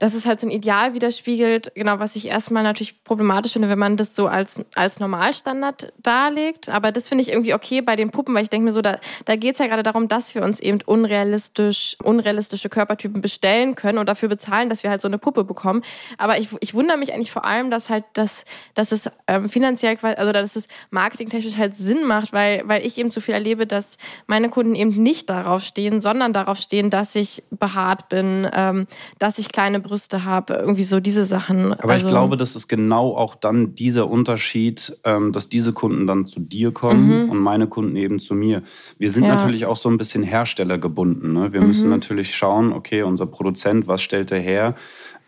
dass 0.04 0.12
es 0.12 0.26
halt 0.26 0.38
so 0.38 0.46
ein 0.46 0.50
Ideal 0.50 0.92
widerspiegelt, 0.92 1.72
genau, 1.74 1.98
was 1.98 2.14
ich 2.14 2.26
erstmal 2.26 2.62
natürlich 2.62 3.02
problematisch 3.04 3.54
finde, 3.54 3.70
wenn 3.70 3.78
man 3.78 3.96
das 3.96 4.14
so 4.14 4.26
als, 4.26 4.62
als 4.74 5.00
Normalstandard 5.00 5.94
darlegt. 6.02 6.68
Aber 6.68 6.92
das 6.92 7.08
finde 7.08 7.22
ich 7.22 7.30
irgendwie 7.30 7.54
okay 7.54 7.80
bei 7.80 7.96
den 7.96 8.10
Puppen, 8.10 8.34
weil 8.34 8.42
ich 8.42 8.50
denke 8.50 8.66
mir 8.66 8.72
so, 8.72 8.82
da, 8.82 8.98
da 9.24 9.36
geht 9.36 9.54
es 9.54 9.60
ja 9.60 9.66
gerade 9.66 9.82
darum, 9.82 10.06
dass 10.06 10.34
wir 10.34 10.42
uns 10.42 10.60
eben 10.60 10.80
unrealistisch, 10.84 11.96
unrealistische 12.02 12.68
Körpertypen 12.68 13.22
bestellen 13.22 13.76
können 13.76 13.96
und 13.96 14.06
dafür 14.06 14.28
bezahlen, 14.28 14.68
dass 14.68 14.82
wir 14.82 14.90
halt 14.90 15.00
so 15.00 15.08
eine 15.08 15.16
Puppe 15.16 15.42
bekommen. 15.42 15.80
Aber 16.18 16.36
ich, 16.36 16.50
ich 16.60 16.74
wundere 16.74 16.98
mich 16.98 17.14
eigentlich 17.14 17.32
vor 17.32 17.46
allem, 17.46 17.70
dass 17.70 17.88
halt 17.88 18.04
das, 18.12 18.44
dass 18.74 18.92
es 18.92 19.10
ähm, 19.26 19.48
finanziell 19.48 19.96
also 20.02 20.32
dass 20.32 20.54
es 20.54 20.68
marketingtechnisch 20.90 21.56
halt 21.56 21.76
Sinn 21.76 22.04
macht, 22.04 22.34
weil, 22.34 22.62
weil 22.66 22.84
ich 22.84 22.98
eben 22.98 23.10
zu 23.10 23.22
viel 23.22 23.32
erlebe, 23.32 23.66
dass 23.66 23.96
meine 24.26 24.50
Kunden 24.50 24.74
eben 24.74 24.90
nicht 24.90 25.30
darauf 25.30 25.62
stehen, 25.62 26.02
sondern 26.02 26.34
darauf 26.34 26.58
stehen, 26.58 26.90
dass 26.90 27.14
ich 27.14 27.42
behaart 27.48 28.10
bin, 28.10 28.46
ähm, 28.52 28.86
dass 29.18 29.38
ich 29.38 29.50
kleine 29.50 29.80
Brüste 29.80 29.93
habe, 30.24 30.54
irgendwie 30.54 30.84
so 30.84 31.00
diese 31.00 31.24
Sachen. 31.24 31.72
Aber 31.74 31.92
also, 31.92 32.06
ich 32.06 32.10
glaube, 32.10 32.36
das 32.36 32.56
ist 32.56 32.68
genau 32.68 33.16
auch 33.16 33.34
dann 33.34 33.74
dieser 33.74 34.08
Unterschied, 34.08 34.96
ähm, 35.04 35.32
dass 35.32 35.48
diese 35.48 35.72
Kunden 35.72 36.06
dann 36.06 36.26
zu 36.26 36.40
dir 36.40 36.72
kommen 36.72 37.24
Mhm. 37.24 37.30
und 37.30 37.38
meine 37.38 37.66
Kunden 37.66 37.96
eben 37.96 38.18
zu 38.20 38.34
mir. 38.34 38.62
Wir 38.98 39.10
sind 39.10 39.24
Ja. 39.24 39.34
natürlich 39.34 39.66
auch 39.66 39.76
so 39.76 39.88
ein 39.88 39.98
bisschen 39.98 40.22
herstellergebunden. 40.22 41.32
Ne? 41.32 41.52
Wir 41.52 41.60
müssen 41.60 41.88
Mhm. 41.88 41.94
natürlich 41.96 42.34
schauen, 42.34 42.72
okay, 42.72 43.02
unser 43.02 43.26
Produzent, 43.26 43.86
was 43.86 44.02
stellt 44.02 44.30
er 44.32 44.40
her? 44.40 44.74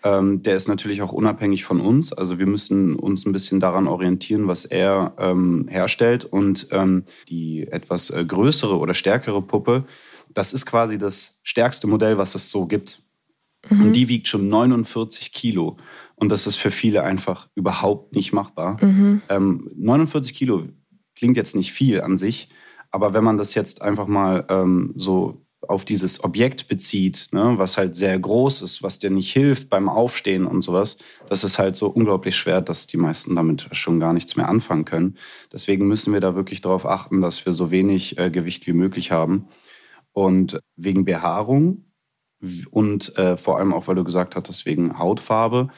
Ähm, 0.05 0.43
der 0.43 0.57
ist 0.57 0.69
natürlich 0.69 1.03
auch 1.03 1.13
unabhängig 1.13 1.65
von 1.65 1.81
uns. 1.81 2.13
Also 2.13 2.39
wir 2.39 2.47
müssen 2.47 2.95
uns 2.97 3.27
ein 3.27 3.33
bisschen 3.33 3.59
daran 3.61 3.89
orientieren, 3.89 4.47
was 4.47 4.65
er 4.65 5.15
ähm, 5.19 5.67
herstellt. 5.69 6.25
Und 6.25 6.69
ähm, 6.71 7.05
die 7.29 7.67
etwas 7.71 8.11
äh, 8.11 8.25
größere 8.25 8.79
oder 8.79 8.95
stärkere 8.95 9.43
Puppe, 9.43 9.85
das 10.33 10.53
ist 10.53 10.67
quasi 10.67 10.99
das 10.99 11.41
stärkste 11.43 11.87
Modell, 11.87 12.19
was 12.19 12.35
es 12.35 12.51
so 12.51 12.67
gibt. 12.67 13.03
Mhm. 13.69 13.87
Und 13.87 13.93
die 13.93 14.09
wiegt 14.09 14.29
schon 14.29 14.49
49 14.49 15.33
Kilo. 15.33 15.77
Und 16.15 16.31
das 16.31 16.47
ist 16.47 16.57
für 16.57 16.71
viele 16.71 17.03
einfach 17.03 17.49
überhaupt 17.55 18.15
nicht 18.15 18.33
machbar. 18.33 18.83
Mhm. 18.83 19.23
Ähm, 19.29 19.71
49 19.77 20.35
Kilo 20.35 20.65
klingt 21.15 21.37
jetzt 21.37 21.57
nicht 21.57 21.73
viel 21.73 22.01
an 22.01 22.17
sich, 22.17 22.49
aber 22.91 23.15
wenn 23.15 23.25
man 23.25 23.37
das 23.37 23.55
jetzt 23.55 23.83
einfach 23.83 24.07
mal 24.07 24.47
ähm, 24.49 24.93
so 24.97 25.47
auf 25.69 25.85
dieses 25.85 26.23
Objekt 26.23 26.69
bezieht, 26.69 27.29
ne, 27.33 27.55
was 27.57 27.77
halt 27.77 27.97
sehr 27.97 28.19
groß 28.19 28.63
ist, 28.63 28.83
was 28.83 28.99
dir 28.99 29.11
nicht 29.11 29.33
hilft 29.33 29.69
beim 29.69 29.89
Aufstehen 29.89 30.47
und 30.47 30.63
sowas, 30.63 30.97
das 31.29 31.45
ist 31.45 31.59
halt 31.59 31.77
so 31.77 31.89
unglaublich 31.89 32.37
schwer, 32.37 32.61
dass 32.61 32.87
die 32.87 32.97
meisten 32.97 33.35
damit 33.35 33.69
schon 33.73 33.99
gar 34.01 34.13
nichts 34.13 34.37
mehr 34.37 34.49
anfangen 34.49 34.85
können. 34.85 35.17
Deswegen 35.53 35.89
müssen 35.89 36.13
wir 36.13 36.21
da 36.21 36.35
wirklich 36.35 36.61
darauf 36.61 36.87
achten, 36.87 37.21
dass 37.21 37.45
wir 37.47 37.53
so 37.53 37.71
wenig 37.71 38.19
äh, 38.19 38.31
Gewicht 38.31 38.67
wie 38.67 38.73
möglich 38.73 39.11
haben. 39.11 39.49
Und 40.13 40.61
wegen 40.77 41.05
Behaarung 41.05 41.85
und 42.71 43.17
äh, 43.17 43.37
vor 43.37 43.59
allem 43.59 43.73
auch, 43.73 43.89
weil 43.89 43.95
du 43.95 44.05
gesagt 44.05 44.37
hattest, 44.37 44.67
wegen 44.67 44.99
Hautfarbe, 44.99 45.69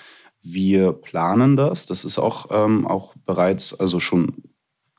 wir 0.42 0.92
planen 0.92 1.56
das. 1.56 1.86
Das 1.86 2.04
ist 2.04 2.18
auch, 2.18 2.46
ähm, 2.50 2.86
auch 2.86 3.14
bereits 3.26 3.78
also 3.78 4.00
schon 4.00 4.34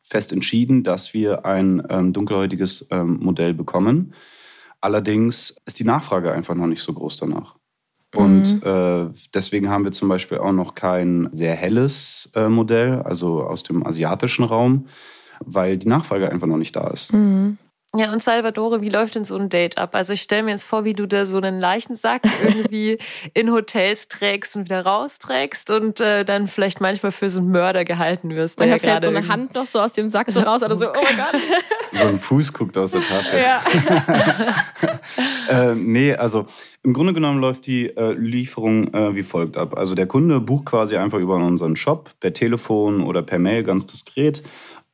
fest 0.01 0.33
entschieden, 0.33 0.83
dass 0.83 1.13
wir 1.13 1.45
ein 1.45 1.83
ähm, 1.89 2.13
dunkelhäutiges 2.13 2.87
ähm, 2.91 3.19
Modell 3.21 3.53
bekommen. 3.53 4.13
Allerdings 4.81 5.57
ist 5.65 5.79
die 5.79 5.83
Nachfrage 5.83 6.31
einfach 6.31 6.55
noch 6.55 6.67
nicht 6.67 6.81
so 6.81 6.93
groß 6.93 7.17
danach. 7.17 7.55
Und 8.15 8.63
äh, 8.63 9.07
deswegen 9.35 9.69
haben 9.69 9.83
wir 9.83 9.91
zum 9.91 10.09
Beispiel 10.09 10.39
auch 10.39 10.51
noch 10.51 10.73
kein 10.73 11.29
sehr 11.31 11.53
helles 11.53 12.31
äh, 12.33 12.49
Modell, 12.49 13.03
also 13.03 13.43
aus 13.43 13.61
dem 13.61 13.85
asiatischen 13.85 14.45
Raum, 14.45 14.87
weil 15.45 15.77
die 15.77 15.87
Nachfrage 15.87 16.31
einfach 16.31 16.47
noch 16.47 16.57
nicht 16.57 16.75
da 16.75 16.87
ist. 16.87 17.13
Mhm. 17.13 17.59
Ja, 17.95 18.13
und 18.13 18.21
Salvatore, 18.21 18.81
wie 18.81 18.89
läuft 18.89 19.15
denn 19.15 19.23
so 19.23 19.35
ein 19.35 19.49
Date 19.49 19.79
ab? 19.79 19.95
Also 19.95 20.13
ich 20.13 20.21
stelle 20.21 20.43
mir 20.43 20.51
jetzt 20.51 20.63
vor, 20.63 20.85
wie 20.85 20.93
du 20.93 21.07
da 21.07 21.25
so 21.25 21.37
einen 21.37 21.59
Leichensack 21.59 22.21
irgendwie 22.43 22.99
in 23.33 23.51
Hotels 23.51 24.07
trägst 24.07 24.55
und 24.55 24.65
wieder 24.65 24.85
rausträgst 24.85 25.71
und 25.71 25.99
äh, 25.99 26.23
dann 26.23 26.47
vielleicht 26.47 26.81
manchmal 26.81 27.11
für 27.11 27.31
so 27.31 27.39
einen 27.39 27.49
Mörder 27.49 27.85
gehalten 27.85 28.29
wirst. 28.35 28.59
da 28.59 28.65
ja 28.65 28.77
fällt 28.77 28.83
gerade 28.83 29.11
so 29.11 29.17
eine 29.17 29.27
Hand 29.27 29.55
noch 29.55 29.65
so 29.65 29.79
aus 29.79 29.93
dem 29.93 30.11
Sack 30.11 30.29
so 30.29 30.41
raus 30.41 30.61
oder 30.61 30.77
so, 30.77 30.89
oh 30.89 30.93
mein 30.93 31.17
Gott. 31.17 31.41
So 31.91 32.05
ein 32.05 32.19
Fuß 32.19 32.53
guckt 32.53 32.77
aus 32.77 32.91
der 32.91 33.01
Tasche. 33.01 33.39
ja. 33.39 33.59
Äh, 35.49 35.73
nee, 35.73 36.13
also 36.13 36.45
im 36.83 36.93
Grunde 36.93 37.11
genommen 37.13 37.39
läuft 37.39 37.65
die 37.65 37.87
äh, 37.87 38.13
Lieferung 38.13 38.93
äh, 38.93 39.15
wie 39.15 39.23
folgt 39.23 39.57
ab. 39.57 39.75
Also 39.75 39.95
der 39.95 40.05
Kunde 40.05 40.39
bucht 40.39 40.65
quasi 40.65 40.95
einfach 40.95 41.17
über 41.17 41.35
unseren 41.37 41.75
Shop 41.75 42.11
per 42.19 42.33
Telefon 42.33 43.01
oder 43.01 43.23
per 43.23 43.39
Mail 43.39 43.63
ganz 43.63 43.87
diskret 43.87 44.43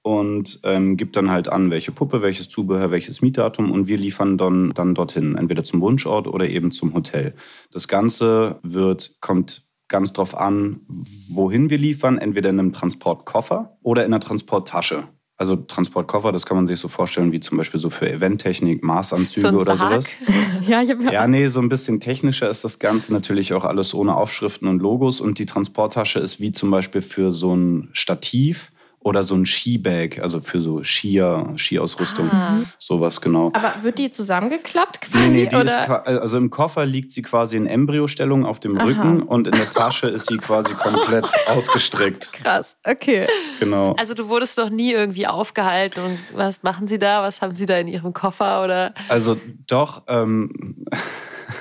und 0.06 0.60
ähm, 0.62 0.98
gibt 0.98 1.16
dann 1.16 1.32
halt 1.32 1.50
an, 1.50 1.72
welche 1.72 1.92
Puppe, 1.92 2.22
welches 2.22 2.48
Zubehör, 2.48 2.92
welches 2.92 3.24
Mietdatum 3.24 3.72
und 3.72 3.88
wir 3.88 3.98
liefern 3.98 4.38
dann, 4.38 4.70
dann 4.70 4.94
dorthin, 4.94 5.36
entweder 5.36 5.64
zum 5.64 5.82
Wunschort 5.82 6.28
oder 6.28 6.48
eben 6.48 6.70
zum 6.70 6.94
Hotel. 6.94 7.34
Das 7.72 7.88
Ganze 7.88 8.60
wird, 8.62 9.16
kommt 9.20 9.66
ganz 9.88 10.14
drauf 10.14 10.38
an, 10.38 10.82
wohin 11.28 11.72
wir 11.72 11.80
liefern, 11.80 12.20
entweder 12.20 12.52
in 12.52 12.60
einem 12.60 12.72
Transportkoffer 12.72 13.80
oder 13.82 14.06
in 14.06 14.14
einer 14.14 14.20
Transporttasche. 14.20 15.06
Also 15.38 15.56
Transportkoffer, 15.56 16.32
das 16.32 16.46
kann 16.46 16.56
man 16.56 16.68
sich 16.68 16.80
so 16.80 16.88
vorstellen 16.88 17.32
wie 17.32 17.40
zum 17.40 17.58
Beispiel 17.58 17.80
so 17.80 17.90
für 17.90 18.08
Eventtechnik, 18.08 18.84
Maßanzüge 18.84 19.50
so 19.50 19.60
oder 19.60 19.76
sowas. 19.76 20.12
ja, 20.68 20.84
ich 20.84 20.92
habe 20.92 21.04
ja, 21.06 21.14
Ja, 21.14 21.28
nee, 21.28 21.48
so 21.48 21.60
ein 21.60 21.68
bisschen 21.68 22.00
technischer 22.00 22.48
ist 22.48 22.64
das 22.64 22.78
Ganze 22.78 23.12
natürlich 23.12 23.54
auch 23.54 23.66
alles 23.66 23.96
ohne 23.96 24.16
Aufschriften 24.16 24.68
und 24.68 24.84
Logos. 24.84 25.20
Und 25.20 25.40
die 25.40 25.48
Transporttasche 25.48 26.20
ist 26.20 26.40
wie 26.40 26.52
zum 26.52 26.70
Beispiel 26.70 27.02
für 27.02 27.34
so 27.34 27.56
ein 27.56 27.90
Stativ 27.92 28.72
oder 29.06 29.22
so 29.22 29.36
ein 29.36 29.46
Skibag, 29.46 30.18
also 30.20 30.42
für 30.42 30.60
so 30.62 30.82
Skier, 30.84 31.54
Skiausrüstung. 31.58 32.28
Ah. 32.32 32.62
Sowas 32.80 33.22
genau. 33.22 33.52
Aber 33.54 33.76
wird 33.84 34.00
die 34.00 34.10
zusammengeklappt 34.10 35.00
Nee, 35.14 35.20
quasi? 35.20 35.30
nee, 35.30 35.46
die 35.46 35.56
ist, 35.56 35.62
oder? 35.62 35.86
qua- 35.86 36.02
also 36.04 36.38
im 36.38 36.50
Koffer 36.50 36.88
liegt 36.88 37.12
sie 37.12 37.22
quasi 37.22 37.56
in 37.56 37.68
Embryostellung 37.68 38.48
auf 38.48 38.60
dem 38.60 38.76
Aha. 38.80 38.86
Rücken 38.86 39.22
und 39.22 39.46
in 39.48 39.54
der 39.54 39.70
Tasche 39.70 40.08
ist 40.08 40.28
sie 40.28 40.38
quasi 40.38 40.74
komplett 40.84 41.30
ausgestreckt. 41.48 42.34
Krass, 42.34 42.78
okay. 42.84 43.28
Genau. 43.60 43.94
Also 44.00 44.16
du 44.16 44.28
wurdest 44.28 44.58
doch 44.58 44.72
nie 44.72 44.92
irgendwie 44.94 45.28
aufgehalten 45.28 46.02
und 46.04 46.20
was 46.34 46.64
machen 46.64 46.88
Sie 46.88 46.98
da? 46.98 47.22
Was 47.22 47.44
haben 47.44 47.54
Sie 47.54 47.68
da 47.68 47.78
in 47.78 47.88
Ihrem 47.88 48.12
Koffer 48.12 48.64
oder? 48.64 48.96
Also 49.08 49.38
doch, 49.68 50.02
ähm, 50.08 50.84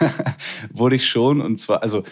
wurde 0.70 0.96
ich 0.96 1.09
schon. 1.09 1.40
Und 1.40 1.57
zwar, 1.57 1.83
also 1.83 2.04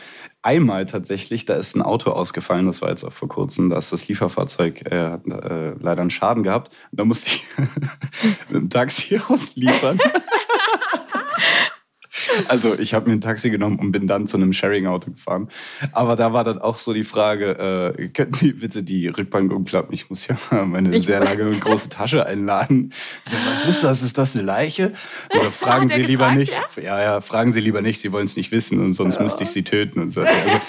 einmal 0.42 0.86
tatsächlich, 0.86 1.44
da 1.44 1.54
ist 1.54 1.76
ein 1.76 1.82
Auto 1.82 2.10
ausgefallen, 2.10 2.66
das 2.66 2.82
war 2.82 2.90
jetzt 2.90 3.04
auch 3.04 3.12
vor 3.12 3.28
kurzem, 3.28 3.70
da 3.70 3.78
ist 3.78 3.92
das 3.92 4.08
Lieferfahrzeug, 4.08 4.90
äh, 4.90 5.10
hat 5.10 5.26
äh, 5.26 5.74
leider 5.80 6.00
einen 6.00 6.10
Schaden 6.10 6.42
gehabt. 6.42 6.72
Und 6.90 7.00
da 7.00 7.04
musste 7.04 7.28
ich 7.28 7.46
ein 8.54 8.70
Taxi 8.70 9.20
ausliefern. 9.28 9.98
Also 12.48 12.78
ich 12.78 12.94
habe 12.94 13.08
mir 13.08 13.16
ein 13.16 13.20
Taxi 13.20 13.50
genommen 13.50 13.78
und 13.78 13.90
bin 13.92 14.06
dann 14.06 14.26
zu 14.26 14.36
einem 14.36 14.52
Sharing-Auto 14.52 15.12
gefahren. 15.12 15.48
Aber 15.92 16.14
da 16.16 16.32
war 16.32 16.44
dann 16.44 16.58
auch 16.58 16.78
so 16.78 16.92
die 16.92 17.04
Frage, 17.04 17.94
äh, 17.96 18.08
könnten 18.08 18.34
Sie 18.34 18.52
bitte 18.52 18.82
die 18.82 19.08
Rückbank 19.08 19.50
umklappen? 19.52 19.94
Ich 19.94 20.10
muss 20.10 20.26
ja 20.26 20.36
meine 20.64 20.94
Ich- 20.94 21.06
sehr 21.06 21.20
lange 21.24 21.48
und 21.48 21.60
große 21.60 21.88
Tasche 21.88 22.26
einladen. 22.26 22.92
So, 23.24 23.36
was 23.50 23.64
ist 23.64 23.82
das? 23.84 24.02
Ist 24.02 24.18
das 24.18 24.36
eine 24.36 24.44
Leiche? 24.44 24.92
Oder 25.38 25.50
fragen 25.50 25.88
Sie 25.88 26.02
lieber 26.02 26.30
gefragt, 26.34 26.76
nicht. 26.76 26.84
Ja? 26.84 27.00
ja, 27.02 27.20
fragen 27.20 27.52
Sie 27.52 27.60
lieber 27.60 27.80
nicht, 27.80 28.00
Sie 28.00 28.12
wollen 28.12 28.26
es 28.26 28.36
nicht 28.36 28.52
wissen 28.52 28.80
und 28.80 28.92
sonst 28.92 29.20
müsste 29.20 29.44
ich 29.44 29.50
Sie 29.50 29.62
töten 29.64 30.00
und 30.00 30.10
so. 30.10 30.20
Also 30.20 30.60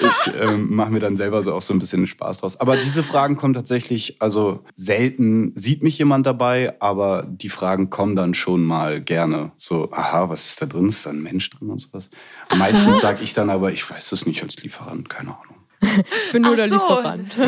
ich 0.00 0.32
ähm, 0.40 0.74
mache 0.74 0.90
mir 0.90 1.00
dann 1.00 1.16
selber 1.16 1.42
so 1.42 1.54
auch 1.54 1.62
so 1.62 1.72
ein 1.74 1.78
bisschen 1.78 2.06
Spaß 2.06 2.38
draus. 2.38 2.58
Aber 2.60 2.76
diese 2.76 3.02
Fragen 3.02 3.36
kommen 3.36 3.54
tatsächlich, 3.54 4.20
also 4.20 4.64
selten 4.74 5.52
sieht 5.56 5.82
mich 5.82 5.98
jemand 5.98 6.26
dabei, 6.26 6.74
aber 6.80 7.26
die 7.28 7.48
Fragen 7.48 7.90
kommen 7.90 8.16
dann 8.16 8.34
schon 8.34 8.62
mal 8.64 9.00
gerne. 9.00 9.52
So, 9.56 9.90
aha, 9.92 10.28
was 10.28 10.46
ist 10.46 10.62
da 10.62 10.66
drin? 10.66 10.88
Ist 10.88 11.06
da 11.06 11.10
ein 11.10 11.22
Mensch 11.22 11.50
drin 11.50 11.70
und 11.70 11.80
sowas? 11.80 12.10
Meistens 12.56 13.00
sage 13.00 13.22
ich 13.22 13.32
dann 13.32 13.50
aber, 13.50 13.72
ich 13.72 13.88
weiß 13.88 14.10
das 14.10 14.26
nicht 14.26 14.42
als 14.42 14.56
Lieferant, 14.62 15.08
keine 15.08 15.30
Ahnung. 15.30 15.56
Ich 15.82 16.32
bin 16.32 16.42
nur 16.42 16.52
Ach 16.52 16.56
der 16.56 16.68
so. 16.68 16.74
Lieferant. 16.74 17.38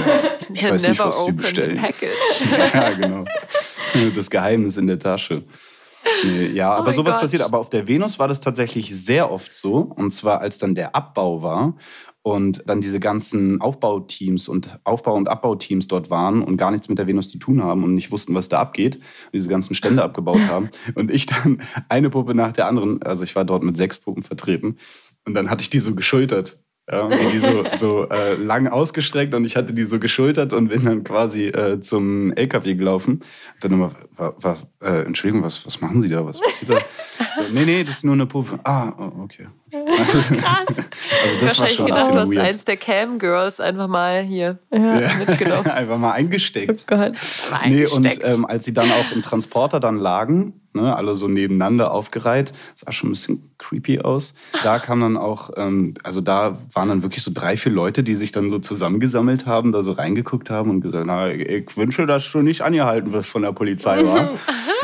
Ich 0.54 0.64
weiß 0.70 0.88
nicht, 0.88 0.98
was 0.98 1.14
die 1.16 1.20
open 1.22 1.36
bestellen. 1.36 1.76
Package. 1.76 2.46
ja, 2.74 2.90
genau. 2.90 3.24
Das 4.14 4.30
Geheimnis 4.30 4.76
in 4.78 4.86
der 4.86 4.98
Tasche. 4.98 5.44
Nee, 6.24 6.46
ja, 6.48 6.74
Oh 6.74 6.80
aber 6.80 6.92
sowas 6.94 7.14
Gott. 7.14 7.20
passiert. 7.22 7.42
Aber 7.42 7.58
auf 7.58 7.70
der 7.70 7.86
Venus 7.86 8.18
war 8.18 8.28
das 8.28 8.40
tatsächlich 8.40 8.94
sehr 8.96 9.30
oft 9.30 9.52
so. 9.52 9.76
Und 9.76 10.12
zwar, 10.12 10.40
als 10.40 10.58
dann 10.58 10.74
der 10.74 10.96
Abbau 10.96 11.42
war 11.42 11.74
und 12.22 12.62
dann 12.66 12.80
diese 12.80 13.00
ganzen 13.00 13.60
Aufbauteams 13.60 14.48
und 14.48 14.78
Aufbau- 14.84 15.16
und 15.16 15.28
Abbauteams 15.28 15.88
dort 15.88 16.10
waren 16.10 16.42
und 16.42 16.56
gar 16.56 16.70
nichts 16.70 16.88
mit 16.88 16.98
der 16.98 17.06
Venus 17.06 17.28
zu 17.28 17.38
tun 17.38 17.62
haben 17.62 17.82
und 17.82 17.94
nicht 17.94 18.12
wussten, 18.12 18.34
was 18.34 18.48
da 18.48 18.60
abgeht, 18.60 19.00
diese 19.32 19.48
ganzen 19.48 19.74
Stände 19.74 20.02
abgebaut 20.04 20.40
haben. 20.48 20.70
Und 20.94 21.10
ich 21.10 21.26
dann 21.26 21.62
eine 21.88 22.10
Puppe 22.10 22.34
nach 22.34 22.52
der 22.52 22.66
anderen, 22.66 23.02
also 23.02 23.24
ich 23.24 23.34
war 23.34 23.44
dort 23.44 23.62
mit 23.62 23.76
sechs 23.76 23.98
Puppen 23.98 24.22
vertreten, 24.22 24.76
und 25.24 25.34
dann 25.34 25.50
hatte 25.50 25.62
ich 25.62 25.70
die 25.70 25.78
so 25.78 25.94
geschultert. 25.94 26.58
Ja, 26.90 27.02
und 27.02 27.14
die 27.32 27.38
so, 27.38 27.64
so 27.78 28.08
äh, 28.08 28.34
lang 28.34 28.66
ausgestreckt 28.66 29.34
und 29.34 29.44
ich 29.44 29.54
hatte 29.54 29.72
die 29.72 29.84
so 29.84 30.00
geschultert 30.00 30.52
und 30.52 30.66
bin 30.68 30.84
dann 30.84 31.04
quasi 31.04 31.44
äh, 31.46 31.80
zum 31.80 32.32
LKW 32.32 32.74
gelaufen. 32.74 33.20
Dann 33.60 33.72
immer, 33.72 33.92
wa, 34.16 34.34
wa, 34.40 34.56
äh, 34.82 35.02
Entschuldigung, 35.04 35.44
was, 35.44 35.64
was 35.64 35.80
machen 35.80 36.02
Sie 36.02 36.08
da? 36.08 36.26
Was 36.26 36.40
passiert 36.40 36.72
da? 36.72 36.78
So, 37.36 37.42
nee, 37.52 37.64
nee, 37.64 37.84
das 37.84 37.98
ist 37.98 38.04
nur 38.04 38.14
eine 38.14 38.26
Puppe. 38.26 38.58
Ah, 38.64 38.92
oh, 38.98 39.22
okay. 39.22 39.46
Krass. 39.70 40.66
Also 40.66 41.46
das 41.46 41.58
war 41.60 41.68
schon 41.68 41.86
ein 41.86 41.92
gedacht, 41.92 42.10
du 42.14 42.18
hast 42.18 42.30
weird. 42.34 42.46
eins 42.48 42.64
der 42.64 42.76
Cam-Girls 42.76 43.60
einfach 43.60 43.86
mal 43.88 44.22
hier 44.22 44.58
Ja. 44.72 45.08
mitgenommen. 45.24 45.66
Einfach 45.70 45.98
mal 45.98 46.12
eingesteckt. 46.12 46.84
Oh 46.90 46.96
Gott. 46.96 47.12
Mal 47.50 47.68
Nee, 47.68 47.86
und 47.86 48.24
ähm, 48.24 48.44
als 48.44 48.64
sie 48.64 48.74
dann 48.74 48.90
auch 48.90 49.10
im 49.12 49.22
Transporter 49.22 49.78
dann 49.80 49.96
lagen, 49.96 50.60
ne, 50.74 50.96
alle 50.96 51.16
so 51.16 51.28
nebeneinander 51.28 51.92
aufgereiht, 51.92 52.52
sah 52.74 52.92
schon 52.92 53.10
ein 53.10 53.12
bisschen 53.12 53.50
creepy 53.58 54.00
aus. 54.00 54.34
Da 54.62 54.78
kam 54.78 55.00
dann 55.00 55.16
auch, 55.16 55.50
ähm, 55.56 55.94
also 56.02 56.20
da 56.20 56.58
waren 56.72 56.88
dann 56.88 57.02
wirklich 57.02 57.22
so 57.22 57.30
drei, 57.34 57.56
vier 57.56 57.72
Leute, 57.72 58.02
die 58.02 58.14
sich 58.14 58.32
dann 58.32 58.50
so 58.50 58.58
zusammengesammelt 58.58 59.46
haben, 59.46 59.72
da 59.72 59.82
so 59.82 59.92
reingeguckt 59.92 60.50
haben 60.50 60.70
und 60.70 60.80
gesagt, 60.80 61.06
na, 61.06 61.30
ich 61.30 61.76
wünsche, 61.76 62.06
dass 62.06 62.30
du 62.30 62.42
nicht 62.42 62.62
angehalten 62.62 63.12
wirst 63.12 63.28
von 63.28 63.42
der 63.42 63.52
Polizei, 63.52 64.04
war. 64.04 64.30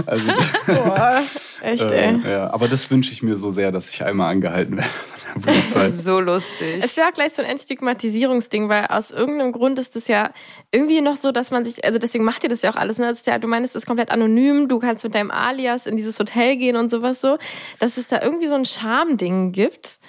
Also, 0.07 0.25
Boah, 0.67 1.23
echt, 1.63 1.83
ey. 1.91 2.21
äh, 2.25 2.33
ja, 2.33 2.51
aber 2.53 2.69
das 2.69 2.91
wünsche 2.91 3.13
ich 3.13 3.23
mir 3.23 3.37
so 3.37 3.53
sehr, 3.53 3.73
dass 3.73 3.89
ich 3.89 4.05
einmal 4.05 4.31
angehalten 4.31 4.77
werde 4.77 4.89
Polizei. 5.43 5.91
so 5.91 6.21
lustig. 6.21 6.83
Es 6.83 6.97
wäre 6.97 7.09
auch 7.09 7.13
gleich 7.13 7.33
so 7.33 7.43
ein 7.43 7.49
Entstigmatisierungsding, 7.49 8.69
weil 8.69 8.87
aus 8.87 9.11
irgendeinem 9.11 9.53
Grund 9.53 9.79
ist 9.79 9.97
es 9.97 10.09
ja 10.09 10.33
irgendwie 10.73 11.01
noch 11.01 11.17
so, 11.17 11.33
dass 11.33 11.51
man 11.51 11.65
sich, 11.65 11.85
also 11.85 11.99
deswegen 11.99 12.25
macht 12.25 12.43
ihr 12.43 12.49
das 12.49 12.63
ja 12.63 12.71
auch 12.71 12.77
alles, 12.77 12.99
ne? 12.99 13.07
Das 13.07 13.19
ist 13.19 13.27
ja, 13.27 13.39
du 13.39 13.49
meinst, 13.49 13.75
es 13.75 13.83
ist 13.83 13.87
komplett 13.87 14.11
anonym, 14.11 14.69
du 14.69 14.79
kannst 14.79 15.05
mit 15.05 15.15
deinem 15.15 15.31
Alias 15.31 15.87
in 15.87 15.97
dieses 15.97 16.19
Hotel 16.19 16.57
gehen 16.57 16.77
und 16.77 16.91
sowas 16.91 17.21
so, 17.21 17.39
dass 17.79 17.97
es 17.97 18.09
da 18.09 18.23
irgendwie 18.23 18.47
so 18.47 18.55
ein 18.55 18.65
Charme-Ding 18.65 19.53
gibt, 19.53 20.01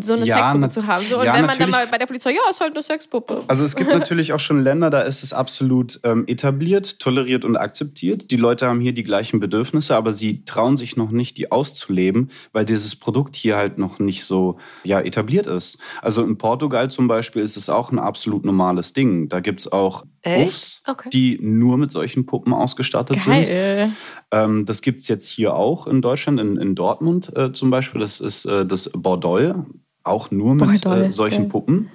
so 0.00 0.14
eine 0.14 0.24
Ja, 0.24 0.36
Sexpuppe 0.36 0.68
zu 0.70 0.86
haben. 0.86 1.06
So, 1.06 1.18
und 1.18 1.26
ja, 1.26 1.34
wenn 1.34 1.46
man 1.46 1.58
dann 1.58 1.70
mal 1.70 1.86
bei 1.86 1.98
der 1.98 2.06
Polizei, 2.06 2.30
ja, 2.30 2.40
ist 2.50 2.60
halt 2.60 2.72
eine 2.72 2.82
Sexpuppe. 2.82 3.44
Also 3.48 3.64
es 3.64 3.76
gibt 3.76 3.90
natürlich 3.92 4.32
auch 4.32 4.40
schon 4.40 4.62
Länder, 4.62 4.90
da 4.90 5.02
ist 5.02 5.22
es 5.22 5.32
absolut 5.32 6.00
ähm, 6.04 6.24
etabliert, 6.26 6.98
toleriert 6.98 7.44
und 7.44 7.56
akzeptiert. 7.56 8.30
Die 8.30 8.36
Leute 8.36 8.66
haben 8.66 8.80
hier 8.80 8.92
die 8.92 9.02
gleichen 9.02 9.40
Bedürfnisse, 9.40 9.94
aber 9.94 10.12
sie 10.12 10.44
trauen 10.44 10.76
sich 10.76 10.96
noch 10.96 11.10
nicht, 11.10 11.36
die 11.36 11.52
auszuleben, 11.52 12.30
weil 12.52 12.64
dieses 12.64 12.96
Produkt 12.96 13.36
hier 13.36 13.56
halt 13.56 13.78
noch 13.78 13.98
nicht 13.98 14.24
so 14.24 14.58
ja, 14.84 15.00
etabliert 15.00 15.46
ist. 15.46 15.78
Also 16.00 16.22
in 16.22 16.38
Portugal 16.38 16.90
zum 16.90 17.06
Beispiel 17.06 17.42
ist 17.42 17.56
es 17.56 17.68
auch 17.68 17.92
ein 17.92 17.98
absolut 17.98 18.44
normales 18.44 18.92
Ding. 18.92 19.28
Da 19.28 19.40
gibt 19.40 19.60
es 19.60 19.70
auch? 19.70 20.04
Puffs, 20.22 20.82
Okay. 20.86 21.10
die 21.12 21.38
nur 21.42 21.78
mit 21.78 21.90
solchen 21.90 22.26
Puppen 22.26 22.52
ausgestattet 22.52 23.22
sind. 23.22 23.46
Geil. 23.46 23.90
Ähm, 24.30 24.64
das 24.64 24.80
gibt 24.80 25.02
es 25.02 25.08
jetzt 25.08 25.28
hier 25.28 25.54
auch 25.54 25.86
in 25.86 26.00
Deutschland, 26.00 26.38
in, 26.38 26.56
in 26.56 26.74
Dortmund 26.74 27.36
äh, 27.36 27.52
zum 27.52 27.70
Beispiel. 27.70 28.00
Das 28.00 28.20
ist 28.20 28.44
äh, 28.44 28.64
das 28.64 28.88
Bordoll, 28.90 29.66
auch 30.04 30.30
nur 30.30 30.54
mit 30.54 30.82
Bordoll, 30.82 31.04
äh, 31.04 31.12
solchen 31.12 31.42
geil. 31.42 31.50
Puppen. 31.50 31.90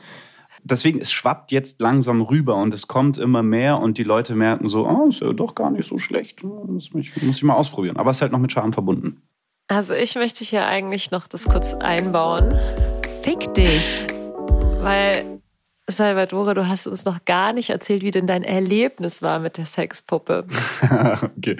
Deswegen, 0.64 0.99
es 0.99 1.12
schwappt 1.12 1.51
jetzt 1.51 1.80
langsam 1.80 2.22
rüber 2.22 2.55
und 2.55 2.74
es 2.74 2.88
kommt 2.88 3.18
immer 3.18 3.41
mehr 3.41 3.80
und 3.80 3.97
die 3.97 4.03
Leute 4.03 4.36
merken 4.36 4.68
so, 4.68 4.86
oh, 4.86 5.08
ist 5.08 5.22
ja 5.22 5.32
doch 5.32 5.55
gar 5.55 5.72
nicht 5.72 5.88
so 5.88 5.97
schlecht. 5.97 6.39
Das 6.43 6.91
muss 6.91 7.05
ich, 7.08 7.22
muss 7.24 7.38
ich 7.38 7.43
mal 7.43 7.55
ausprobieren. 7.55 7.97
Aber 7.97 8.10
es 8.10 8.18
ist 8.18 8.22
halt 8.22 8.34
noch 8.34 8.39
mit 8.39 8.51
Charme 8.51 8.74
verbunden. 8.74 9.22
Also 9.70 9.93
ich 9.93 10.16
möchte 10.16 10.43
hier 10.43 10.66
eigentlich 10.66 11.12
noch 11.12 11.28
das 11.28 11.45
kurz 11.45 11.74
einbauen. 11.74 12.58
Fick 13.22 13.53
dich. 13.53 14.05
Weil, 14.82 15.41
Salvatore, 15.89 16.53
du 16.53 16.68
hast 16.68 16.88
uns 16.88 17.05
noch 17.05 17.24
gar 17.26 17.53
nicht 17.53 17.70
erzählt, 17.70 18.01
wie 18.01 18.12
denn 18.12 18.28
dein 18.28 18.43
Erlebnis 18.43 19.22
war 19.22 19.39
mit 19.39 19.58
der 19.58 19.66
Sexpuppe. 19.66 20.47
okay. 21.38 21.58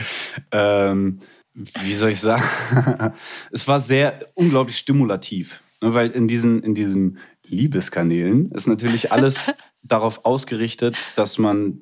Ähm, 0.52 1.20
wie 1.54 1.96
soll 1.96 2.12
ich 2.12 2.22
sagen? 2.22 2.44
es 3.52 3.68
war 3.68 3.80
sehr 3.80 4.28
unglaublich 4.36 4.78
stimulativ. 4.78 5.62
Ne, 5.82 5.94
Weil 5.94 6.12
in 6.12 6.28
diesen, 6.28 6.64
in 6.64 6.76
diesen 6.76 7.20
Liebeskanälen 7.46 8.52
ist 8.52 8.68
natürlich 8.68 9.12
alles 9.12 9.52
darauf 9.84 10.26
ausgerichtet, 10.26 11.08
dass 11.16 11.38
man 11.38 11.80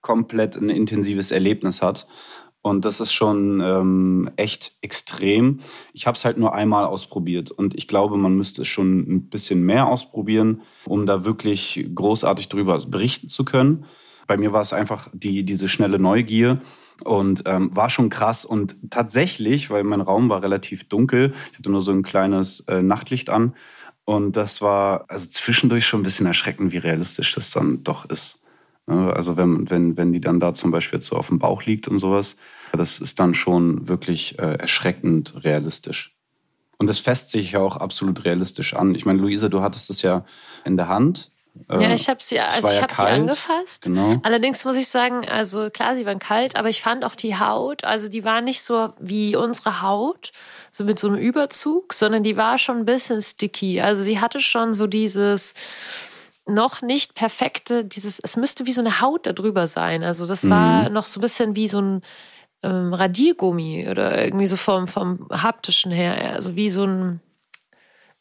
komplett 0.00 0.56
ein 0.56 0.70
intensives 0.70 1.30
Erlebnis 1.30 1.82
hat. 1.82 2.06
Und 2.62 2.84
das 2.84 3.00
ist 3.00 3.12
schon 3.12 3.60
ähm, 3.60 4.30
echt 4.36 4.72
extrem. 4.82 5.60
Ich 5.94 6.06
habe 6.06 6.16
es 6.16 6.26
halt 6.26 6.36
nur 6.36 6.54
einmal 6.54 6.84
ausprobiert 6.84 7.50
und 7.50 7.74
ich 7.74 7.88
glaube, 7.88 8.18
man 8.18 8.36
müsste 8.36 8.62
es 8.62 8.68
schon 8.68 8.98
ein 8.98 9.30
bisschen 9.30 9.64
mehr 9.64 9.86
ausprobieren, 9.86 10.60
um 10.84 11.06
da 11.06 11.24
wirklich 11.24 11.88
großartig 11.94 12.48
drüber 12.48 12.78
berichten 12.86 13.30
zu 13.30 13.46
können. 13.46 13.86
Bei 14.26 14.36
mir 14.36 14.52
war 14.52 14.60
es 14.60 14.74
einfach 14.74 15.08
die, 15.14 15.42
diese 15.44 15.68
schnelle 15.68 15.98
Neugier 15.98 16.60
und 17.04 17.42
ähm, 17.46 17.74
war 17.74 17.90
schon 17.90 18.10
krass. 18.10 18.44
Und 18.44 18.76
tatsächlich, 18.90 19.70
weil 19.70 19.84
mein 19.84 20.00
Raum 20.00 20.28
war 20.28 20.42
relativ 20.42 20.88
dunkel, 20.88 21.34
ich 21.52 21.58
hatte 21.58 21.70
nur 21.70 21.82
so 21.82 21.92
ein 21.92 22.02
kleines 22.02 22.60
äh, 22.68 22.82
Nachtlicht 22.82 23.30
an. 23.30 23.54
Und 24.04 24.36
das 24.36 24.60
war 24.60 25.04
also 25.08 25.28
zwischendurch 25.30 25.86
schon 25.86 26.00
ein 26.00 26.04
bisschen 26.04 26.26
erschreckend, 26.26 26.72
wie 26.72 26.78
realistisch 26.78 27.32
das 27.34 27.50
dann 27.50 27.84
doch 27.84 28.04
ist. 28.06 28.42
Ne, 28.86 29.12
Also 29.14 29.36
wenn, 29.36 29.70
wenn, 29.70 29.96
wenn 29.96 30.12
die 30.12 30.20
dann 30.20 30.40
da 30.40 30.54
zum 30.54 30.70
Beispiel 30.70 31.00
so 31.00 31.16
auf 31.16 31.28
dem 31.28 31.38
Bauch 31.38 31.62
liegt 31.64 31.86
und 31.86 31.98
sowas, 32.00 32.36
das 32.72 32.98
ist 32.98 33.20
dann 33.20 33.34
schon 33.34 33.88
wirklich 33.88 34.38
äh, 34.38 34.54
erschreckend 34.54 35.44
realistisch. 35.44 36.16
Und 36.78 36.86
das 36.86 36.98
fässt 36.98 37.28
sich 37.28 37.52
ja 37.52 37.60
auch 37.60 37.76
absolut 37.76 38.24
realistisch 38.24 38.74
an. 38.74 38.94
Ich 38.94 39.04
meine, 39.04 39.20
Luisa, 39.20 39.48
du 39.48 39.60
hattest 39.60 39.90
es 39.90 40.02
ja 40.02 40.24
in 40.64 40.76
der 40.76 40.88
Hand. 40.88 41.30
Ja, 41.68 41.92
ich 41.92 42.08
habe 42.08 42.22
sie, 42.22 42.40
also 42.40 42.68
ich 42.68 42.76
ja 42.76 42.82
habe 42.82 42.94
die 42.94 43.02
angefasst. 43.02 43.82
Genau. 43.82 44.20
Allerdings 44.22 44.64
muss 44.64 44.76
ich 44.76 44.88
sagen, 44.88 45.28
also 45.28 45.70
klar, 45.70 45.94
sie 45.94 46.04
waren 46.06 46.18
kalt, 46.18 46.56
aber 46.56 46.68
ich 46.68 46.82
fand 46.82 47.04
auch 47.04 47.14
die 47.14 47.38
Haut, 47.38 47.84
also 47.84 48.08
die 48.08 48.24
war 48.24 48.40
nicht 48.40 48.62
so 48.62 48.92
wie 48.98 49.36
unsere 49.36 49.82
Haut, 49.82 50.32
so 50.70 50.84
mit 50.84 50.98
so 50.98 51.08
einem 51.08 51.18
Überzug, 51.18 51.92
sondern 51.92 52.22
die 52.22 52.36
war 52.36 52.58
schon 52.58 52.78
ein 52.78 52.84
bisschen 52.84 53.22
sticky. 53.22 53.80
Also 53.80 54.02
sie 54.02 54.20
hatte 54.20 54.40
schon 54.40 54.74
so 54.74 54.86
dieses 54.86 55.54
noch 56.46 56.82
nicht 56.82 57.14
perfekte, 57.14 57.84
dieses, 57.84 58.18
es 58.18 58.36
müsste 58.36 58.66
wie 58.66 58.72
so 58.72 58.80
eine 58.80 59.00
Haut 59.00 59.26
da 59.26 59.32
drüber 59.32 59.66
sein. 59.66 60.02
Also 60.02 60.26
das 60.26 60.48
war 60.50 60.88
Mhm. 60.88 60.94
noch 60.94 61.04
so 61.04 61.20
ein 61.20 61.22
bisschen 61.22 61.54
wie 61.56 61.68
so 61.68 61.80
ein 61.80 62.02
ähm, 62.62 62.92
Radiergummi 62.92 63.88
oder 63.88 64.22
irgendwie 64.24 64.46
so 64.46 64.56
vom, 64.56 64.88
vom 64.88 65.28
haptischen 65.30 65.92
her, 65.92 66.34
also 66.34 66.56
wie 66.56 66.70
so 66.70 66.84
ein, 66.84 67.20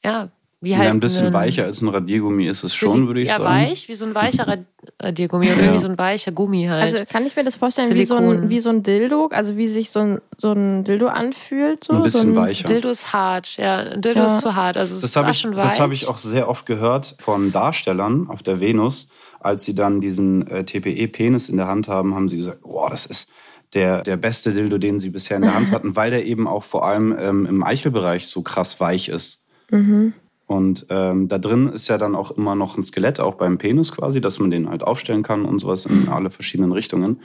ja, 0.03 0.29
wie 0.61 0.75
halt 0.75 0.87
ja, 0.87 0.91
ein 0.91 0.99
bisschen 0.99 1.31
weicher 1.31 1.63
als 1.63 1.81
ein 1.81 1.87
Radiergummi 1.87 2.45
ist 2.47 2.63
es 2.65 2.75
schon, 2.75 3.07
würde 3.07 3.21
ich 3.21 3.29
ja, 3.29 3.37
sagen. 3.37 3.45
weich, 3.69 3.87
wie 3.87 3.93
so 3.93 4.05
ein 4.05 4.13
weicher 4.13 4.45
Rad- 4.47 4.65
Radiergummi 5.01 5.45
oder 5.47 5.55
Ja. 5.55 5.61
irgendwie 5.63 5.79
so 5.79 5.87
ein 5.87 5.97
weicher 5.97 6.31
Gummi 6.33 6.65
halt. 6.65 6.83
Also 6.93 7.05
kann 7.09 7.25
ich 7.25 7.35
mir 7.35 7.45
das 7.45 7.55
vorstellen 7.55 7.93
wie 7.93 8.03
so, 8.03 8.15
ein, 8.17 8.49
wie 8.49 8.59
so 8.59 8.69
ein 8.69 8.83
Dildo, 8.83 9.27
also 9.31 9.55
wie 9.55 9.67
sich 9.67 9.89
so 9.89 9.99
ein, 9.99 10.21
so 10.37 10.51
ein 10.51 10.83
Dildo 10.83 11.07
anfühlt? 11.07 11.85
So, 11.85 11.93
Ein 11.93 12.03
bisschen 12.03 12.21
so 12.21 12.27
ein, 12.27 12.35
weicher. 12.35 12.67
Dildo 12.67 12.89
ist 12.89 13.13
hart, 13.13 13.55
ja. 13.57 13.77
Ein 13.77 14.01
Dildo 14.01 14.19
Ja. 14.19 14.25
ist 14.25 14.41
zu 14.41 14.53
hart. 14.55 14.75
Also 14.75 14.95
es 14.97 15.01
Das 15.01 15.15
war 15.15 15.23
habe 15.23 15.31
ich, 15.31 15.39
schon 15.39 15.55
weich. 15.55 15.63
das 15.63 15.79
hab 15.79 15.91
ich 15.91 16.07
auch 16.07 16.17
sehr 16.17 16.49
oft 16.49 16.65
gehört 16.65 17.15
von 17.19 17.51
Darstellern 17.53 18.27
auf 18.29 18.43
der 18.43 18.59
Venus. 18.59 19.07
Als 19.39 19.63
sie 19.63 19.73
dann 19.73 20.01
diesen 20.01 20.45
äh, 20.47 20.65
TPE-Penis 20.65 21.47
in 21.47 21.55
der 21.55 21.67
Hand 21.67 21.87
haben, 21.87 22.13
haben 22.15 22.27
sie 22.27 22.35
gesagt, 22.37 22.61
boah, 22.63 22.89
das 22.89 23.05
ist 23.05 23.29
der, 23.73 24.01
der 24.01 24.17
beste 24.17 24.51
Dildo, 24.51 24.77
den 24.77 24.99
sie 24.99 25.09
bisher 25.09 25.37
in 25.37 25.43
der 25.43 25.53
Hand 25.55 25.71
hatten, 25.71 25.95
weil 25.95 26.11
der 26.11 26.25
eben 26.25 26.47
auch 26.47 26.63
vor 26.65 26.85
allem 26.85 27.15
ähm, 27.17 27.45
im 27.45 27.63
Eichelbereich 27.63 28.27
so 28.27 28.41
krass 28.41 28.79
weich 28.81 29.07
ist. 29.07 29.41
Mhm. 29.71 30.13
Und 30.49 30.87
ähm, 30.89 31.27
da 31.27 31.37
drin 31.37 31.69
ist 31.71 31.87
ja 31.89 31.99
dann 31.99 32.15
auch 32.15 32.31
immer 32.31 32.55
noch 32.55 32.75
ein 32.75 32.81
Skelett, 32.81 33.19
auch 33.19 33.35
beim 33.35 33.59
Penis 33.59 33.91
quasi, 33.91 34.19
dass 34.19 34.39
man 34.39 34.49
den 34.49 34.67
halt 34.67 34.81
aufstellen 34.81 35.21
kann 35.21 35.45
und 35.45 35.59
sowas 35.59 35.85
in 35.85 36.09
alle 36.09 36.31
verschiedenen 36.31 36.71
Richtungen. 36.71 37.21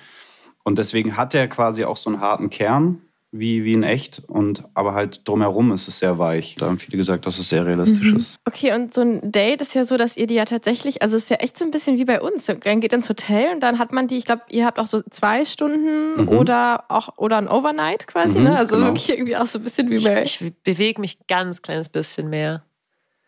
Und 0.62 0.76
deswegen 0.76 1.16
hat 1.16 1.34
er 1.34 1.48
quasi 1.48 1.84
auch 1.84 1.96
so 1.96 2.10
einen 2.10 2.20
harten 2.20 2.50
Kern, 2.50 3.00
wie, 3.32 3.64
wie 3.64 3.72
in 3.72 3.82
echt. 3.82 4.22
Und, 4.28 4.64
aber 4.74 4.92
halt 4.92 5.26
drumherum 5.26 5.72
ist 5.72 5.88
es 5.88 6.00
sehr 6.00 6.18
weich. 6.18 6.56
Da 6.58 6.66
haben 6.66 6.78
viele 6.78 6.98
gesagt, 6.98 7.24
dass 7.24 7.38
es 7.38 7.48
sehr 7.48 7.64
realistisch 7.64 8.12
Mhm. 8.12 8.18
ist. 8.18 8.36
Okay, 8.44 8.74
und 8.74 8.92
so 8.92 9.00
ein 9.00 9.32
Date 9.32 9.62
ist 9.62 9.74
ja 9.74 9.84
so, 9.84 9.96
dass 9.96 10.18
ihr 10.18 10.26
die 10.26 10.34
ja 10.34 10.44
tatsächlich, 10.44 11.00
also 11.00 11.16
es 11.16 11.22
ist 11.24 11.30
ja 11.30 11.38
echt 11.38 11.56
so 11.58 11.64
ein 11.64 11.70
bisschen 11.70 11.96
wie 11.96 12.04
bei 12.04 12.20
uns. 12.20 12.46
Man 12.46 12.80
geht 12.80 12.92
ins 12.92 13.08
Hotel 13.08 13.54
und 13.54 13.60
dann 13.62 13.78
hat 13.78 13.90
man 13.92 14.06
die, 14.06 14.18
ich 14.18 14.26
glaube, 14.26 14.42
ihr 14.50 14.66
habt 14.66 14.78
auch 14.78 14.86
so 14.86 15.00
zwei 15.10 15.46
Stunden 15.46 16.20
Mhm. 16.24 16.28
oder 16.28 16.84
auch 16.90 17.16
oder 17.16 17.38
ein 17.38 17.48
Overnight 17.48 18.06
quasi, 18.06 18.36
Mhm, 18.38 18.44
ne? 18.44 18.56
Also 18.58 18.74
genau. 18.74 18.88
wirklich 18.88 19.08
irgendwie 19.08 19.36
auch 19.38 19.46
so 19.46 19.58
ein 19.60 19.64
bisschen 19.64 19.90
wie 19.90 19.94
ich, 19.96 20.04
bei. 20.04 20.22
ich 20.24 20.52
bewege 20.62 21.00
mich 21.00 21.26
ganz 21.26 21.62
kleines 21.62 21.88
bisschen 21.88 22.28
mehr. 22.28 22.62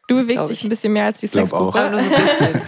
Du 0.06 0.16
bewegst 0.16 0.50
dich 0.50 0.58
ich. 0.58 0.64
ein 0.64 0.68
bisschen 0.68 0.92
mehr 0.92 1.04
als 1.04 1.20
die 1.20 1.26
Sexpuppe. 1.26 1.78
Aber 1.78 1.90
nur 1.90 2.00
so 2.00 2.14
ein 2.14 2.22
bisschen. 2.22 2.60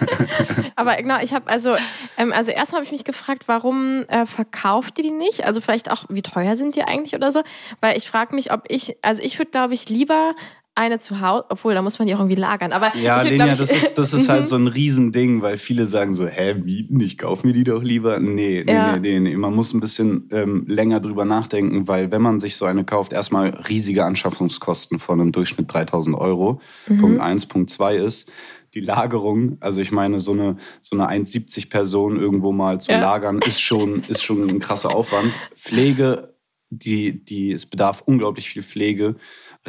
Aber 0.76 0.96
genau, 0.96 1.18
ich 1.20 1.32
habe 1.32 1.50
also, 1.50 1.76
ähm, 2.16 2.32
also 2.32 2.52
erstmal 2.52 2.80
habe 2.80 2.84
ich 2.84 2.92
mich 2.92 3.04
gefragt, 3.04 3.44
warum 3.46 4.04
äh, 4.08 4.26
verkauft 4.26 4.98
ihr 4.98 5.04
die 5.04 5.10
nicht? 5.10 5.44
Also 5.44 5.60
vielleicht 5.60 5.90
auch, 5.90 6.04
wie 6.08 6.22
teuer 6.22 6.56
sind 6.56 6.76
die 6.76 6.84
eigentlich 6.84 7.14
oder 7.14 7.32
so? 7.32 7.42
Weil 7.80 7.96
ich 7.96 8.08
frage 8.08 8.34
mich, 8.34 8.52
ob 8.52 8.62
ich, 8.68 8.96
also 9.02 9.22
ich 9.22 9.38
würde, 9.38 9.50
glaube 9.50 9.74
ich, 9.74 9.88
lieber 9.88 10.34
eine 10.78 11.00
zu 11.00 11.20
Hause, 11.20 11.44
obwohl 11.50 11.74
da 11.74 11.82
muss 11.82 11.98
man 11.98 12.08
die 12.08 12.14
auch 12.14 12.20
irgendwie 12.20 12.40
lagern. 12.40 12.72
Aber 12.72 12.92
Ja, 12.96 13.22
ich 13.22 13.30
Lenia, 13.30 13.52
ich, 13.52 13.58
das 13.58 13.70
ist, 13.70 13.98
das 13.98 14.14
ist 14.14 14.28
halt 14.28 14.48
so 14.48 14.56
ein 14.56 14.66
Riesending, 14.68 15.42
weil 15.42 15.58
viele 15.58 15.86
sagen 15.86 16.14
so, 16.14 16.26
hä, 16.26 16.54
mieten, 16.54 17.00
ich 17.00 17.18
kauf 17.18 17.44
mir 17.44 17.52
die 17.52 17.64
doch 17.64 17.82
lieber. 17.82 18.20
Nee, 18.20 18.62
nee, 18.64 18.72
Ja. 18.72 18.92
nee, 18.96 19.00
nee, 19.00 19.20
nee. 19.20 19.36
Man 19.36 19.54
muss 19.54 19.74
ein 19.74 19.80
bisschen 19.80 20.28
ähm, 20.32 20.64
länger 20.68 21.00
drüber 21.00 21.24
nachdenken, 21.24 21.86
weil 21.88 22.10
wenn 22.10 22.22
man 22.22 22.40
sich 22.40 22.56
so 22.56 22.64
eine 22.64 22.84
kauft, 22.84 23.12
erstmal 23.12 23.48
riesige 23.68 24.04
Anschaffungskosten 24.04 24.98
von 24.98 25.20
einem 25.20 25.32
Durchschnitt 25.32 25.72
3000 25.72 26.16
Euro. 26.16 26.60
Mhm. 26.88 26.98
Punkt 26.98 27.20
eins, 27.20 27.44
Punkt 27.46 27.70
zwei 27.70 27.96
ist, 27.96 28.30
die 28.74 28.80
Lagerung, 28.80 29.56
also 29.60 29.80
ich 29.80 29.92
meine, 29.92 30.20
so 30.20 30.32
eine, 30.32 30.56
so 30.82 30.96
eine 30.96 31.08
1,70 31.08 31.70
Person 31.70 32.20
irgendwo 32.20 32.52
mal 32.52 32.80
zu 32.80 32.92
Ja. 32.92 33.00
lagern, 33.00 33.38
ist 33.38 33.60
schon, 33.60 34.02
ist 34.08 34.22
schon 34.22 34.48
ein 34.48 34.58
krasser 34.60 34.94
Aufwand. 34.94 35.32
Pflege, 35.56 36.34
die, 36.70 37.24
die, 37.24 37.50
es 37.52 37.64
bedarf 37.64 38.02
unglaublich 38.04 38.50
viel 38.50 38.62
Pflege. 38.62 39.16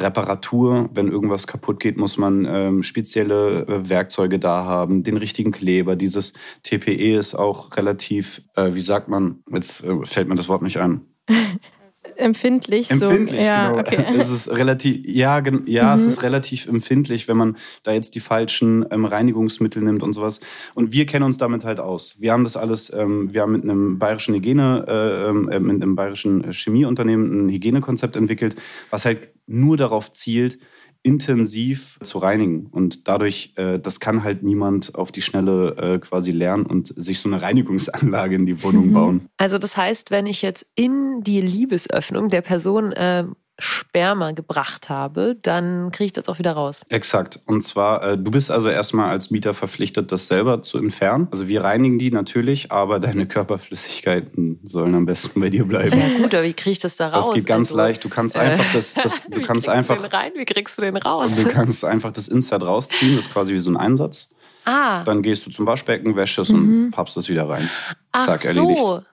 Reparatur, 0.00 0.88
wenn 0.92 1.08
irgendwas 1.08 1.46
kaputt 1.46 1.80
geht, 1.80 1.96
muss 1.96 2.16
man 2.16 2.46
ähm, 2.46 2.82
spezielle 2.82 3.66
äh, 3.66 3.88
Werkzeuge 3.88 4.38
da 4.38 4.64
haben, 4.64 5.02
den 5.02 5.16
richtigen 5.16 5.52
Kleber. 5.52 5.96
Dieses 5.96 6.32
TPE 6.62 7.16
ist 7.16 7.34
auch 7.34 7.76
relativ, 7.76 8.42
äh, 8.56 8.74
wie 8.74 8.80
sagt 8.80 9.08
man, 9.08 9.42
jetzt 9.52 9.84
äh, 9.84 10.04
fällt 10.04 10.28
mir 10.28 10.34
das 10.34 10.48
Wort 10.48 10.62
nicht 10.62 10.78
ein. 10.78 11.02
empfindlich. 12.16 12.90
Empfindlich, 12.90 13.40
so. 13.40 13.46
ja, 13.46 13.68
genau. 13.68 13.80
Okay. 13.80 14.04
Es 14.18 14.30
ist 14.30 14.50
relativ, 14.50 15.06
ja, 15.06 15.42
ja 15.66 15.94
es 15.94 16.02
Mhm. 16.02 16.08
ist 16.08 16.22
relativ 16.22 16.66
empfindlich, 16.66 17.28
wenn 17.28 17.36
man 17.36 17.56
da 17.82 17.92
jetzt 17.92 18.14
die 18.14 18.20
falschen 18.20 18.84
ähm, 18.90 19.04
Reinigungsmittel 19.04 19.82
nimmt 19.82 20.02
und 20.02 20.12
sowas. 20.12 20.40
Und 20.74 20.92
wir 20.92 21.06
kennen 21.06 21.24
uns 21.24 21.38
damit 21.38 21.64
halt 21.64 21.80
aus. 21.80 22.16
Wir 22.18 22.32
haben 22.32 22.44
das 22.44 22.56
alles, 22.56 22.92
ähm, 22.92 23.32
wir 23.32 23.42
haben 23.42 23.52
mit 23.52 23.62
einem 23.64 23.98
bayerischen 23.98 24.34
Hygiene, 24.34 24.84
äh, 24.88 25.28
ähm, 25.30 25.48
äh, 25.48 25.60
mit 25.60 25.82
einem 25.82 25.94
bayerischen 25.96 26.52
Chemieunternehmen 26.52 27.46
ein 27.46 27.48
Hygienekonzept 27.50 28.16
entwickelt, 28.16 28.56
was 28.90 29.04
halt 29.04 29.28
nur 29.46 29.76
darauf 29.76 30.12
zielt, 30.12 30.58
intensiv 31.02 31.98
zu 32.02 32.18
reinigen. 32.18 32.66
Und 32.66 33.08
dadurch, 33.08 33.54
äh, 33.56 33.78
das 33.78 34.00
kann 34.00 34.22
halt 34.22 34.42
niemand 34.42 34.94
auf 34.94 35.10
die 35.12 35.22
Schnelle 35.22 35.76
äh, 35.76 35.98
quasi 35.98 36.30
lernen 36.30 36.66
und 36.66 36.92
sich 36.96 37.20
so 37.20 37.28
eine 37.28 37.40
Reinigungsanlage 37.40 38.34
in 38.36 38.46
die 38.46 38.62
Wohnung 38.62 38.88
Mhm. 38.88 38.92
bauen. 38.92 39.20
Also 39.38 39.58
das 39.58 39.76
heißt, 39.76 40.10
wenn 40.10 40.26
ich 40.26 40.42
jetzt 40.42 40.66
in 40.74 41.22
die 41.22 41.40
Liebesöffnung 41.40 42.28
der 42.28 42.42
Person 42.42 42.92
ähm, 42.96 43.34
Sperma 43.60 44.32
gebracht 44.32 44.88
habe, 44.88 45.36
dann 45.42 45.90
kriege 45.92 46.06
ich 46.06 46.12
das 46.12 46.28
auch 46.28 46.38
wieder 46.38 46.52
raus. 46.52 46.80
Exakt. 46.88 47.40
Und 47.46 47.62
zwar, 47.62 48.02
äh, 48.02 48.18
du 48.18 48.30
bist 48.30 48.50
also 48.50 48.68
erstmal 48.68 49.10
als 49.10 49.30
Mieter 49.30 49.54
verpflichtet, 49.54 50.10
das 50.12 50.26
selber 50.26 50.62
zu 50.62 50.78
entfernen. 50.78 51.28
Also 51.30 51.48
wir 51.48 51.62
reinigen 51.64 51.98
die 51.98 52.10
natürlich, 52.10 52.72
aber 52.72 53.00
deine 53.00 53.26
Körperflüssigkeiten 53.80 54.60
sollen 54.64 54.94
am 54.94 55.06
besten 55.06 55.40
bei 55.40 55.50
dir 55.50 55.64
bleiben. 55.64 55.98
Ja 55.98 56.18
gut, 56.22 56.34
aber 56.34 56.44
wie 56.44 56.52
kriege 56.54 56.72
ich 56.72 56.78
das 56.78 56.96
da 56.96 57.08
raus? 57.08 57.26
Das 57.26 57.34
geht 57.34 57.46
ganz 57.46 57.68
Also, 57.68 57.76
leicht. 57.76 58.04
Du 58.04 58.08
kannst 58.08 58.36
äh, 58.36 58.40
einfach 58.40 58.64
das, 58.72 58.94
das 58.94 59.22
du 59.28 59.36
wie 59.36 59.42
kannst 59.42 59.66
kriegst 59.66 59.68
einfach, 59.68 59.96
Du 59.96 60.02
den 60.02 60.10
rein? 60.12 60.32
Wie 60.36 60.44
kriegst 60.44 60.78
du 60.78 60.82
den 60.82 60.96
raus? 60.96 61.36
du 61.42 61.48
kannst 61.48 61.84
einfach 61.84 62.12
das 62.12 62.28
Insert 62.28 62.62
rausziehen. 62.62 63.16
Das 63.16 63.26
ist 63.26 63.32
quasi 63.32 63.52
wie 63.54 63.58
so 63.60 63.70
ein 63.70 63.76
Einsatz. 63.76 64.28
ah, 64.64 65.04
Dann 65.04 65.22
gehst 65.22 65.46
du 65.46 65.50
zum 65.50 65.66
Waschbecken, 65.66 66.16
wäschst 66.16 66.38
es 66.38 66.50
Mhm. 66.50 66.84
und 66.86 66.90
pappst 66.92 67.16
es 67.16 67.28
wieder 67.28 67.48
rein. 67.48 67.68
ach 68.12 68.26
zack, 68.26 68.42
so. 68.42 68.48
erledigt. 68.48 69.06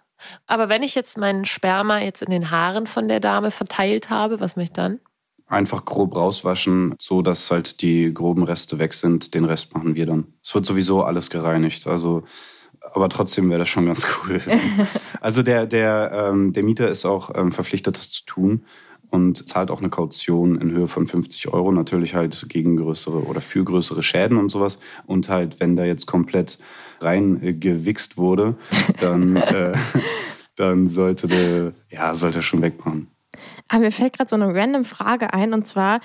Aber 0.46 0.70
wenn 0.70 0.84
ich 0.84 0.96
jetzt 0.96 1.18
meinen 1.18 1.46
Sperma 1.46 2.00
jetzt 2.00 2.22
in 2.22 2.32
den 2.32 2.52
Haaren 2.52 2.88
von 2.88 3.08
der 3.08 3.20
Dame 3.20 3.52
verteilt 3.52 4.10
habe, 4.10 4.40
was 4.40 4.56
mache 4.56 4.66
ich 4.66 4.72
dann? 4.72 5.00
Einfach 5.48 5.86
grob 5.86 6.16
rauswaschen, 6.16 6.96
so 7.00 7.22
dass 7.22 7.50
halt 7.52 7.82
die 7.82 8.14
groben 8.14 8.44
Reste 8.44 8.80
weg 8.80 8.94
sind. 8.94 9.34
Den 9.34 9.46
Rest 9.46 9.74
machen 9.74 9.96
wir 9.96 10.06
dann. 10.06 10.34
Es 10.44 10.54
wird 10.54 10.66
sowieso 10.66 11.04
alles 11.04 11.30
gereinigt. 11.30 11.88
Also, 11.88 12.24
aber 12.82 13.08
trotzdem 13.08 13.50
wäre 13.50 13.60
das 13.60 13.70
schon 13.70 13.86
ganz 13.86 14.06
cool. 14.28 14.42
also 15.22 15.44
der, 15.44 15.66
der, 15.66 16.12
ähm, 16.14 16.52
der 16.52 16.64
Mieter 16.64 16.90
ist 16.90 17.06
auch 17.06 17.32
ähm, 17.34 17.52
verpflichtet, 17.52 17.98
das 17.98 18.10
zu 18.10 18.26
tun 18.26 18.66
und 19.10 19.48
zahlt 19.48 19.72
auch 19.72 19.80
eine 19.80 19.90
Kaution 19.90 20.60
in 20.60 20.72
Höhe 20.72 20.88
von 20.88 21.08
50 21.08 21.48
Euro. 21.50 21.72
Natürlich 21.72 22.16
halt 22.16 22.48
gegen 22.50 22.78
größere 22.78 23.24
oder 23.26 23.42
für 23.42 23.64
größere 23.64 24.04
Schäden 24.04 24.38
und 24.38 24.50
sowas. 24.50 24.80
Und 25.06 25.30
halt, 25.30 25.60
wenn 25.60 25.76
da 25.76 25.86
jetzt 25.86 26.06
komplett 26.06 26.60
rein 27.00 27.42
äh, 27.42 27.54
wurde, 28.18 28.56
dann, 29.00 29.36
äh, 29.36 29.74
dann 30.56 30.90
sollte 30.90 31.28
der, 31.28 31.74
ja, 31.90 32.16
sollte 32.16 32.40
er 32.40 32.44
schon 32.44 32.62
wegmachen. 32.62 33.08
Aber 33.70 33.82
mir 33.82 33.92
fällt 33.92 34.14
gerade 34.14 34.30
so 34.30 34.36
eine 34.36 34.54
random 34.54 34.86
Frage 34.86 35.34
ein 35.34 35.54
und 35.54 35.68
zwar 35.68 36.00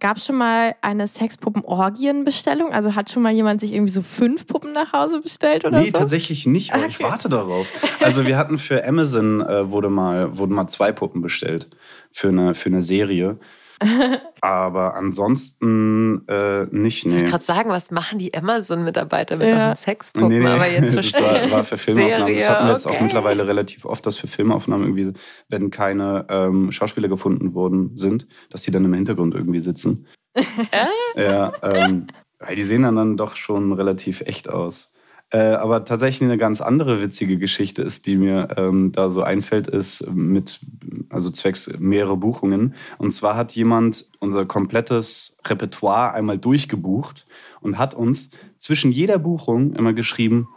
gab 0.00 0.16
es 0.16 0.26
schon 0.26 0.36
mal 0.36 0.74
eine 0.82 1.06
Sexpuppen-Orgien-Bestellung? 1.06 2.72
Also 2.72 2.94
hat 2.94 3.10
schon 3.10 3.22
mal 3.22 3.32
jemand 3.32 3.60
sich 3.60 3.72
irgendwie 3.72 3.92
so 3.92 4.02
fünf 4.02 4.46
Puppen 4.46 4.72
nach 4.72 4.92
Hause 4.92 5.20
bestellt 5.20 5.64
oder 5.64 5.78
nee, 5.78 5.86
so? 5.86 5.92
tatsächlich 5.92 6.46
nicht, 6.46 6.72
aber 6.74 6.86
ich 6.86 6.96
Okay. 6.96 7.04
warte 7.10 7.28
darauf. 7.28 7.66
Also 8.00 8.26
wir 8.26 8.36
hatten 8.36 8.58
für 8.58 8.86
Amazon 8.86 9.40
äh, 9.40 9.70
wurde 9.70 9.88
mal, 9.88 10.36
wurden 10.38 10.54
mal 10.54 10.68
zwei 10.68 10.92
Puppen 10.92 11.22
bestellt 11.22 11.68
für 12.12 12.28
eine, 12.28 12.54
für 12.54 12.68
eine 12.68 12.82
Serie. 12.82 13.38
aber 14.40 14.94
ansonsten 14.96 16.26
äh, 16.28 16.64
nicht, 16.70 16.98
Ich 16.98 17.06
nee. 17.06 17.14
wollte 17.18 17.30
gerade 17.30 17.44
sagen, 17.44 17.70
was 17.70 17.90
machen 17.90 18.18
die 18.18 18.34
Amazon-Mitarbeiter 18.34 19.36
mit 19.36 19.48
Ja. 19.48 19.64
euren 19.66 19.74
Sexpuppen? 19.74 20.28
Nee, 20.28 20.38
nee, 20.40 20.46
Aber 20.46 20.66
jetzt 20.66 20.84
das 20.96 21.06
verstehe 21.10 21.22
war, 21.22 21.44
ich. 21.44 21.52
war 21.52 21.64
für 21.64 21.76
Filmaufnahmen. 21.78 22.20
das 22.34 22.42
Serie, 22.42 22.48
hatten 22.50 22.66
wir 22.66 22.72
jetzt 22.72 22.86
auch 22.86 22.90
okay. 22.92 23.02
mittlerweile 23.02 23.46
relativ 23.46 23.84
oft, 23.84 24.06
dass 24.06 24.16
für 24.16 24.26
Filmaufnahmen 24.28 24.86
irgendwie, 24.96 25.12
wenn 25.48 25.70
keine 25.70 26.26
ähm, 26.28 26.72
Schauspieler 26.72 27.08
gefunden 27.08 27.54
worden 27.54 27.96
sind, 27.96 28.26
dass 28.50 28.62
die 28.62 28.70
dann 28.70 28.84
im 28.84 28.94
Hintergrund 28.94 29.34
irgendwie 29.34 29.60
sitzen. 29.60 30.06
Äh? 30.34 31.22
Ja, 31.22 31.52
ähm, 31.62 32.06
weil 32.38 32.56
die 32.56 32.64
sehen 32.64 32.82
dann, 32.82 32.96
dann 32.96 33.16
doch 33.16 33.36
schon 33.36 33.72
relativ 33.72 34.20
echt 34.22 34.48
aus. 34.48 34.92
Äh, 35.36 35.52
aber 35.56 35.84
tatsächlich 35.84 36.26
eine 36.26 36.38
ganz 36.38 36.62
andere 36.62 37.02
witzige 37.02 37.36
Geschichte 37.36 37.82
ist, 37.82 38.06
die 38.06 38.16
mir 38.16 38.48
ähm, 38.56 38.92
da 38.92 39.10
so 39.10 39.22
einfällt, 39.22 39.66
ist 39.66 40.10
mit, 40.10 40.60
also 41.10 41.30
zwecks 41.30 41.70
mehrere 41.78 42.16
Buchungen. 42.16 42.74
Und 42.96 43.10
zwar 43.10 43.36
hat 43.36 43.52
jemand 43.52 44.06
unser 44.18 44.46
komplettes 44.46 45.36
Repertoire 45.46 46.14
einmal 46.14 46.38
durchgebucht 46.38 47.26
und 47.60 47.76
hat 47.76 47.92
uns 47.92 48.30
zwischen 48.56 48.90
jeder 48.90 49.18
Buchung 49.18 49.74
immer 49.74 49.92
geschrieben, 49.92 50.48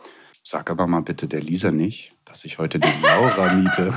sag 0.43 0.71
aber 0.71 0.87
mal 0.87 1.01
bitte 1.01 1.27
der 1.27 1.41
Lisa 1.41 1.71
nicht, 1.71 2.13
dass 2.23 2.45
ich 2.45 2.57
heute 2.57 2.79
die 2.79 2.87
Laura 3.03 3.53
miete. 3.55 3.93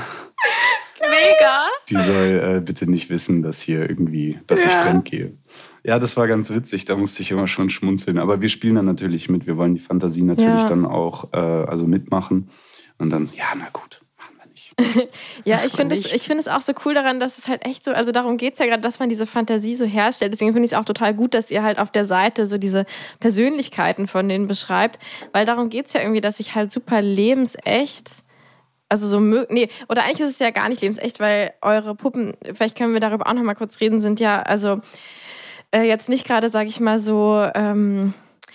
Mega! 1.22 1.64
Die 1.88 2.02
soll 2.02 2.56
äh, 2.56 2.60
bitte 2.60 2.90
nicht 2.90 3.10
wissen, 3.10 3.42
dass 3.42 3.60
hier 3.60 3.88
irgendwie, 3.88 4.38
dass 4.46 4.64
ich 4.64 4.72
Ja. 4.72 4.78
fremd 4.78 5.04
gehe. 5.04 5.36
Ja, 5.84 5.98
das 5.98 6.16
war 6.16 6.26
ganz 6.28 6.50
witzig, 6.50 6.84
da 6.84 6.96
musste 6.96 7.22
ich 7.22 7.30
immer 7.30 7.46
schon 7.48 7.70
schmunzeln. 7.70 8.18
Aber 8.18 8.40
wir 8.40 8.48
spielen 8.48 8.76
dann 8.76 8.86
natürlich 8.86 9.28
mit. 9.28 9.46
Wir 9.46 9.56
wollen 9.56 9.74
die 9.74 9.80
Fantasie 9.80 10.22
natürlich 10.22 10.62
Ja. 10.62 10.68
dann 10.68 10.86
auch 10.86 11.32
äh, 11.32 11.36
also 11.36 11.86
mitmachen. 11.86 12.50
Und 12.98 13.10
dann, 13.10 13.28
ja, 13.34 13.46
na 13.56 13.68
gut, 13.72 14.00
machen 14.16 14.36
wir 14.38 14.46
nicht. 14.50 14.74
Ja, 15.44 15.64
ich 15.66 15.72
finde 15.72 15.96
es, 15.96 16.12
ich 16.14 16.22
finde 16.22 16.40
es 16.40 16.46
auch 16.48 16.60
so 16.60 16.72
cool 16.84 16.94
daran, 16.94 17.18
dass 17.18 17.36
es 17.36 17.48
halt 17.48 17.66
echt 17.66 17.84
so, 17.84 17.90
also 17.90 18.12
darum 18.12 18.36
geht's 18.36 18.60
ja 18.60 18.66
gerade, 18.66 18.80
dass 18.80 19.00
man 19.00 19.08
diese 19.08 19.26
Fantasie 19.26 19.74
so 19.74 19.84
herstellt. 19.84 20.32
Deswegen 20.32 20.52
finde 20.52 20.66
ich 20.66 20.72
es 20.72 20.78
auch 20.78 20.84
total 20.84 21.14
gut, 21.14 21.34
dass 21.34 21.50
ihr 21.50 21.64
halt 21.64 21.78
auf 21.80 21.90
der 21.90 22.04
Seite 22.06 22.46
so 22.46 22.58
diese 22.58 22.86
Persönlichkeiten 23.18 24.06
von 24.06 24.28
denen 24.28 24.46
beschreibt, 24.46 25.00
weil 25.32 25.44
darum 25.46 25.68
geht's 25.68 25.94
ja 25.94 26.00
irgendwie, 26.00 26.20
dass 26.20 26.38
ich 26.38 26.54
halt 26.54 26.70
super 26.70 27.02
lebensecht, 27.02 28.21
also 28.92 29.08
so, 29.08 29.18
nee, 29.20 29.68
oder 29.88 30.04
eigentlich 30.04 30.20
ist 30.20 30.34
es 30.34 30.38
ja 30.38 30.50
gar 30.50 30.68
nicht 30.68 30.82
lebensecht, 30.82 31.18
weil 31.18 31.54
eure 31.62 31.94
Puppen, 31.94 32.34
vielleicht 32.54 32.76
können 32.76 32.92
wir 32.92 33.00
darüber 33.00 33.26
auch 33.26 33.32
noch 33.32 33.42
mal 33.42 33.54
kurz 33.54 33.80
reden, 33.80 34.00
sind 34.02 34.20
ja, 34.20 34.42
also 34.42 34.80
äh, 35.74 35.82
jetzt 35.82 36.08
nicht 36.10 36.26
gerade, 36.26 36.50
sage 36.50 36.68
ich 36.68 36.78
mal 36.78 36.98
so, 36.98 37.48
ähm, 37.54 38.12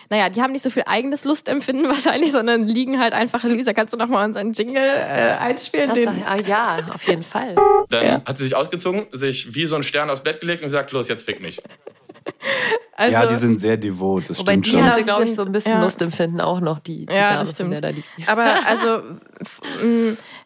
naja, 0.09 0.29
die 0.29 0.41
haben 0.41 0.51
nicht 0.53 0.61
so 0.63 0.69
viel 0.69 0.83
eigenes 0.85 1.25
Lustempfinden 1.25 1.87
wahrscheinlich, 1.89 2.31
sondern 2.31 2.67
liegen 2.67 2.99
halt 3.01 3.13
einfach. 3.13 3.43
Luisa, 3.43 3.73
kannst 3.73 3.93
du 3.93 3.97
noch 3.97 4.07
mal 4.07 4.23
unseren 4.25 4.53
Jingle 4.53 4.77
äh, 4.81 5.35
einspielen? 5.39 5.89
Das 5.89 6.05
war, 6.05 6.13
ah, 6.25 6.37
ja, 6.37 6.87
auf 6.93 7.03
jeden 7.07 7.23
Fall. 7.23 7.55
Dann 7.89 8.05
Ja. 8.05 8.21
hat 8.25 8.37
sie 8.37 8.43
sich 8.45 8.55
ausgezogen, 8.55 9.07
sich 9.11 9.55
wie 9.55 9.65
so 9.65 9.75
ein 9.75 9.83
Stern 9.83 10.09
aufs 10.11 10.21
Bett 10.21 10.39
gelegt 10.39 10.61
und 10.61 10.67
gesagt, 10.67 10.91
los, 10.91 11.07
jetzt 11.09 11.25
fick 11.25 11.41
mich. 11.41 11.59
also, 12.97 13.13
ja, 13.13 13.25
die 13.27 13.35
sind 13.35 13.59
sehr 13.61 13.77
devot, 13.77 14.27
das 14.27 14.39
Wobei 14.39 14.53
stimmt 14.53 14.65
die 14.65 14.69
schon. 14.71 14.79
Ja, 14.79 14.85
hatte, 14.87 15.03
glaube 15.03 15.25
ich, 15.25 15.35
so 15.35 15.43
ein 15.43 15.51
bisschen 15.51 15.73
ja. 15.73 15.83
Lustempfinden 15.83 16.41
auch 16.41 16.59
noch, 16.61 16.79
die, 16.79 17.05
die 17.05 17.13
Ja, 17.13 17.33
Dame, 17.33 17.45
das 17.45 17.53
von 17.55 17.69
der 17.69 17.77
stimmt. 17.77 17.83
da 17.83 17.95
liegt. 17.95 18.29
Aber 18.29 18.55
also, 18.67 19.01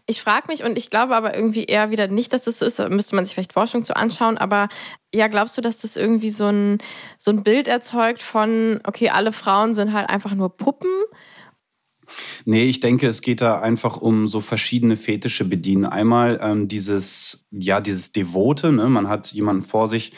ich 0.06 0.22
frage 0.22 0.48
mich 0.50 0.64
und 0.64 0.78
ich 0.78 0.90
glaube 0.90 1.16
aber 1.16 1.34
irgendwie 1.34 1.64
eher 1.64 1.92
wieder 1.92 2.10
nicht, 2.10 2.34
dass 2.34 2.44
das 2.44 2.60
so 2.60 2.66
ist. 2.66 2.78
Da 2.78 2.90
müsste 2.90 3.16
man 3.16 3.24
sich 3.24 3.36
vielleicht 3.36 3.54
Forschung 3.54 3.84
zu 3.84 3.96
anschauen. 3.96 4.38
Aber 4.38 4.68
ja, 5.16 5.28
glaubst 5.30 5.58
du, 5.58 5.62
dass 5.62 5.78
das 5.78 5.96
irgendwie 5.96 6.30
so 6.30 6.48
ein, 6.48 6.80
so 7.18 7.32
ein 7.32 7.44
Bild 7.44 7.70
erzeugt 7.70 8.22
von, 8.22 8.82
okay, 8.84 9.10
alle 9.10 9.32
Frauen 9.32 9.74
sind 9.74 9.94
halt 9.94 10.10
einfach 10.10 10.34
nur 10.36 10.56
Puppen? 10.56 10.92
Nee, 12.44 12.66
ich 12.66 12.82
denke, 12.82 13.08
es 13.08 13.22
geht 13.22 13.40
da 13.40 13.62
einfach 13.62 13.96
um 13.96 14.28
so 14.28 14.42
verschiedene 14.42 14.98
Fetische 14.98 15.46
bedienen. 15.46 15.86
Einmal 15.86 16.40
ähm, 16.42 16.68
dieses, 16.68 17.46
ja, 17.52 17.80
dieses 17.80 18.12
Devote, 18.12 18.74
ne? 18.74 18.90
Man 18.90 19.08
hat 19.08 19.32
jemanden 19.32 19.62
vor 19.62 19.88
sich, 19.88 20.12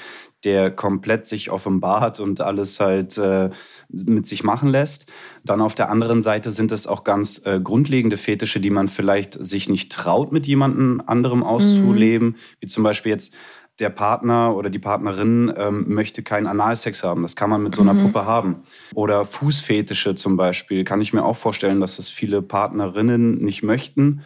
der 0.43 0.71
komplett 0.71 1.25
sich 1.25 1.51
offenbart 1.51 2.19
und 2.19 2.41
alles 2.41 2.79
halt 2.79 3.17
äh, 3.17 3.49
mit 3.89 4.27
sich 4.27 4.43
machen 4.43 4.69
lässt. 4.69 5.11
Dann 5.43 5.61
auf 5.61 5.75
der 5.75 5.89
anderen 5.89 6.23
Seite 6.23 6.51
sind 6.51 6.71
es 6.71 6.87
auch 6.87 7.03
ganz 7.03 7.45
äh, 7.45 7.59
grundlegende 7.59 8.17
Fetische, 8.17 8.59
die 8.59 8.69
man 8.69 8.87
vielleicht 8.87 9.33
sich 9.45 9.69
nicht 9.69 9.91
traut, 9.91 10.31
mit 10.31 10.47
jemandem 10.47 11.01
anderem 11.05 11.43
auszuleben. 11.43 12.37
Wie 12.59 12.67
zum 12.67 12.83
Beispiel 12.83 13.11
jetzt 13.11 13.33
der 13.79 13.89
Partner 13.89 14.55
oder 14.55 14.69
die 14.69 14.79
Partnerin 14.79 15.51
ähm, 15.57 15.85
möchte 15.87 16.21
keinen 16.21 16.47
Analsex 16.47 17.03
haben. 17.03 17.23
Das 17.23 17.35
kann 17.35 17.49
man 17.49 17.63
mit 17.63 17.73
so 17.73 17.81
einer 17.81 17.95
Puppe 17.95 18.25
haben. 18.25 18.63
Oder 18.93 19.25
Fußfetische 19.25 20.13
zum 20.15 20.37
Beispiel. 20.37 20.83
Kann 20.83 21.01
ich 21.01 21.11
mir 21.11 21.23
auch 21.23 21.37
vorstellen, 21.37 21.81
dass 21.81 21.97
es 21.97 22.09
viele 22.09 22.41
Partnerinnen 22.41 23.39
nicht 23.39 23.63
möchten. 23.63 24.21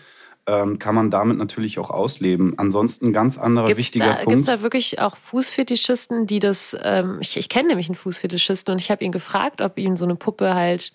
Ähm, 0.47 0.79
kann 0.79 0.95
man 0.95 1.11
damit 1.11 1.37
natürlich 1.37 1.77
auch 1.77 1.89
ausleben. 1.89 2.53
Ansonsten 2.57 3.11
ganz 3.13 3.37
anderer 3.37 3.65
Gibt's 3.65 3.77
wichtiger 3.79 4.05
da, 4.05 4.13
Punkt. 4.13 4.29
Gibt 4.29 4.39
es 4.39 4.45
da 4.45 4.61
wirklich 4.61 4.99
auch 4.99 5.17
Fußfetischisten, 5.17 6.25
die 6.25 6.39
das, 6.39 6.75
ähm, 6.83 7.17
ich, 7.21 7.37
ich 7.37 7.49
kenne 7.49 7.67
nämlich 7.67 7.89
einen 7.89 7.95
Fußfetischisten 7.95 8.71
und 8.71 8.81
ich 8.81 8.89
habe 8.89 9.03
ihn 9.03 9.11
gefragt, 9.11 9.61
ob 9.61 9.77
ihm 9.77 9.97
so 9.97 10.05
eine 10.05 10.15
Puppe 10.15 10.55
halt 10.55 10.93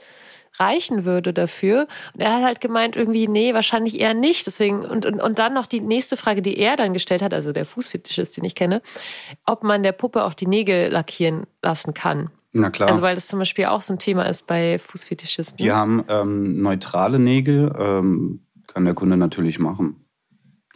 reichen 0.59 1.05
würde 1.05 1.33
dafür. 1.33 1.87
Und 2.15 2.21
er 2.21 2.35
hat 2.35 2.43
halt 2.43 2.61
gemeint, 2.61 2.97
irgendwie, 2.97 3.29
nee, 3.29 3.55
wahrscheinlich 3.55 3.99
eher 3.99 4.15
nicht. 4.15 4.47
Deswegen, 4.47 4.85
und, 4.85 5.07
und, 5.07 5.21
und 5.21 5.39
dann 5.39 5.55
noch 5.55 5.67
die 5.67 5.81
nächste 5.81 6.17
Frage, 6.17 6.43
die 6.43 6.59
er 6.59 6.77
dann 6.77 6.93
gestellt 6.93 7.23
hat, 7.23 7.35
also 7.35 7.53
der 7.53 7.65
Fußfetischist, 7.65 8.37
den 8.37 8.45
ich 8.45 8.55
kenne, 8.55 8.83
ob 9.47 9.65
man 9.65 9.83
der 9.83 9.93
Puppe 9.93 10.25
auch 10.25 10.35
die 10.35 10.47
Nägel 10.47 10.91
lackieren 10.91 11.47
lassen 11.63 11.95
kann. 11.95 12.31
Na 12.53 12.69
klar. 12.69 12.91
Also 12.91 13.01
weil 13.01 13.15
das 13.15 13.29
zum 13.29 13.39
Beispiel 13.39 13.65
auch 13.67 13.81
so 13.81 13.95
ein 13.95 13.99
Thema 13.99 14.25
ist 14.25 14.47
bei 14.47 14.79
Fußfetischisten. 14.79 15.57
Die 15.57 15.73
haben 15.73 16.05
ähm, 16.09 16.61
neutrale 16.61 17.19
Nägel, 17.19 17.75
ähm, 17.79 18.42
kann 18.73 18.85
der 18.85 18.95
Kunde 18.95 19.17
natürlich 19.17 19.59
machen. 19.59 20.05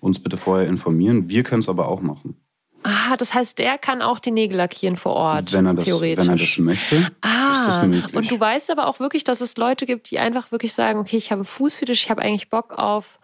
Uns 0.01 0.19
bitte 0.23 0.37
vorher 0.37 0.69
informieren. 0.69 1.29
Wir 1.29 1.43
können 1.43 1.61
es 1.61 1.69
aber 1.69 1.89
auch 1.89 2.01
machen. 2.01 2.37
Ah, 2.83 3.17
das 3.17 3.35
heißt, 3.35 3.59
der 3.59 3.79
kann 3.79 4.01
auch 4.01 4.21
die 4.21 4.31
Nägel 4.31 4.59
lackieren 4.59 4.97
vor 4.97 5.15
Ort, 5.15 5.53
wenn, 5.53 5.67
er 5.67 5.75
das, 5.75 5.87
theoretisch. 5.87 6.25
wenn 6.25 6.35
er 6.35 6.39
das 6.39 6.59
möchte, 6.59 7.11
Ah, 7.21 7.51
ist 7.53 7.65
das 7.67 7.83
möglich. 7.85 8.15
und 8.15 8.31
du 8.31 8.39
weißt 8.39 8.71
aber 8.71 8.87
auch 8.87 9.01
wirklich, 9.01 9.25
dass 9.25 9.41
es 9.41 9.57
Leute 9.57 9.87
gibt, 9.87 10.11
die 10.11 10.21
einfach 10.21 10.53
wirklich 10.53 10.73
sagen, 10.73 11.01
okay, 11.01 11.17
ich 11.17 11.33
habe 11.33 11.45
Fußfetisch, 11.45 12.05
ich 12.05 12.11
habe 12.11 12.23
eigentlich 12.23 12.49
Bock 12.49 12.75
auf 12.79 13.19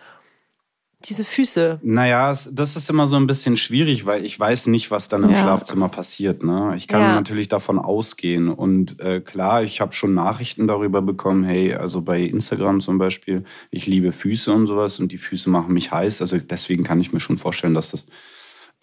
diese 1.09 1.25
Füße. 1.25 1.81
Naja, 1.83 2.29
das 2.51 2.77
ist 2.77 2.89
immer 2.91 3.07
so 3.07 3.17
ein 3.17 3.27
bisschen 3.27 3.57
schwierig, 3.57 4.07
weil 4.07 4.25
ich 4.25 4.39
weiß 4.39 4.67
nicht, 4.69 4.91
was 4.91 5.09
dann 5.09 5.23
im 5.25 5.31
Ja. 5.31 5.37
Schlafzimmer 5.37 5.89
passiert. 5.89 6.43
Ne? 6.43 6.73
Ich 6.77 6.89
kann 6.89 7.03
Ja. 7.03 7.15
natürlich 7.15 7.49
davon 7.49 7.79
ausgehen. 7.79 8.49
Und 8.49 9.01
äh, 9.01 9.21
klar, 9.21 9.63
ich 9.63 9.81
habe 9.81 9.93
schon 9.93 10.15
Nachrichten 10.15 10.67
darüber 10.67 11.03
bekommen, 11.03 11.45
hey, 11.45 11.75
also 11.75 12.03
bei 12.03 12.21
Instagram 12.21 12.81
zum 12.81 12.99
Beispiel, 12.99 13.45
ich 13.71 13.87
liebe 13.87 14.13
Füße 14.13 14.53
und 14.53 14.67
sowas 14.67 15.01
und 15.01 15.13
die 15.13 15.19
Füße 15.19 15.51
machen 15.51 15.73
mich 15.75 15.93
heiß. 15.93 16.23
Also 16.23 16.39
deswegen 16.39 16.85
kann 16.85 17.01
ich 17.01 17.13
mir 17.13 17.21
schon 17.21 17.39
vorstellen, 17.39 17.75
dass 17.75 17.91
das 17.93 18.07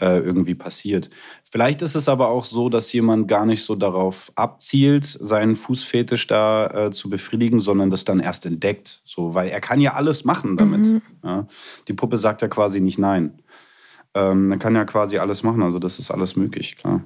irgendwie 0.06 0.56
passiert. 0.56 1.10
Vielleicht 1.44 1.82
ist 1.82 1.96
es 1.96 2.08
aber 2.08 2.30
auch 2.30 2.46
so, 2.46 2.70
dass 2.70 2.94
jemand 2.94 3.28
gar 3.28 3.46
nicht 3.46 3.64
so 3.64 3.76
darauf 3.76 4.32
abzielt, 4.36 5.06
seinen 5.06 5.56
Fußfetisch 5.56 6.28
da 6.28 6.88
äh, 6.88 6.92
zu 6.92 7.10
befriedigen, 7.10 7.60
sondern 7.60 7.90
das 7.90 8.06
dann 8.06 8.20
erst 8.20 8.46
entdeckt. 8.46 9.02
So, 9.04 9.34
weil 9.34 9.50
er 9.50 9.62
kann 9.62 9.82
ja 9.82 9.94
alles 9.94 10.26
machen 10.26 10.58
damit. 10.58 10.82
Mhm. 10.82 11.02
Ja. 11.24 11.48
Die 11.88 11.94
Puppe 11.94 12.18
sagt 12.18 12.42
ja 12.42 12.48
quasi 12.48 12.82
nicht 12.82 13.00
nein. 13.00 13.40
Ähm, 14.16 14.52
er 14.52 14.58
kann 14.58 14.76
ja 14.76 14.86
quasi 14.86 15.20
alles 15.20 15.44
machen, 15.44 15.62
also 15.62 15.78
das 15.78 16.00
ist 16.00 16.10
alles 16.10 16.36
möglich, 16.36 16.78
klar. 16.78 17.02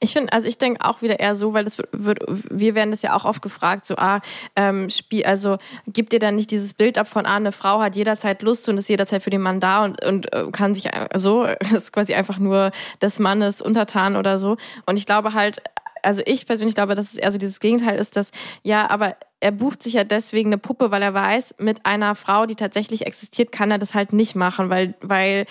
Ich 0.00 0.14
finde, 0.14 0.32
also 0.32 0.48
ich 0.48 0.56
denke 0.56 0.82
auch 0.82 1.02
wieder 1.02 1.20
eher 1.20 1.34
so, 1.34 1.52
weil 1.52 1.64
das 1.64 1.76
wird, 1.92 2.20
wir 2.50 2.74
werden 2.74 2.90
das 2.92 3.02
ja 3.02 3.14
auch 3.14 3.26
oft 3.26 3.42
gefragt, 3.42 3.86
so, 3.86 3.94
ah, 3.96 4.20
ähm, 4.56 4.88
Spiel, 4.88 5.24
also 5.24 5.58
gibt 5.86 6.12
dir 6.14 6.18
dann 6.18 6.36
nicht 6.36 6.50
dieses 6.50 6.72
Bild 6.72 6.96
ab 6.96 7.08
von, 7.08 7.26
ah, 7.26 7.36
eine 7.36 7.52
Frau 7.52 7.80
hat 7.80 7.94
jederzeit 7.94 8.40
Lust 8.40 8.66
und 8.70 8.78
ist 8.78 8.88
jederzeit 8.88 9.22
für 9.22 9.28
den 9.28 9.42
Mann 9.42 9.60
da 9.60 9.84
und, 9.84 10.02
und 10.02 10.32
äh, 10.32 10.44
kann 10.50 10.74
sich 10.74 10.92
ein- 10.94 11.08
so, 11.14 11.44
ist 11.74 11.92
quasi 11.92 12.14
einfach 12.14 12.38
nur 12.38 12.70
des 13.02 13.18
Mannes 13.18 13.60
untertan 13.60 14.16
oder 14.16 14.38
so. 14.38 14.56
Und 14.86 14.96
ich 14.96 15.04
glaube 15.04 15.34
halt, 15.34 15.60
also 16.02 16.22
ich 16.24 16.46
persönlich 16.46 16.74
glaube, 16.74 16.94
dass 16.94 17.12
es 17.12 17.18
eher 17.18 17.32
so 17.32 17.38
dieses 17.38 17.60
Gegenteil 17.60 17.98
ist, 17.98 18.16
dass, 18.16 18.30
ja, 18.62 18.88
aber 18.88 19.16
er 19.40 19.52
bucht 19.52 19.82
sich 19.82 19.92
ja 19.92 20.04
deswegen 20.04 20.48
eine 20.48 20.58
Puppe, 20.58 20.90
weil 20.90 21.02
er 21.02 21.12
weiß, 21.12 21.56
mit 21.58 21.84
einer 21.84 22.14
Frau, 22.14 22.46
die 22.46 22.54
tatsächlich 22.56 23.04
existiert, 23.06 23.52
kann 23.52 23.70
er 23.70 23.78
das 23.78 23.92
halt 23.94 24.14
nicht 24.14 24.34
machen, 24.36 24.70
weil, 24.70 24.94
weil 25.02 25.44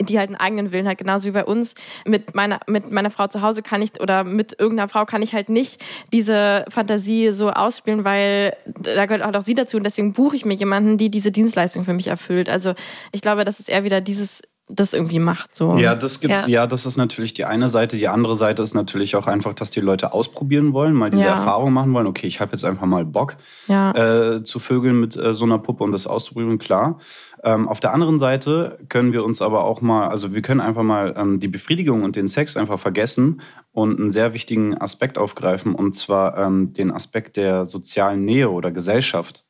die 0.00 0.18
halt 0.18 0.28
einen 0.28 0.36
eigenen 0.36 0.72
Willen 0.72 0.86
hat, 0.86 0.98
genauso 0.98 1.26
wie 1.26 1.32
bei 1.32 1.44
uns. 1.44 1.74
Mit 2.04 2.34
meiner, 2.34 2.60
mit 2.66 2.90
meiner 2.90 3.10
Frau 3.10 3.26
zu 3.26 3.42
Hause 3.42 3.62
kann 3.62 3.82
ich 3.82 4.00
oder 4.00 4.24
mit 4.24 4.58
irgendeiner 4.58 4.88
Frau 4.88 5.04
kann 5.04 5.22
ich 5.22 5.34
halt 5.34 5.48
nicht 5.48 5.84
diese 6.12 6.64
Fantasie 6.68 7.32
so 7.32 7.50
ausspielen, 7.50 8.04
weil 8.04 8.56
da 8.66 9.06
gehört 9.06 9.24
halt 9.24 9.36
auch 9.36 9.42
sie 9.42 9.54
dazu 9.54 9.76
und 9.76 9.84
deswegen 9.84 10.12
buche 10.12 10.36
ich 10.36 10.44
mir 10.44 10.54
jemanden, 10.54 10.98
die 10.98 11.10
diese 11.10 11.32
Dienstleistung 11.32 11.84
für 11.84 11.94
mich 11.94 12.06
erfüllt. 12.06 12.48
Also 12.48 12.74
ich 13.12 13.22
glaube, 13.22 13.44
dass 13.44 13.60
es 13.60 13.68
eher 13.68 13.84
wieder 13.84 14.00
dieses 14.00 14.42
das 14.70 14.92
irgendwie 14.92 15.18
macht. 15.18 15.54
So. 15.54 15.76
Ja, 15.76 15.94
das 15.94 16.20
gibt, 16.20 16.30
Ja. 16.30 16.46
ja. 16.46 16.66
das 16.66 16.86
ist 16.86 16.96
natürlich 16.96 17.34
die 17.34 17.44
eine 17.44 17.68
Seite. 17.68 17.96
Die 17.96 18.08
andere 18.08 18.36
Seite 18.36 18.62
ist 18.62 18.74
natürlich 18.74 19.16
auch 19.16 19.26
einfach, 19.26 19.54
dass 19.54 19.70
die 19.70 19.80
Leute 19.80 20.12
ausprobieren 20.12 20.72
wollen, 20.72 20.94
mal 20.94 21.10
diese 21.10 21.24
Ja. 21.24 21.30
Erfahrung 21.30 21.72
machen 21.72 21.92
wollen. 21.94 22.06
Okay, 22.06 22.26
ich 22.26 22.40
habe 22.40 22.52
jetzt 22.52 22.64
einfach 22.64 22.86
mal 22.86 23.04
Bock. 23.04 23.36
ja. 23.66 23.92
äh, 23.92 24.44
zu 24.44 24.58
vögeln 24.58 25.00
mit 25.00 25.16
äh, 25.16 25.34
so 25.34 25.44
einer 25.44 25.58
Puppe 25.58 25.84
und 25.84 25.92
das 25.92 26.06
auszuprobieren, 26.06 26.58
klar. 26.58 26.98
Ähm, 27.44 27.68
auf 27.68 27.78
der 27.80 27.94
anderen 27.94 28.18
Seite 28.18 28.78
können 28.88 29.12
wir 29.12 29.24
uns 29.24 29.40
aber 29.42 29.64
auch 29.64 29.80
mal, 29.80 30.08
also 30.08 30.34
wir 30.34 30.42
können 30.42 30.60
einfach 30.60 30.82
mal 30.82 31.14
ähm, 31.16 31.38
die 31.38 31.48
Befriedigung 31.48 32.02
und 32.02 32.16
den 32.16 32.26
Sex 32.28 32.56
einfach 32.56 32.78
vergessen 32.80 33.40
und 33.72 34.00
einen 34.00 34.10
sehr 34.10 34.32
wichtigen 34.34 34.76
Aspekt 34.76 35.18
aufgreifen, 35.18 35.74
und 35.74 35.94
zwar 35.94 36.36
ähm, 36.36 36.72
den 36.72 36.90
Aspekt 36.90 37.36
der 37.36 37.66
sozialen 37.66 38.24
Nähe 38.24 38.50
oder 38.50 38.72
Gesellschaft. 38.72 39.44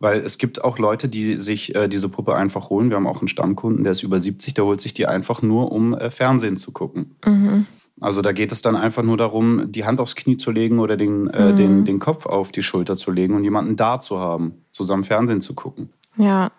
Weil 0.00 0.20
es 0.20 0.38
gibt 0.38 0.64
auch 0.64 0.78
Leute, 0.78 1.08
die 1.08 1.34
sich 1.36 1.74
äh, 1.74 1.86
diese 1.86 2.08
Puppe 2.08 2.34
einfach 2.34 2.70
holen. 2.70 2.88
Wir 2.90 2.96
haben 2.96 3.06
auch 3.06 3.20
einen 3.20 3.28
Stammkunden, 3.28 3.84
der 3.84 3.92
ist 3.92 4.02
über 4.02 4.18
70, 4.18 4.54
der 4.54 4.64
holt 4.64 4.80
sich 4.80 4.94
die 4.94 5.06
einfach 5.06 5.42
nur, 5.42 5.70
um 5.70 5.92
äh, 5.94 6.10
Fernsehen 6.10 6.56
zu 6.56 6.72
gucken. 6.72 7.14
Mhm. 7.24 7.66
Also 8.00 8.22
da 8.22 8.32
geht 8.32 8.50
es 8.50 8.62
dann 8.62 8.76
einfach 8.76 9.02
nur 9.02 9.18
darum, 9.18 9.70
die 9.70 9.84
Hand 9.84 10.00
aufs 10.00 10.16
Knie 10.16 10.38
zu 10.38 10.50
legen 10.52 10.78
oder 10.78 10.96
den, 10.96 11.28
äh, 11.28 11.52
Mhm. 11.52 11.56
den, 11.56 11.84
den 11.84 11.98
Kopf 11.98 12.24
auf 12.24 12.50
die 12.50 12.62
Schulter 12.62 12.96
zu 12.96 13.10
legen 13.10 13.34
und 13.34 13.44
jemanden 13.44 13.76
da 13.76 14.00
zu 14.00 14.18
haben, 14.18 14.64
zusammen 14.70 15.04
Fernsehen 15.04 15.42
zu 15.42 15.54
gucken. 15.54 15.90
ja. 16.16 16.50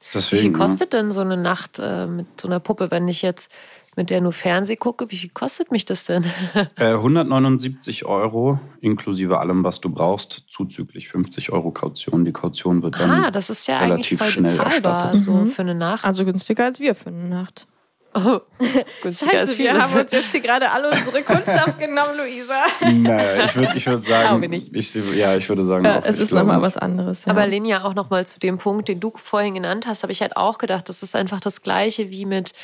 Wie 0.00 0.06
Deswegen, 0.14 0.42
viel 0.42 0.52
kostet 0.52 0.92
denn 0.92 1.10
so 1.10 1.20
eine 1.22 1.36
Nacht 1.36 1.80
äh, 1.82 2.06
mit 2.06 2.40
so 2.40 2.46
einer 2.46 2.60
Puppe, 2.60 2.92
wenn 2.92 3.08
ich 3.08 3.20
jetzt 3.20 3.50
mit 3.98 4.10
der 4.10 4.20
nur 4.20 4.32
Fernseh 4.32 4.76
gucke? 4.76 5.10
Wie 5.10 5.16
viel 5.16 5.30
kostet 5.30 5.72
mich 5.72 5.84
das 5.84 6.04
denn? 6.04 6.24
Äh, 6.76 6.92
179 6.94 8.04
Euro 8.04 8.60
inklusive 8.80 9.38
allem, 9.40 9.64
was 9.64 9.80
du 9.80 9.90
brauchst, 9.90 10.44
zuzüglich 10.48 11.08
50 11.08 11.50
Euro 11.50 11.72
Kaution. 11.72 12.24
Die 12.24 12.32
Kaution 12.32 12.82
wird 12.82 13.00
dann 13.00 13.10
ah, 13.10 13.30
das 13.32 13.50
ist 13.50 13.66
ja 13.66 13.78
eigentlich 13.78 13.90
relativ 13.90 14.18
voll 14.20 14.30
schnell 14.30 14.52
bezahlbar, 14.56 14.92
erstattet. 15.06 15.22
so 15.22 15.32
Mhm. 15.32 15.46
für 15.48 15.62
eine 15.62 15.74
Nacht. 15.74 16.04
Also 16.04 16.24
günstiger 16.24 16.64
als 16.64 16.78
wir 16.78 16.94
für 16.94 17.08
eine 17.10 17.28
Nacht. 17.28 17.66
Oh, 18.14 18.40
als 19.04 19.20
Scheiße, 19.20 19.58
wir 19.58 19.74
haben 19.74 19.94
uns 20.00 20.12
jetzt 20.12 20.30
hier 20.32 20.40
gerade 20.40 20.70
alle 20.72 20.88
unsere 20.88 21.22
Kunst 21.22 21.48
abgenommen, 21.66 22.16
Luisa. 22.16 22.64
Naja, 22.90 23.44
ich 23.44 23.54
würde 23.54 23.72
ich 23.76 23.86
würd 23.86 24.04
sagen, 24.04 24.40
nicht. 24.48 24.74
Ich, 24.74 24.94
ja, 25.16 25.36
ich 25.36 25.48
würde 25.48 25.64
sagen, 25.66 25.84
Ja, 25.84 25.98
auch, 25.98 26.04
es 26.04 26.16
ich 26.16 26.22
ist 26.22 26.32
nochmal 26.32 26.62
was 26.62 26.76
anderes. 26.78 27.26
Ja. 27.26 27.32
Aber 27.32 27.46
Linja, 27.46 27.84
auch 27.84 27.94
nochmal 27.94 28.26
zu 28.26 28.40
dem 28.40 28.58
Punkt, 28.58 28.88
den 28.88 28.98
du 28.98 29.12
vorhin 29.14 29.54
genannt 29.54 29.86
hast, 29.86 30.02
habe 30.02 30.12
ich 30.12 30.22
halt 30.22 30.36
auch 30.36 30.58
gedacht, 30.58 30.88
das 30.88 31.02
ist 31.02 31.14
einfach 31.14 31.40
das 31.40 31.60
Gleiche 31.62 32.10
wie 32.10 32.24
mit 32.24 32.54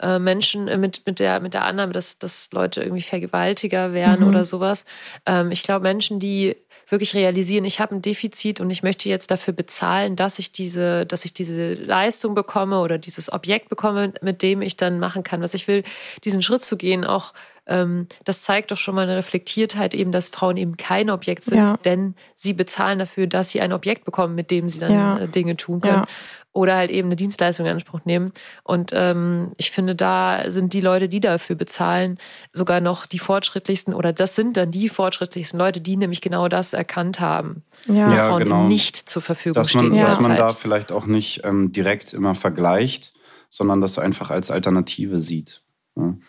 äh, 0.00 0.18
Menschen, 0.20 0.68
äh, 0.68 0.78
mit, 0.78 1.02
mit, 1.04 1.18
der, 1.18 1.40
mit 1.40 1.52
der 1.52 1.64
Annahme, 1.64 1.92
dass, 1.92 2.18
dass 2.18 2.48
Leute 2.52 2.82
irgendwie 2.82 3.02
Vergewaltiger 3.02 3.92
werden 3.92 4.22
Mhm. 4.22 4.28
oder 4.28 4.44
sowas. 4.44 4.84
Ähm, 5.26 5.50
ich 5.50 5.62
glaube, 5.64 5.82
Menschen, 5.82 6.20
die 6.20 6.56
wirklich 6.92 7.14
realisieren, 7.14 7.64
ich 7.64 7.80
habe 7.80 7.94
ein 7.96 8.02
Defizit 8.02 8.60
und 8.60 8.70
ich 8.70 8.82
möchte 8.84 9.08
jetzt 9.08 9.30
dafür 9.32 9.54
bezahlen, 9.54 10.14
dass 10.14 10.38
ich 10.38 10.52
diese, 10.52 11.04
dass 11.06 11.24
ich 11.24 11.32
diese 11.34 11.74
Leistung 11.74 12.34
bekomme 12.36 12.78
oder 12.80 12.98
dieses 12.98 13.32
Objekt 13.32 13.68
bekomme, 13.70 14.12
mit 14.22 14.42
dem 14.42 14.62
ich 14.62 14.76
dann 14.76 15.00
machen 15.00 15.24
kann, 15.24 15.40
was 15.42 15.54
ich 15.54 15.66
will, 15.66 15.82
diesen 16.24 16.42
Schritt 16.42 16.62
zu 16.62 16.76
gehen, 16.76 17.04
auch 17.04 17.32
ähm, 17.66 18.08
das 18.24 18.42
zeigt 18.42 18.72
doch 18.72 18.76
schon 18.76 18.94
mal 18.96 19.02
eine 19.02 19.16
Reflektiertheit 19.16 19.94
eben, 19.94 20.10
dass 20.10 20.30
Frauen 20.30 20.56
eben 20.56 20.76
kein 20.76 21.10
Objekt 21.10 21.44
sind, 21.44 21.58
Ja. 21.58 21.76
denn 21.84 22.14
sie 22.34 22.52
bezahlen 22.54 22.98
dafür, 22.98 23.28
dass 23.28 23.50
sie 23.50 23.60
ein 23.60 23.72
Objekt 23.72 24.04
bekommen, 24.04 24.34
mit 24.34 24.50
dem 24.50 24.68
sie 24.68 24.80
dann 24.80 24.92
Ja. 24.92 25.18
äh, 25.18 25.28
Dinge 25.28 25.56
tun 25.56 25.80
können. 25.80 26.02
Ja. 26.02 26.06
Oder 26.54 26.76
halt 26.76 26.90
eben 26.90 27.08
eine 27.08 27.16
Dienstleistung 27.16 27.64
in 27.66 27.72
Anspruch 27.72 28.00
nehmen. 28.04 28.32
Und 28.62 28.90
ähm, 28.94 29.52
ich 29.56 29.70
finde, 29.70 29.94
da 29.94 30.50
sind 30.50 30.74
die 30.74 30.80
Leute, 30.80 31.08
die 31.08 31.20
dafür 31.20 31.56
bezahlen, 31.56 32.18
sogar 32.52 32.80
noch 32.80 33.06
die 33.06 33.18
fortschrittlichsten, 33.18 33.94
oder 33.94 34.12
das 34.12 34.34
sind 34.34 34.56
dann 34.56 34.70
die 34.70 34.90
fortschrittlichsten 34.90 35.58
Leute, 35.58 35.80
die 35.80 35.96
nämlich 35.96 36.20
genau 36.20 36.48
das 36.48 36.74
erkannt 36.74 37.20
haben, 37.20 37.62
ja. 37.86 38.08
dass 38.10 38.20
Ja, 38.20 38.26
Frauen 38.28 38.44
genau. 38.44 38.66
nicht 38.66 38.96
zur 38.96 39.22
Verfügung 39.22 39.54
dass 39.54 39.72
man, 39.74 39.86
stehen. 39.86 39.94
Ja. 39.94 40.04
dass 40.06 40.20
man 40.20 40.36
da 40.36 40.50
vielleicht 40.50 40.92
auch 40.92 41.06
nicht 41.06 41.42
ähm, 41.44 41.72
direkt 41.72 42.12
immer 42.12 42.34
vergleicht, 42.34 43.14
sondern 43.48 43.80
das 43.80 43.98
einfach 43.98 44.30
als 44.30 44.50
Alternative 44.50 45.20
sieht. 45.20 45.62
Ja. 45.96 46.02
Mhm. 46.02 46.20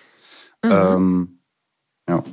Ähm, 0.63 1.39
ja. 2.07 2.23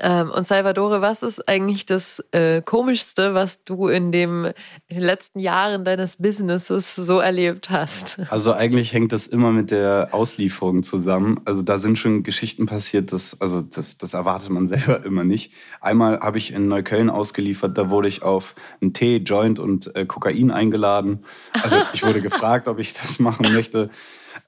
Ähm, 0.00 0.30
und 0.30 0.44
Salvadore, 0.44 1.02
was 1.02 1.22
ist 1.22 1.46
eigentlich 1.46 1.84
das 1.84 2.24
äh, 2.32 2.62
Komischste, 2.62 3.34
was 3.34 3.64
du 3.64 3.88
in, 3.88 4.12
dem, 4.12 4.46
in 4.88 4.96
den 4.96 5.04
letzten 5.04 5.40
Jahren 5.40 5.84
deines 5.84 6.16
Businesses 6.16 6.96
so 6.96 7.18
erlebt 7.18 7.68
hast? 7.68 8.18
Also 8.30 8.52
eigentlich 8.54 8.94
hängt 8.94 9.12
das 9.12 9.26
immer 9.26 9.52
mit 9.52 9.70
der 9.70 10.08
Auslieferung 10.12 10.82
zusammen. 10.82 11.40
Also 11.44 11.60
da 11.62 11.76
sind 11.76 11.98
schon 11.98 12.22
Geschichten 12.22 12.64
passiert, 12.64 13.12
das, 13.12 13.40
also 13.42 13.60
das, 13.60 13.98
das 13.98 14.14
erwartet 14.14 14.50
man 14.50 14.68
selber 14.68 15.04
immer 15.04 15.24
nicht. 15.24 15.52
Einmal 15.82 16.20
habe 16.20 16.38
ich 16.38 16.54
in 16.54 16.68
Neukölln 16.68 17.10
ausgeliefert, 17.10 17.76
da 17.76 17.90
wurde 17.90 18.08
ich 18.08 18.22
auf 18.22 18.54
einen 18.80 18.94
Tee, 18.94 19.18
Joint 19.18 19.58
und 19.58 19.94
äh, 19.94 20.06
Kokain 20.06 20.50
eingeladen. 20.50 21.24
Also 21.62 21.76
ich 21.92 22.02
wurde 22.04 22.22
gefragt, 22.22 22.68
ob 22.68 22.78
ich 22.78 22.94
das 22.94 23.18
machen 23.18 23.52
möchte. 23.52 23.90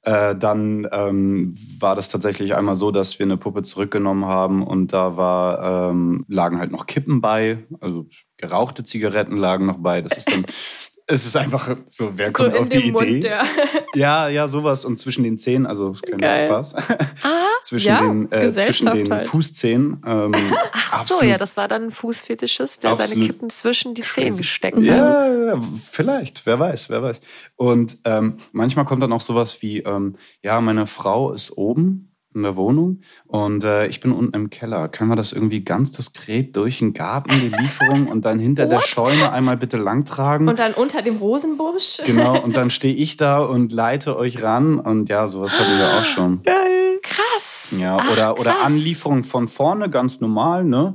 Äh, 0.02 0.36
dann 0.36 0.88
ähm, 0.92 1.54
war 1.78 1.94
das 1.94 2.08
tatsächlich 2.08 2.54
einmal 2.54 2.76
so, 2.76 2.90
dass 2.90 3.18
wir 3.18 3.26
eine 3.26 3.36
Puppe 3.36 3.62
zurückgenommen 3.62 4.26
haben 4.26 4.66
und 4.66 4.92
da 4.92 5.16
war, 5.16 5.90
ähm, 5.90 6.24
lagen 6.28 6.58
halt 6.58 6.72
noch 6.72 6.86
Kippen 6.86 7.20
bei, 7.20 7.64
also 7.80 8.06
gerauchte 8.36 8.84
Zigaretten 8.84 9.36
lagen 9.36 9.66
noch 9.66 9.78
bei. 9.78 10.02
Das 10.02 10.16
ist 10.16 10.30
dann 10.30 10.46
Es 11.06 11.26
ist 11.26 11.36
einfach 11.36 11.76
so, 11.86 12.10
wer 12.14 12.28
So 12.28 12.44
kommt 12.44 12.54
in 12.54 12.62
auf 12.62 12.68
die 12.68 12.92
Mund, 12.92 13.06
Idee? 13.06 13.28
ja. 13.28 13.44
Ja, 13.94 14.28
ja, 14.28 14.48
sowas. 14.48 14.86
Und 14.86 14.98
zwischen 14.98 15.22
den 15.22 15.36
Zähnen, 15.36 15.66
also 15.66 15.92
kein. 15.92 16.18
Spaß. 16.46 16.74
Ah, 17.22 17.48
zwischen, 17.62 17.88
Ja, 17.88 18.00
den, 18.00 18.32
äh, 18.32 18.50
zwischen 18.52 18.90
den 18.92 19.10
halt. 19.10 19.24
Fußzähnen. 19.24 20.02
Ähm, 20.06 20.32
ach 20.72 21.02
so, 21.02 21.22
ja, 21.22 21.36
das 21.36 21.56
war 21.58 21.68
dann 21.68 21.84
ein 21.84 21.90
Fußfetischist, 21.90 22.82
der 22.84 22.96
seine 22.96 23.26
Kippen 23.26 23.50
zwischen 23.50 23.94
die. 23.94 24.02
Zähne 24.02 24.36
gesteckt 24.36 24.76
hat. 24.78 24.84
Ja, 24.84 25.28
ja, 25.32 25.60
vielleicht, 25.60 26.46
wer 26.46 26.58
weiß, 26.58 26.88
wer 26.88 27.02
weiß. 27.02 27.20
Und 27.56 27.98
ähm, 28.04 28.38
manchmal 28.52 28.84
kommt 28.86 29.02
dann 29.02 29.12
auch 29.12 29.20
sowas 29.20 29.60
wie, 29.60 29.80
ähm, 29.80 30.16
ja, 30.42 30.60
meine 30.60 30.86
Frau 30.86 31.32
ist 31.32 31.50
oben 31.56 32.11
in 32.34 32.42
der 32.42 32.56
Wohnung 32.56 33.00
und 33.26 33.64
äh, 33.64 33.86
ich 33.86 34.00
bin 34.00 34.12
unten 34.12 34.34
im 34.34 34.50
Keller. 34.50 34.88
Können 34.88 35.10
wir 35.10 35.16
das 35.16 35.32
irgendwie 35.32 35.64
ganz 35.64 35.90
diskret 35.90 36.56
durch 36.56 36.78
den 36.78 36.92
Garten, 36.92 37.30
die 37.40 37.48
Lieferung, 37.48 38.08
und 38.08 38.24
dann 38.24 38.38
hinter 38.38 38.66
der 38.66 38.80
Scheune 38.80 39.32
einmal 39.32 39.56
bitte 39.56 39.76
langtragen? 39.76 40.48
Und 40.48 40.58
dann 40.58 40.74
unter 40.74 41.02
dem 41.02 41.16
Rosenbusch. 41.16 41.98
genau, 42.04 42.40
und 42.40 42.56
dann 42.56 42.70
stehe 42.70 42.94
ich 42.94 43.16
da 43.16 43.38
und 43.40 43.72
leite 43.72 44.16
euch 44.16 44.42
ran 44.42 44.78
und 44.78 45.08
ja, 45.08 45.28
sowas 45.28 45.58
hatten 45.58 45.78
wir 45.78 45.98
auch 45.98 46.04
schon. 46.04 46.42
Geil. 46.42 47.00
Krass. 47.02 47.76
Ja, 47.80 47.98
Ach, 48.00 48.12
oder, 48.12 48.38
oder 48.38 48.52
krass. 48.52 48.66
Anlieferung 48.66 49.24
von 49.24 49.48
vorne, 49.48 49.90
ganz 49.90 50.20
normal, 50.20 50.64
ne? 50.64 50.94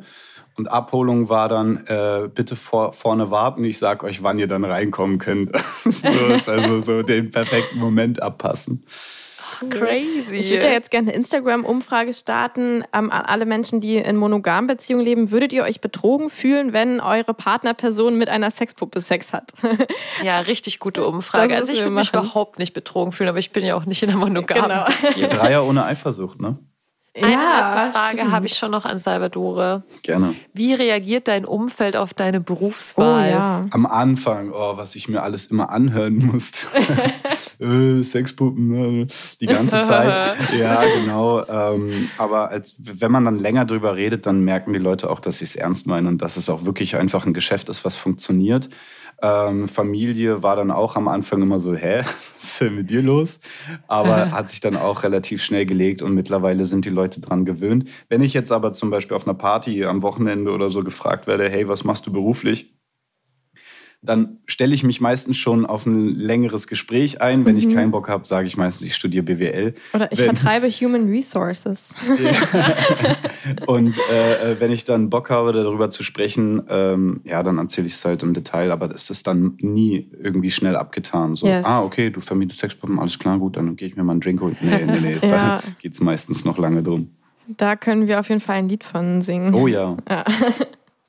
Und 0.56 0.68
Abholung 0.70 1.30
war 1.30 1.50
dann, 1.50 1.86
äh, 1.86 2.30
bitte 2.34 2.56
vor, 2.56 2.92
vorne 2.92 3.30
warten, 3.30 3.64
ich 3.64 3.78
sag 3.78 4.04
euch, 4.04 4.24
wann 4.24 4.40
ihr 4.40 4.48
dann 4.48 4.66
reinkommen 4.66 5.20
könnt. 5.20 5.56
so 5.84 6.08
ist 6.08 6.50
also 6.50 6.82
so 6.82 7.04
den 7.04 7.30
perfekten 7.30 7.78
Moment 7.78 8.22
abpassen. 8.24 8.84
Crazy. 9.70 10.36
Ich 10.38 10.50
würde 10.50 10.66
ja 10.68 10.72
jetzt 10.74 10.92
gerne 10.92 11.08
eine 11.10 11.18
Instagram-Umfrage 11.18 12.14
starten 12.14 12.84
ähm, 12.94 13.12
an 13.12 13.26
alle 13.26 13.46
Menschen, 13.46 13.82
die 13.82 13.98
in 13.98 14.16
monogamen 14.16 14.68
Beziehungen 14.68 15.04
leben. 15.06 15.32
Würdet 15.32 15.54
ihr 15.54 15.64
euch 15.64 15.82
betrogen 15.82 16.30
fühlen, 16.30 16.74
wenn 16.74 17.00
eure 17.00 17.34
Partnerperson 17.34 18.18
mit 18.18 18.30
einer 18.30 18.52
Sexpuppe 18.52 19.02
Sex 19.02 19.34
hat? 19.34 19.52
Ja, 20.24 20.40
richtig 20.40 20.80
gute 20.80 21.06
Umfrage. 21.06 21.50
Das 21.50 21.62
Also 21.62 21.74
ich 21.74 21.80
würde 21.82 21.92
mich 21.92 22.10
überhaupt 22.10 22.58
nicht 22.60 22.74
betrogen 22.74 23.12
fühlen, 23.12 23.30
aber 23.30 23.38
ich 23.40 23.52
bin 23.52 23.64
ja 23.64 23.76
auch 23.76 23.86
nicht 23.86 24.02
in 24.02 24.10
einer 24.10 24.18
monogamen 24.18 24.64
Genau. 24.64 24.86
Beziehung. 25.02 25.30
Dreier 25.30 25.66
ohne 25.66 25.86
Eifersucht, 25.86 26.42
ne? 26.42 26.58
Eine 27.26 27.36
letzte 27.36 27.92
Frage 27.92 28.32
habe 28.32 28.46
ich 28.46 28.54
schon 28.56 28.72
noch 28.72 28.86
an 28.86 28.98
Salvadore. 28.98 29.84
Gerne. 30.04 30.36
Wie 30.54 30.74
reagiert 30.74 31.28
dein 31.28 31.46
Umfeld 31.46 31.96
auf 31.96 32.14
deine 32.14 32.40
Oh 32.40 32.44
Berufswahl? 32.44 33.30
ja. 33.30 33.66
Am 33.72 33.86
Anfang, 33.86 34.52
oh, 34.52 34.78
was 34.78 34.96
ich 34.96 35.08
mir 35.08 35.24
alles 35.24 35.48
immer 35.48 35.70
anhören 35.70 36.18
musste. 36.18 36.68
äh, 37.60 38.04
Sexpuppen, 38.04 39.02
äh, 39.02 39.08
die 39.42 39.46
ganze 39.46 39.82
Zeit. 39.82 40.16
Ja, 40.58 40.82
genau. 40.84 41.46
Ähm, 41.48 42.10
aber 42.18 42.50
als, 42.50 42.76
wenn 42.80 43.12
man 43.12 43.26
dann 43.26 43.40
länger 43.40 43.66
drüber 43.66 43.96
redet, 43.96 44.26
dann 44.26 44.42
merken 44.42 44.74
die 44.74 44.80
Leute 44.80 45.10
auch, 45.10 45.20
dass 45.20 45.42
ich 45.42 45.50
es 45.50 45.56
ernst 45.56 45.88
meine 45.88 46.08
und 46.08 46.22
dass 46.22 46.38
es 46.38 46.50
auch 46.50 46.66
wirklich 46.66 46.96
einfach 46.96 47.26
ein 47.26 47.34
Geschäft 47.34 47.70
ist, 47.70 47.86
was 47.86 47.98
funktioniert. 47.98 48.70
Ähm, 49.22 49.68
Familie 49.68 50.44
war 50.44 50.56
dann 50.56 50.70
auch 50.70 50.96
am 50.96 51.08
Anfang 51.08 51.42
immer 51.42 51.60
so, 51.60 51.76
hä, 51.76 52.00
was 52.04 52.44
ist 52.44 52.62
denn 52.62 52.76
mit 52.76 52.90
dir 52.90 53.02
los? 53.02 53.40
Aber 53.88 54.32
hat 54.32 54.50
sich 54.50 54.60
dann 54.60 54.78
auch 54.78 55.04
relativ 55.04 55.44
schnell 55.44 55.66
gelegt 55.66 56.02
und 56.02 56.14
mittlerweile 56.14 56.66
sind 56.66 56.86
die 56.86 56.90
Leute 56.90 57.20
dran 57.22 57.46
gewöhnt. 57.46 57.90
Wenn 58.10 58.22
ich 58.22 58.34
jetzt 58.34 58.52
aber 58.52 58.74
zum 58.74 58.90
Beispiel 58.90 59.18
auf 59.18 59.28
einer 59.28 59.38
Party 59.38 59.86
am 59.86 60.02
Wochenende 60.02 60.52
oder 60.52 60.70
so 60.70 60.84
gefragt 60.84 61.28
werde, 61.28 61.50
hey, 61.50 61.68
was 61.68 61.84
machst 61.84 62.06
du 62.06 62.12
beruflich? 62.12 62.77
Dann 64.04 64.38
stelle 64.46 64.76
ich 64.76 64.84
mich 64.84 65.02
meistens 65.02 65.38
schon 65.38 65.66
auf 65.66 65.86
ein 65.86 66.14
längeres 66.16 66.68
Gespräch 66.68 67.20
ein. 67.22 67.46
Wenn 67.46 67.58
ich 67.58 67.74
keinen 67.74 67.92
Bock 67.92 68.08
habe, 68.10 68.28
sage 68.28 68.48
ich 68.48 68.56
meistens, 68.56 68.88
ich 68.88 68.96
studiere 68.96 69.24
BWL. 69.24 69.74
Oder 69.94 70.12
ich 70.12 70.20
Wenn- 70.20 70.26
vertreibe 70.36 70.68
Human 70.70 71.10
Resources. 71.10 71.96
Und 73.66 73.98
äh, 74.12 74.52
äh, 74.52 74.60
wenn 74.60 74.72
ich 74.72 74.84
dann 74.84 75.10
Bock 75.10 75.30
habe, 75.30 75.52
darüber 75.52 75.90
zu 75.90 76.04
sprechen, 76.04 76.64
ähm, 76.70 77.22
ja, 77.24 77.42
dann 77.44 77.58
erzähle 77.58 77.88
ich 77.88 77.94
es 77.94 78.06
halt 78.06 78.24
im 78.24 78.34
Detail. 78.34 78.72
Aber 78.72 78.88
das 78.88 79.10
ist 79.10 79.26
dann 79.28 79.58
nie 79.62 80.10
irgendwie 80.22 80.52
schnell 80.52 80.76
abgetan. 80.76 81.36
So, 81.36 81.48
Yes. 81.48 81.66
ah, 81.66 81.82
okay, 81.82 82.10
du 82.10 82.22
vermietest 82.22 82.60
Sexpuppen, 82.60 83.00
alles 83.00 83.18
klar, 83.18 83.40
gut, 83.40 83.58
dann 83.58 83.76
gehe 83.76 83.88
ich 83.88 83.96
mir 83.96 84.04
mal 84.04 84.12
einen 84.14 84.22
Drink 84.22 84.42
holen. 84.42 84.58
Nee, 84.62 84.86
nee, 84.86 85.00
nee, 85.00 85.14
Ja. 85.24 85.28
da 85.28 85.60
geht 85.80 85.94
es 85.94 86.02
meistens 86.02 86.46
noch 86.46 86.58
lange 86.58 86.84
drum. 86.84 87.10
Da 87.48 87.76
können 87.76 88.08
wir 88.08 88.20
auf 88.20 88.30
jeden 88.30 88.42
Fall 88.42 88.56
ein 88.58 88.70
Lied 88.70 88.84
von 88.84 89.22
singen. 89.22 89.54
Oh 89.54 89.68
ja. 89.68 89.98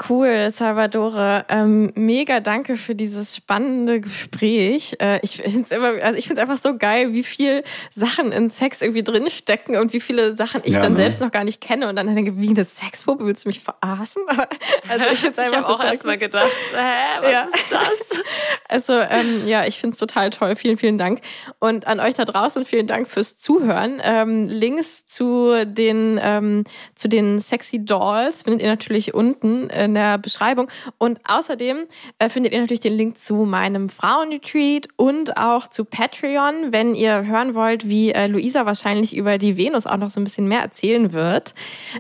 Cool, 0.09 0.51
Salvadore. 0.53 1.44
Ähm, 1.49 1.90
mega 1.96 2.38
danke 2.38 2.76
für 2.76 2.94
dieses 2.94 3.34
spannende 3.34 4.01
Gespräch. 4.01 4.96
Äh, 5.01 5.18
ich 5.22 5.38
finde 5.38 5.62
es 5.62 5.70
immer, 5.72 5.88
also 6.05 6.16
ich 6.16 6.28
finde 6.28 6.40
es 6.40 6.49
einfach 6.49 6.62
so 6.62 6.78
geil, 6.78 7.12
wie 7.14 7.24
viel 7.24 7.64
Sachen 7.90 8.30
in 8.30 8.49
Sex 8.49 8.80
irgendwie 8.80 9.03
drinstecken 9.03 9.76
und 9.76 9.92
wie 9.92 10.01
viele 10.01 10.36
Sachen 10.36 10.61
ich 10.64 10.74
Ja, 10.74 10.82
dann 10.82 10.92
ne? 10.92 10.99
selbst 10.99 11.20
noch 11.20 11.32
gar 11.32 11.42
nicht 11.42 11.61
kenne 11.61 11.88
und 11.88 11.96
dann 11.96 12.14
denke, 12.14 12.36
wie 12.40 12.51
eine 12.51 12.64
Sexpuppe, 12.64 13.26
willst 13.26 13.44
du 13.44 13.49
mich 13.49 13.61
verarschen? 13.61 14.22
Also 14.88 15.05
ich 15.12 15.18
finde 15.18 15.40
es 15.40 15.49
Ich 15.49 15.53
einfach 15.53 15.57
habe 15.59 15.66
auch 15.66 15.76
total 15.78 15.92
erst 15.92 16.05
mal 16.05 16.16
gedacht, 16.16 16.51
hä, 16.72 17.20
was 17.20 17.32
Ja. 17.32 17.42
ist 17.42 17.72
das? 17.72 18.22
Also 18.70 18.92
ähm, 18.92 19.46
ja, 19.46 19.64
ich 19.64 19.78
finde 19.80 19.94
es 19.94 19.99
total 19.99 20.28
toll. 20.28 20.55
Vielen, 20.55 20.76
vielen 20.76 20.99
Dank. 20.99 21.20
Und 21.59 21.86
an 21.86 22.01
euch 22.01 22.12
da 22.14 22.26
draußen 22.26 22.66
vielen 22.66 22.86
Dank 22.86 23.09
fürs 23.09 23.38
Zuhören. 23.38 24.01
Ähm, 24.05 24.46
Links 24.46 25.07
zu 25.07 25.64
den, 25.64 26.20
ähm, 26.22 26.64
zu 26.94 27.09
den 27.09 27.40
Sexy 27.40 27.82
Dolls 27.82 28.42
findet 28.42 28.61
ihr 28.62 28.68
natürlich 28.68 29.14
unten 29.14 29.70
in 29.89 29.95
der 29.95 30.18
Beschreibung. 30.18 30.70
Und 30.99 31.18
außerdem 31.24 31.86
äh, 32.18 32.28
findet 32.28 32.53
ihr 32.53 32.61
natürlich 32.61 32.80
den 32.80 32.97
Link 32.97 33.18
zu 33.18 33.34
meinem 33.34 33.89
Frauenretreat 33.89 34.89
und 34.97 35.36
auch 35.36 35.68
zu 35.68 35.84
Patreon, 35.84 36.72
wenn 36.72 36.95
ihr 36.95 37.26
hören 37.26 37.55
wollt, 37.55 37.89
wie 37.89 38.12
äh, 38.12 38.26
Luisa 38.26 38.66
wahrscheinlich 38.66 39.16
über 39.16 39.39
die 39.39 39.57
Venus 39.57 39.86
auch 39.86 39.97
noch 39.97 40.11
so 40.11 40.20
ein 40.20 40.24
bisschen 40.24 40.49
mehr 40.49 40.61
erzählen 40.61 41.12
wird, 41.12 41.55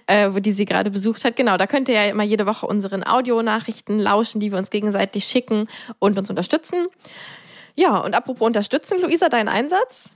äh, 0.06 0.30
wo 0.32 0.38
die 0.38 0.52
sie 0.52 0.64
gerade 0.64 0.90
besucht 0.90 1.24
hat. 1.24 1.36
Genau, 1.36 1.56
da 1.56 1.66
könnt 1.66 1.88
ihr 1.88 1.94
ja 1.94 2.04
immer 2.04 2.22
jede 2.22 2.46
Woche 2.46 2.66
unseren 2.66 3.04
Audionachrichten 3.04 3.98
lauschen, 3.98 4.40
die 4.40 4.52
wir 4.52 4.58
uns 4.58 4.70
gegenseitig 4.70 5.24
schicken 5.24 5.66
und 5.98 6.18
uns 6.18 6.30
unterstützen. 6.30 6.86
Ja, 7.74 7.98
und 7.98 8.14
apropos 8.14 8.46
unterstützen, 8.46 9.00
Luisa, 9.00 9.28
dein 9.28 9.48
Einsatz? 9.48 10.12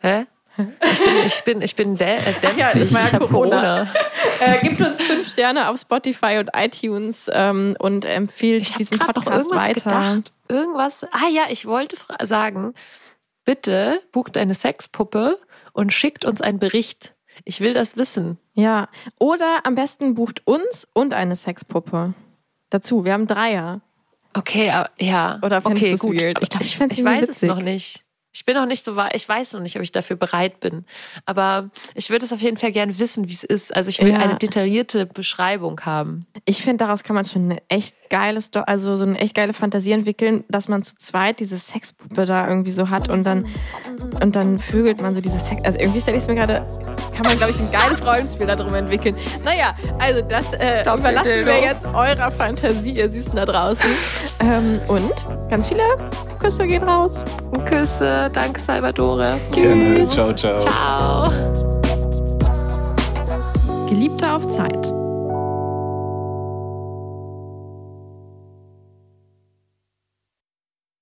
Hä? 0.00 0.26
Ich 0.56 1.00
bin, 1.00 1.16
ich 1.26 1.44
bin, 1.44 1.62
ich 1.62 1.76
bin 1.76 1.96
dä 1.96 2.16
äh, 2.16 2.22
dämpfig. 2.22 2.56
Ja, 2.56 2.72
ja 2.72 2.80
ich 2.82 3.12
habe 3.12 3.26
Corona. 3.26 3.86
Corona. 3.86 3.92
Äh, 4.40 4.60
gebt 4.60 4.80
uns 4.80 5.02
fünf 5.02 5.28
Sterne 5.28 5.68
auf 5.68 5.80
Spotify 5.80 6.38
und 6.38 6.50
iTunes 6.54 7.30
ähm, 7.32 7.76
und 7.78 8.04
empfiehlt 8.04 8.62
Ich 8.62 8.74
diesen 8.74 8.98
gerade 8.98 9.18
noch 9.18 9.24
Podcast 9.24 9.46
irgendwas 9.46 9.68
weiter. 9.68 10.14
gedacht. 10.14 10.32
Irgendwas. 10.48 11.04
Ah 11.12 11.28
ja, 11.30 11.44
ich 11.48 11.66
wollte 11.66 11.96
sagen, 12.22 12.74
bitte 13.44 14.00
bucht 14.12 14.36
eine 14.36 14.54
Sexpuppe 14.54 15.38
und 15.72 15.92
schickt 15.92 16.24
uns 16.24 16.40
einen 16.40 16.58
Bericht. 16.58 17.14
Ich 17.44 17.60
will 17.60 17.74
das 17.74 17.96
wissen. 17.96 18.38
Ja, 18.54 18.88
oder 19.18 19.60
am 19.64 19.74
besten 19.74 20.14
bucht 20.14 20.46
uns 20.46 20.86
und 20.92 21.14
eine 21.14 21.34
Sexpuppe 21.36 22.14
dazu. 22.70 23.04
Wir 23.04 23.12
haben 23.14 23.26
Dreier. 23.26 23.80
Okay, 24.34 24.72
ja. 24.98 25.38
Oder 25.42 25.62
fändest 25.62 25.82
okay, 25.82 25.90
du 25.90 25.94
es 25.94 26.00
gut. 26.00 26.20
weird? 26.20 26.38
Ich 26.42 26.50
glaub, 26.50 26.62
ich 26.62 26.80
ich 26.80 27.04
weiß 27.04 27.22
es 27.24 27.28
witzig. 27.28 27.48
noch 27.48 27.62
nicht. 27.62 28.03
Ich 28.34 28.44
bin 28.44 28.56
noch 28.56 28.66
nicht 28.66 28.84
so 28.84 28.96
weit. 28.96 29.12
Ich 29.14 29.28
weiß 29.28 29.52
noch 29.52 29.60
nicht, 29.60 29.76
ob 29.76 29.82
ich 29.82 29.92
dafür 29.92 30.16
bereit 30.16 30.58
bin. 30.58 30.84
Aber 31.24 31.70
ich 31.94 32.10
würde 32.10 32.24
es 32.26 32.32
auf 32.32 32.40
jeden 32.40 32.56
Fall 32.56 32.72
gerne 32.72 32.98
wissen, 32.98 33.28
wie 33.28 33.32
es 33.32 33.44
ist. 33.44 33.74
Also 33.74 33.90
ich 33.90 34.00
will 34.00 34.08
Ja. 34.10 34.18
eine 34.18 34.34
detaillierte 34.36 35.06
Beschreibung 35.06 35.80
haben. 35.82 36.26
Ich 36.44 36.62
finde, 36.62 36.84
daraus 36.84 37.04
kann 37.04 37.14
man 37.14 37.24
schon 37.24 37.44
eine 37.44 37.62
echt 37.68 37.94
geile, 38.10 38.40
also 38.66 38.96
so 38.96 39.04
eine 39.04 39.18
echt 39.18 39.34
geile 39.36 39.52
Fantasie 39.52 39.92
entwickeln, 39.92 40.42
dass 40.48 40.66
man 40.68 40.82
zu 40.82 40.96
zweit 40.98 41.38
diese 41.38 41.56
Sexpuppe 41.58 42.24
da 42.26 42.48
irgendwie 42.48 42.72
so 42.72 42.90
hat 42.90 43.08
und 43.08 43.22
dann 43.24 43.46
und 44.20 44.34
dann 44.34 44.58
vögelt 44.58 45.00
man 45.00 45.14
so 45.14 45.20
diese 45.20 45.38
Sex. 45.38 45.62
Also 45.64 45.78
irgendwie 45.78 46.00
stelle 46.00 46.16
ich 46.16 46.24
es 46.24 46.28
mir 46.28 46.34
gerade, 46.34 46.66
kann 47.16 47.24
man 47.26 47.36
glaube 47.36 47.52
ich 47.52 47.60
ein 47.60 47.70
geiles 47.70 48.04
Rollenspiel 48.04 48.46
darum 48.46 48.74
entwickeln. 48.74 49.16
Naja, 49.44 49.74
also 50.00 50.20
das 50.22 50.52
äh, 50.54 50.82
überlassen 50.82 51.46
wir 51.46 51.60
jetzt 51.60 51.86
eurer 51.86 52.30
Fantasie, 52.32 52.92
ihr 52.96 53.10
Süßen 53.10 53.36
da 53.36 53.44
draußen. 53.44 53.84
ähm, 54.40 54.80
und 54.88 55.12
ganz 55.48 55.68
viele 55.68 55.82
Küsse 56.40 56.66
gehen 56.66 56.82
raus. 56.82 57.24
Küsse, 57.64 58.23
danke 58.28 58.60
Salvatore. 58.60 59.38
Gerne. 59.52 60.04
Ciao, 60.04 60.32
ciao. 60.34 60.58
Ciao. 60.60 61.30
Geliebte 63.88 64.30
auf 64.32 64.48
Zeit. 64.48 64.92